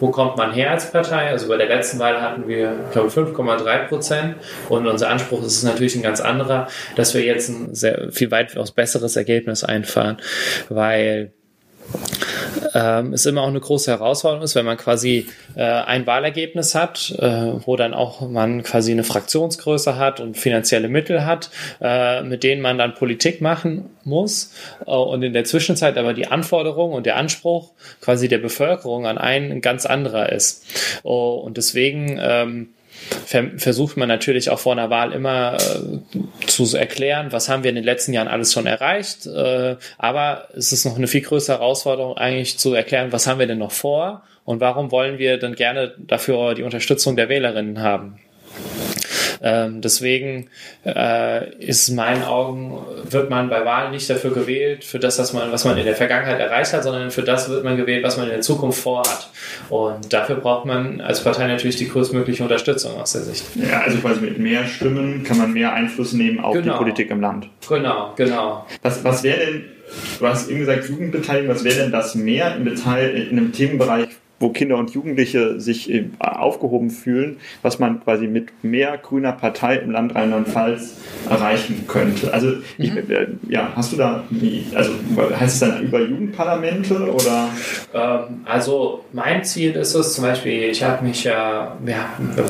wo 0.00 0.10
kommt 0.10 0.36
man 0.36 0.52
her 0.52 0.70
als 0.70 0.92
Partei? 0.92 1.28
Also 1.30 1.48
bei 1.48 1.56
der 1.56 1.66
letzten 1.66 1.98
Wahl 1.98 2.22
hatten 2.22 2.46
wir, 2.46 2.72
glaube, 2.92 3.08
5,3 3.08 3.88
Prozent 3.88 4.36
und 4.68 4.86
unser 4.86 5.08
Anspruch 5.08 5.44
ist 5.44 5.64
natürlich 5.64 5.96
ein 5.96 6.02
ganz 6.02 6.20
anderer, 6.20 6.68
dass 6.94 7.14
wir 7.14 7.22
jetzt 7.22 7.48
ein 7.48 7.74
sehr 7.74 8.12
viel 8.12 8.30
weitaus 8.30 8.70
besseres 8.70 9.16
Ergebnis 9.16 9.64
einfahren, 9.64 10.18
weil 10.68 11.32
ähm, 12.74 13.12
es 13.12 13.26
immer 13.26 13.42
auch 13.42 13.48
eine 13.48 13.60
große 13.60 13.90
Herausforderung 13.90 14.44
ist, 14.44 14.54
wenn 14.54 14.66
man 14.66 14.76
quasi 14.76 15.26
äh, 15.54 15.62
ein 15.62 16.06
Wahlergebnis 16.06 16.74
hat, 16.74 17.14
äh, 17.18 17.52
wo 17.66 17.76
dann 17.76 17.94
auch 17.94 18.28
man 18.28 18.62
quasi 18.62 18.92
eine 18.92 19.04
Fraktionsgröße 19.04 19.96
hat 19.96 20.20
und 20.20 20.36
finanzielle 20.36 20.88
Mittel 20.88 21.24
hat, 21.24 21.50
äh, 21.80 22.22
mit 22.22 22.42
denen 22.42 22.62
man 22.62 22.78
dann 22.78 22.94
Politik 22.94 23.40
machen 23.40 23.90
muss 24.04 24.54
äh, 24.86 24.90
und 24.90 25.22
in 25.22 25.32
der 25.32 25.44
Zwischenzeit 25.44 25.96
aber 25.96 26.14
die 26.14 26.28
Anforderung 26.28 26.92
und 26.92 27.06
der 27.06 27.16
Anspruch 27.16 27.70
quasi 28.00 28.28
der 28.28 28.38
Bevölkerung 28.38 29.06
an 29.06 29.18
einen 29.18 29.60
ganz 29.60 29.86
anderer 29.86 30.30
ist. 30.32 30.64
Oh, 31.02 31.34
und 31.34 31.56
deswegen 31.56 32.18
ähm, 32.20 32.68
versucht 33.56 33.96
man 33.96 34.08
natürlich 34.08 34.50
auch 34.50 34.58
vor 34.58 34.72
einer 34.72 34.90
Wahl 34.90 35.12
immer 35.12 35.56
äh, 35.56 36.46
zu 36.46 36.64
erklären, 36.76 37.28
was 37.30 37.48
haben 37.48 37.62
wir 37.62 37.70
in 37.70 37.76
den 37.76 37.84
letzten 37.84 38.12
Jahren 38.12 38.28
alles 38.28 38.52
schon 38.52 38.66
erreicht. 38.66 39.26
Äh, 39.26 39.76
aber 39.98 40.48
es 40.56 40.72
ist 40.72 40.84
noch 40.84 40.96
eine 40.96 41.06
viel 41.06 41.22
größere 41.22 41.58
Herausforderung, 41.58 42.16
eigentlich 42.16 42.58
zu 42.58 42.74
erklären, 42.74 43.12
was 43.12 43.26
haben 43.26 43.38
wir 43.38 43.46
denn 43.46 43.58
noch 43.58 43.72
vor 43.72 44.22
und 44.44 44.60
warum 44.60 44.90
wollen 44.90 45.18
wir 45.18 45.38
dann 45.38 45.54
gerne 45.54 45.94
dafür 45.98 46.54
die 46.54 46.62
Unterstützung 46.62 47.16
der 47.16 47.28
Wählerinnen 47.28 47.80
haben. 47.80 48.18
Ähm, 49.42 49.80
deswegen 49.80 50.48
äh, 50.84 51.54
ist 51.58 51.88
in 51.88 51.96
meinen 51.96 52.22
Augen, 52.24 52.78
wird 53.08 53.30
man 53.30 53.48
bei 53.48 53.64
Wahlen 53.64 53.92
nicht 53.92 54.08
dafür 54.10 54.32
gewählt, 54.32 54.84
für 54.84 54.98
das, 54.98 55.18
was 55.18 55.32
man, 55.32 55.52
was 55.52 55.64
man 55.64 55.76
in 55.78 55.84
der 55.84 55.96
Vergangenheit 55.96 56.40
erreicht 56.40 56.72
hat, 56.72 56.82
sondern 56.82 57.10
für 57.10 57.22
das 57.22 57.48
wird 57.48 57.64
man 57.64 57.76
gewählt, 57.76 58.04
was 58.04 58.16
man 58.16 58.26
in 58.26 58.32
der 58.32 58.40
Zukunft 58.40 58.80
vorhat. 58.80 59.30
Und 59.68 60.12
dafür 60.12 60.36
braucht 60.36 60.66
man 60.66 61.00
als 61.00 61.22
Partei 61.22 61.46
natürlich 61.46 61.76
die 61.76 61.88
größtmögliche 61.88 62.42
Unterstützung 62.42 63.00
aus 63.00 63.12
der 63.12 63.22
Sicht. 63.22 63.44
Ja, 63.56 63.80
also 63.80 63.98
quasi 63.98 64.20
mit 64.20 64.38
mehr 64.38 64.66
Stimmen 64.66 65.24
kann 65.24 65.38
man 65.38 65.52
mehr 65.52 65.72
Einfluss 65.72 66.12
nehmen 66.12 66.40
auf 66.40 66.54
genau. 66.54 66.72
die 66.72 66.78
Politik 66.78 67.10
im 67.10 67.20
Land. 67.20 67.48
Genau, 67.68 68.12
genau. 68.16 68.66
Was, 68.82 69.04
was 69.04 69.22
wäre 69.22 69.38
denn, 69.38 69.64
du 70.18 70.26
hast 70.26 70.48
eben 70.48 70.60
gesagt, 70.60 70.88
Jugendbeteiligung, 70.88 71.54
was 71.54 71.64
wäre 71.64 71.76
denn 71.76 71.92
das 71.92 72.14
mehr 72.14 72.56
im 72.56 72.64
Detail 72.64 73.10
in 73.10 73.38
einem 73.38 73.52
Themenbereich 73.52 74.08
wo 74.40 74.50
Kinder 74.50 74.76
und 74.76 74.90
Jugendliche 74.90 75.60
sich 75.60 75.92
äh, 75.92 76.04
aufgehoben 76.18 76.90
fühlen, 76.90 77.38
was 77.62 77.78
man 77.78 78.02
quasi 78.02 78.26
mit 78.26 78.52
mehr 78.62 78.96
grüner 78.98 79.32
Partei 79.32 79.76
im 79.76 79.90
Land 79.90 80.14
Rheinland-Pfalz 80.14 80.96
erreichen 81.28 81.84
könnte. 81.88 82.32
Also, 82.32 82.52
ich, 82.78 82.92
mhm. 82.92 82.98
Äh, 83.10 83.26
ja, 83.48 83.72
hast 83.74 83.92
du 83.92 83.96
da, 83.96 84.24
also 84.74 84.92
heißt 85.18 85.54
es 85.54 85.60
dann 85.60 85.82
über 85.82 86.00
Jugendparlamente 86.00 86.94
oder? 87.12 87.48
Ähm, 87.92 88.40
also, 88.44 89.04
mein 89.12 89.44
Ziel 89.44 89.72
ist 89.72 89.94
es 89.94 90.14
zum 90.14 90.24
Beispiel, 90.24 90.70
ich 90.70 90.84
habe 90.84 91.04
mich 91.04 91.24
ja, 91.24 91.76
wir, 91.82 91.96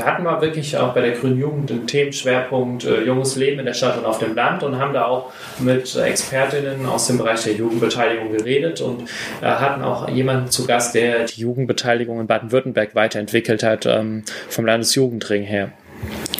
hatten 0.04 0.24
mal 0.24 0.40
wirklich 0.42 0.76
auch 0.76 0.92
bei 0.92 1.00
der 1.00 1.12
Grünen 1.12 1.38
Jugend 1.38 1.70
den 1.70 1.86
Themenschwerpunkt 1.86 2.84
äh, 2.84 3.02
junges 3.04 3.36
Leben 3.36 3.60
in 3.60 3.66
der 3.66 3.74
Stadt 3.74 3.96
und 3.96 4.04
auf 4.04 4.18
dem 4.18 4.34
Land 4.34 4.62
und 4.62 4.78
haben 4.78 4.92
da 4.92 5.06
auch 5.06 5.32
mit 5.58 5.96
Expertinnen 5.96 6.84
aus 6.86 7.06
dem 7.06 7.18
Bereich 7.18 7.44
der 7.44 7.54
Jugendbeteiligung 7.54 8.32
geredet 8.32 8.80
und 8.80 9.04
hatten 9.40 9.82
auch 9.82 10.08
jemanden 10.08 10.50
zu 10.50 10.66
Gast, 10.66 10.94
der 10.94 11.24
die 11.24 11.40
Jugendbeteiligung 11.40 11.77
Jugendbeteiligung 11.78 12.20
in 12.20 12.26
Baden-Württemberg 12.26 12.94
weiterentwickelt 12.94 13.62
hat, 13.62 13.86
ähm, 13.86 14.24
vom 14.48 14.66
Landesjugendring 14.66 15.44
her. 15.44 15.72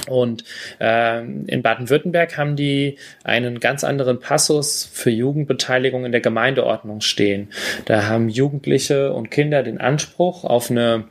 Und 0.08 0.44
äh, 0.80 1.20
in 1.20 1.62
Baden-Württemberg 1.62 2.36
haben 2.36 2.56
die 2.56 2.98
einen 3.24 3.60
ganz 3.60 3.84
anderen 3.84 4.20
Passus 4.20 4.88
für 4.92 5.10
Jugendbeteiligung 5.10 6.04
in 6.04 6.12
der 6.12 6.20
Gemeindeordnung 6.20 7.00
stehen. 7.00 7.50
Da 7.84 8.06
haben 8.06 8.28
Jugendliche 8.28 9.12
und 9.12 9.30
Kinder 9.30 9.62
den 9.62 9.78
Anspruch 9.80 10.44
auf 10.44 10.70
eine 10.70 11.04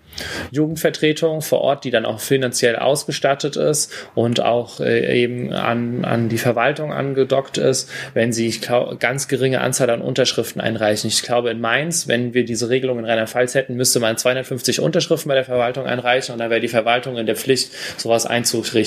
Jugendvertretung 0.52 1.42
vor 1.42 1.62
Ort, 1.62 1.84
die 1.84 1.92
dann 1.92 2.06
auch 2.06 2.20
finanziell 2.20 2.76
ausgestattet 2.76 3.56
ist 3.56 3.92
und 4.16 4.42
auch 4.42 4.80
äh, 4.80 5.22
eben 5.22 5.54
an, 5.54 6.06
an 6.06 6.30
die 6.30 6.38
Verwaltung 6.38 6.92
angedockt 6.92 7.58
ist, 7.58 7.90
wenn 8.14 8.34
sie 8.34 8.48
ich 8.48 8.62
glaub, 8.62 9.00
ganz 9.00 9.28
geringe 9.28 9.62
Anzahl 9.62 9.90
an 9.90 10.02
Unterschriften 10.02 10.62
einreichen. 10.62 11.08
Ich 11.08 11.22
glaube, 11.22 11.50
in 11.50 11.60
Mainz, 11.60 12.08
wenn 12.08 12.34
wir 12.34 12.46
diese 12.46 12.70
Regelung 12.70 13.00
in 13.00 13.06
Rheinland-Pfalz 13.06 13.56
hätten, 13.56 13.76
müsste 13.76 14.00
man 14.00 14.18
250 14.18 14.80
Unterschriften 14.80 15.30
bei 15.30 15.36
der 15.36 15.46
Verwaltung 15.46 15.86
einreichen 15.86 16.34
und 16.34 16.40
dann 16.40 16.50
wäre 16.50 16.62
die 16.62 16.68
Verwaltung 16.68 17.18
in 17.18 17.26
der 17.26 17.36
Pflicht, 17.36 17.72
sowas 17.98 18.26
einzurichten. 18.26 18.87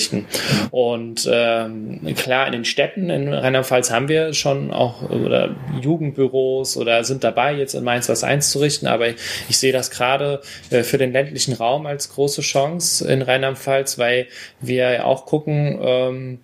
Und 0.71 1.29
ähm, 1.31 1.99
klar, 2.15 2.47
in 2.47 2.53
den 2.53 2.65
Städten 2.65 3.09
in 3.09 3.33
Rheinland-Pfalz 3.33 3.91
haben 3.91 4.07
wir 4.07 4.33
schon 4.33 4.71
auch 4.71 5.09
oder 5.09 5.55
Jugendbüros 5.81 6.77
oder 6.77 7.03
sind 7.03 7.23
dabei, 7.23 7.53
jetzt 7.55 7.73
in 7.73 7.83
Mainz 7.83 8.09
was 8.09 8.23
einzurichten, 8.23 8.87
aber 8.87 9.09
ich, 9.09 9.57
sehe 9.57 9.73
das 9.73 9.91
gerade 9.91 10.41
äh, 10.69 10.83
für 10.83 10.97
den 10.97 11.11
ländlichen 11.11 11.53
Raum 11.53 11.85
als 11.85 12.09
große 12.09 12.41
Chance 12.41 13.11
in 13.11 13.21
Rheinland-Pfalz, 13.21 13.97
weil 13.97 14.27
wir 14.59 15.05
auch 15.05 15.25
gucken, 15.25 15.79
ähm, 15.81 16.39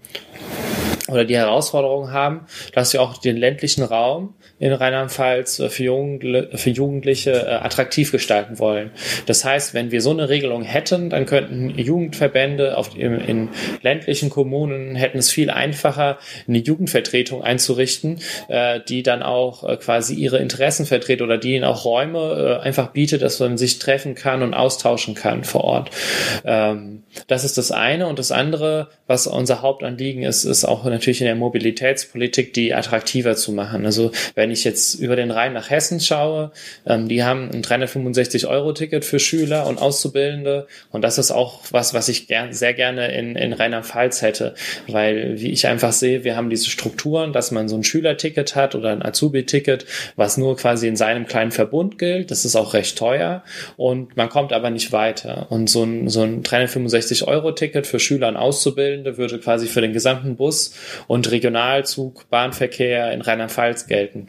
oder 1.08 1.26
die 1.26 1.38
Herausforderung 1.38 2.12
haben, 2.12 2.46
dass 2.74 2.94
wir 2.94 3.02
auch 3.02 3.18
den 3.18 3.38
ländlichen 3.38 3.84
Raum 3.84 4.36
in 4.60 4.74
Rheinland-Pfalz 4.74 5.58
für, 5.70 6.50
für 6.54 6.70
Jugendliche 6.70 7.32
äh, 7.32 7.50
attraktiv 7.56 8.12
gestalten 8.12 8.60
wollen. 8.60 8.92
Das 9.26 9.46
heißt, 9.46 9.74
wenn 9.74 9.92
wir 9.92 10.02
so 10.02 10.12
eine 10.12 10.30
Regelung 10.30 10.64
hätten, 10.64 11.10
dann 11.10 11.26
könnten 11.26 11.70
Jugendverbände 11.78 12.78
auf, 12.78 12.98
in, 12.98 13.20
in 13.22 13.50
ländlichen 13.82 14.30
Kommunen 14.30 14.96
hätten 14.96 15.20
es 15.20 15.30
viel 15.30 15.50
einfacher, 15.50 16.18
eine 16.48 16.58
Jugendvertretung 16.58 17.44
einzurichten, 17.44 18.20
äh, 18.48 18.80
die 18.88 19.04
dann 19.04 19.22
auch 19.22 19.64
äh, 19.64 19.78
quasi 19.78 20.16
ihre 20.16 20.40
Interessen 20.40 20.86
vertritt 20.86 21.22
oder 21.22 21.38
die 21.38 21.56
ihnen 21.56 21.66
auch 21.66 21.86
Räume 21.86 22.60
einfach 22.62 22.92
bietet, 22.92 23.22
dass 23.22 23.40
man 23.40 23.58
sich 23.58 23.80
treffen 23.80 24.16
kann 24.16 24.42
und 24.42 24.54
austauschen 24.54 25.16
kann 25.16 25.44
vor 25.44 25.64
Ort. 25.64 25.92
Ähm, 26.46 27.04
das 27.28 27.44
ist 27.44 27.58
das 27.58 27.72
eine. 27.72 28.08
Und 28.08 28.20
das 28.20 28.32
andere, 28.32 28.90
was 29.08 29.28
unser 29.28 29.62
Hauptanliegen 29.62 30.24
ist, 30.24 30.44
ist 30.44 30.66
auch 30.66 30.86
natürlich 30.86 31.22
in 31.22 31.28
der 31.28 31.36
Mobilitätspolitik, 31.36 32.54
die 32.54 32.74
attraktiver 32.74 33.36
zu 33.36 33.52
machen. 33.52 33.86
Also 33.86 34.12
wenn 34.36 34.47
ich 34.52 34.64
jetzt 34.64 34.96
über 34.96 35.16
den 35.16 35.32
Rhein 35.32 35.54
nach 35.54 35.70
Hessen 35.70 36.00
schaue, 36.00 36.52
ähm, 36.86 37.08
die 37.08 37.24
haben 37.24 37.50
ein 37.52 37.64
365-Euro-Ticket 37.64 39.06
für 39.06 39.20
Schüler 39.20 39.68
und 39.68 39.82
Auszubildende. 39.82 40.68
Und 40.92 41.02
das 41.02 41.18
ist 41.18 41.32
auch 41.32 41.62
was, 41.72 41.94
was 41.94 42.10
ich 42.10 42.28
gern, 42.28 42.54
sehr 42.54 42.74
gerne 42.74 43.14
in, 43.14 43.36
in 43.36 43.54
Rheinland-Pfalz 43.54 44.22
hätte. 44.22 44.56
Weil, 44.88 45.40
wie 45.40 45.52
ich 45.52 45.68
einfach 45.68 45.92
sehe, 45.92 46.24
wir 46.24 46.36
haben 46.36 46.50
diese 46.50 46.70
Strukturen, 46.70 47.34
dass 47.34 47.52
man 47.52 47.68
so 47.68 47.76
ein 47.76 47.84
Schülerticket 47.84 48.56
hat 48.56 48.76
oder 48.76 48.92
ein 48.92 49.04
Azubi-Ticket, 49.04 49.86
was 50.16 50.38
nur 50.38 50.56
quasi 50.58 50.88
in 50.88 50.96
seinem 50.96 51.26
kleinen 51.26 51.52
Verbund 51.52 51.98
gilt. 51.98 52.32
Das 52.32 52.46
ist 52.46 52.56
auch 52.56 52.74
recht 52.74 52.98
teuer. 52.98 53.44
Und 53.76 54.18
man 54.18 54.30
kommt 54.30 54.54
aber 54.54 54.70
nicht 54.70 54.92
weiter. 54.92 55.48
Und 55.50 55.70
so 55.70 55.84
ein, 55.84 56.10
so 56.10 56.22
ein 56.22 56.44
365 56.44 57.18
60-Euro-Ticket 57.18 57.88
für 57.88 58.00
Schüler 58.00 58.28
und 58.28 58.38
Auszubildende 58.38 59.18
würde 59.18 59.40
quasi 59.40 59.68
für 59.68 59.82
den 59.82 59.94
gesamten 59.94 60.36
Bus- 60.36 60.74
und 61.08 61.30
Regionalzug, 61.32 62.30
Bahnverkehr 62.30 63.12
in 63.12 63.22
Rheinland-Pfalz 63.22 63.88
gelten. 63.88 64.28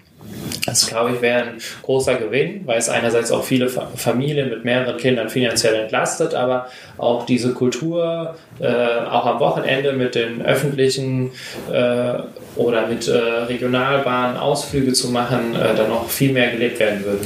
Das, 0.66 0.86
glaube 0.86 1.12
ich, 1.14 1.22
wäre 1.22 1.44
ein 1.44 1.58
großer 1.82 2.16
Gewinn, 2.16 2.66
weil 2.66 2.78
es 2.78 2.88
einerseits 2.88 3.30
auch 3.30 3.44
viele 3.44 3.68
Familien 3.68 4.50
mit 4.50 4.64
mehreren 4.64 4.96
Kindern 4.98 5.30
finanziell 5.30 5.74
entlastet, 5.74 6.34
aber 6.34 6.66
auch 6.98 7.24
diese 7.24 7.54
Kultur, 7.54 8.34
äh, 8.60 8.66
auch 8.66 9.24
am 9.24 9.40
Wochenende 9.40 9.92
mit 9.94 10.14
den 10.14 10.42
öffentlichen 10.42 11.30
äh, 11.72 12.14
oder 12.56 12.86
mit 12.86 13.08
äh, 13.08 13.16
Regionalbahnen 13.16 14.36
Ausflüge 14.36 14.92
zu 14.92 15.08
machen, 15.08 15.54
äh, 15.54 15.74
dann 15.74 15.90
auch 15.90 16.10
viel 16.10 16.32
mehr 16.32 16.50
gelebt 16.50 16.78
werden 16.80 17.04
würde. 17.04 17.24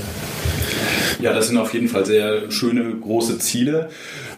Ja, 1.20 1.32
das 1.32 1.49
sind 1.49 1.57
auf 1.57 1.72
jeden 1.72 1.88
Fall 1.88 2.05
sehr 2.05 2.51
schöne 2.51 2.95
große 3.01 3.38
Ziele. 3.38 3.90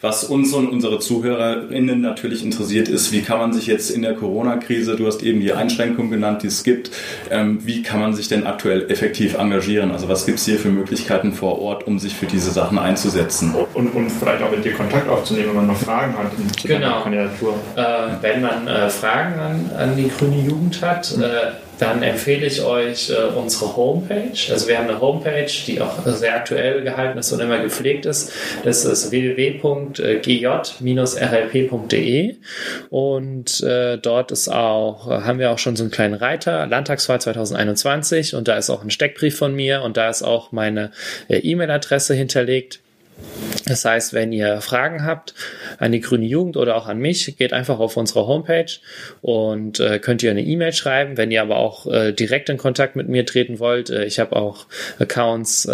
Was 0.04 0.22
uns 0.22 0.52
und 0.52 0.68
unsere 0.68 0.98
ZuhörerInnen 0.98 2.02
natürlich 2.02 2.44
interessiert 2.44 2.90
ist, 2.90 3.10
wie 3.10 3.22
kann 3.22 3.38
man 3.38 3.54
sich 3.54 3.66
jetzt 3.66 3.88
in 3.88 4.02
der 4.02 4.12
Corona-Krise, 4.12 4.96
du 4.96 5.06
hast 5.06 5.22
eben 5.22 5.40
die 5.40 5.54
Einschränkungen 5.54 6.10
genannt, 6.10 6.42
die 6.42 6.48
es 6.48 6.62
gibt, 6.62 6.90
ähm, 7.30 7.60
wie 7.62 7.82
kann 7.82 8.00
man 8.00 8.12
sich 8.12 8.28
denn 8.28 8.46
aktuell 8.46 8.90
effektiv 8.90 9.38
engagieren? 9.38 9.92
Also 9.92 10.06
was 10.10 10.26
gibt 10.26 10.40
es 10.40 10.44
hier 10.44 10.58
für 10.58 10.68
Möglichkeiten 10.68 11.32
vor 11.32 11.58
Ort, 11.58 11.86
um 11.86 11.98
sich 11.98 12.14
für 12.14 12.26
diese 12.26 12.50
Sachen 12.50 12.78
einzusetzen? 12.78 13.54
Und, 13.72 13.94
und 13.94 14.10
vielleicht 14.10 14.42
auch 14.42 14.50
mit 14.50 14.62
dir 14.62 14.74
Kontakt 14.74 15.08
aufzunehmen, 15.08 15.48
wenn 15.48 15.56
man 15.56 15.66
noch 15.68 15.78
Fragen 15.78 16.12
hat 16.18 16.32
zu 16.60 16.68
genau. 16.68 17.00
Kandidatur. 17.00 17.54
Äh, 17.74 17.82
wenn 18.20 18.42
man 18.42 18.68
äh, 18.68 18.90
Fragen 18.90 19.40
an, 19.40 19.70
an 19.74 19.96
die 19.96 20.10
grüne 20.10 20.38
Jugend 20.42 20.82
hat, 20.82 21.16
äh, 21.16 21.52
dann 21.78 22.02
empfehle 22.02 22.46
ich 22.46 22.62
euch 22.62 23.10
äh, 23.10 23.14
unsere 23.36 23.76
Homepage. 23.76 24.32
Also 24.50 24.68
wir 24.68 24.78
haben 24.78 24.88
eine 24.88 25.00
Homepage, 25.00 25.50
die 25.66 25.80
auch 25.80 26.04
sehr 26.06 26.36
aktuell 26.36 26.82
gehalten 26.82 27.18
ist 27.18 27.32
und 27.32 27.40
immer 27.40 27.60
gepflegt 27.60 28.06
ist. 28.06 28.32
Das 28.62 28.84
ist 28.84 29.10
www.gj-rlp.de 29.10 30.04
und 32.90 33.60
äh, 33.62 33.98
dort 33.98 34.30
ist 34.30 34.48
auch, 34.48 35.08
haben 35.08 35.38
wir 35.38 35.50
auch 35.50 35.58
schon 35.58 35.76
so 35.76 35.84
einen 35.84 35.90
kleinen 35.90 36.14
Reiter, 36.14 36.66
Landtagswahl 36.66 37.20
2021 37.20 38.34
und 38.34 38.48
da 38.48 38.56
ist 38.56 38.70
auch 38.70 38.82
ein 38.82 38.90
Steckbrief 38.90 39.36
von 39.36 39.54
mir 39.54 39.82
und 39.82 39.96
da 39.96 40.08
ist 40.08 40.22
auch 40.22 40.52
meine 40.52 40.92
äh, 41.28 41.38
E-Mail-Adresse 41.38 42.14
hinterlegt. 42.14 42.80
Das 43.66 43.84
heißt, 43.84 44.12
wenn 44.12 44.32
ihr 44.32 44.60
Fragen 44.60 45.04
habt 45.04 45.34
an 45.78 45.92
die 45.92 46.00
Grüne 46.00 46.26
Jugend 46.26 46.56
oder 46.56 46.76
auch 46.76 46.86
an 46.86 46.98
mich, 46.98 47.36
geht 47.38 47.52
einfach 47.52 47.78
auf 47.78 47.96
unsere 47.96 48.26
Homepage 48.26 48.70
und 49.22 49.80
äh, 49.80 49.98
könnt 49.98 50.22
ihr 50.22 50.30
eine 50.30 50.42
E-Mail 50.42 50.72
schreiben. 50.72 51.16
Wenn 51.16 51.30
ihr 51.30 51.40
aber 51.40 51.56
auch 51.56 51.86
äh, 51.86 52.12
direkt 52.12 52.50
in 52.50 52.58
Kontakt 52.58 52.94
mit 52.94 53.08
mir 53.08 53.24
treten 53.24 53.58
wollt, 53.58 53.88
äh, 53.88 54.04
ich 54.04 54.18
habe 54.18 54.36
auch 54.36 54.66
Accounts 54.98 55.64
äh, 55.64 55.72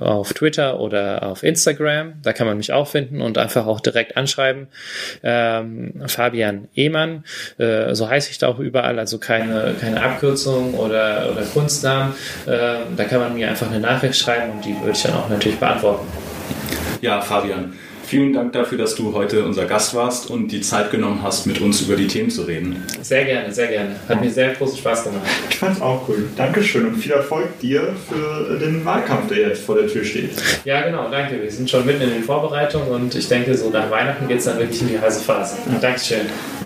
auf 0.00 0.34
Twitter 0.34 0.80
oder 0.80 1.22
auf 1.26 1.42
Instagram, 1.42 2.14
da 2.22 2.32
kann 2.32 2.46
man 2.46 2.58
mich 2.58 2.72
auch 2.72 2.88
finden 2.88 3.22
und 3.22 3.38
einfach 3.38 3.66
auch 3.66 3.80
direkt 3.80 4.16
anschreiben. 4.16 4.68
Ähm, 5.22 6.02
Fabian 6.06 6.68
Ehmann, 6.74 7.24
äh, 7.58 7.94
so 7.94 8.08
heiße 8.08 8.30
ich 8.30 8.38
da 8.38 8.48
auch 8.48 8.58
überall, 8.58 8.98
also 8.98 9.18
keine, 9.18 9.74
keine 9.80 10.02
Abkürzung 10.02 10.74
oder, 10.74 11.30
oder 11.32 11.42
Kunstnamen. 11.42 12.14
Äh, 12.46 12.76
da 12.96 13.04
kann 13.04 13.20
man 13.20 13.34
mir 13.34 13.48
einfach 13.48 13.70
eine 13.70 13.80
Nachricht 13.80 14.16
schreiben 14.16 14.52
und 14.52 14.64
die 14.64 14.78
würde 14.78 14.92
ich 14.92 15.02
dann 15.02 15.14
auch 15.14 15.28
natürlich 15.28 15.58
beantworten. 15.58 16.06
Ja, 17.00 17.20
Fabian, 17.22 17.72
vielen 18.04 18.32
Dank 18.32 18.52
dafür, 18.52 18.76
dass 18.76 18.94
du 18.94 19.14
heute 19.14 19.44
unser 19.44 19.64
Gast 19.64 19.94
warst 19.94 20.28
und 20.28 20.48
die 20.48 20.60
Zeit 20.60 20.90
genommen 20.90 21.20
hast, 21.22 21.46
mit 21.46 21.60
uns 21.60 21.80
über 21.80 21.96
die 21.96 22.08
Themen 22.08 22.28
zu 22.28 22.42
reden. 22.42 22.84
Sehr 23.00 23.24
gerne, 23.24 23.52
sehr 23.52 23.68
gerne. 23.68 23.96
Hat 24.08 24.20
mir 24.20 24.30
sehr 24.30 24.52
großen 24.54 24.76
Spaß 24.76 25.04
gemacht. 25.04 25.22
Ich 25.48 25.56
fand 25.56 25.76
es 25.76 25.82
auch 25.82 26.06
cool. 26.08 26.28
Dankeschön 26.36 26.86
und 26.86 26.96
viel 26.96 27.12
Erfolg 27.12 27.58
dir 27.60 27.94
für 28.08 28.58
den 28.58 28.84
Wahlkampf, 28.84 29.28
der 29.28 29.48
jetzt 29.48 29.64
vor 29.64 29.76
der 29.76 29.88
Tür 29.88 30.04
steht. 30.04 30.32
Ja, 30.64 30.82
genau, 30.82 31.10
danke. 31.10 31.40
Wir 31.40 31.50
sind 31.50 31.70
schon 31.70 31.86
mitten 31.86 32.02
in 32.02 32.10
den 32.10 32.22
Vorbereitungen 32.22 32.88
und 32.88 33.14
ich 33.14 33.28
denke, 33.28 33.56
so 33.56 33.70
nach 33.70 33.90
Weihnachten 33.90 34.28
geht 34.28 34.38
es 34.38 34.44
dann 34.44 34.58
wirklich 34.58 34.82
in 34.82 34.88
die 34.88 34.98
heiße 34.98 35.22
Phase. 35.22 35.56
Dankeschön. 35.80 36.26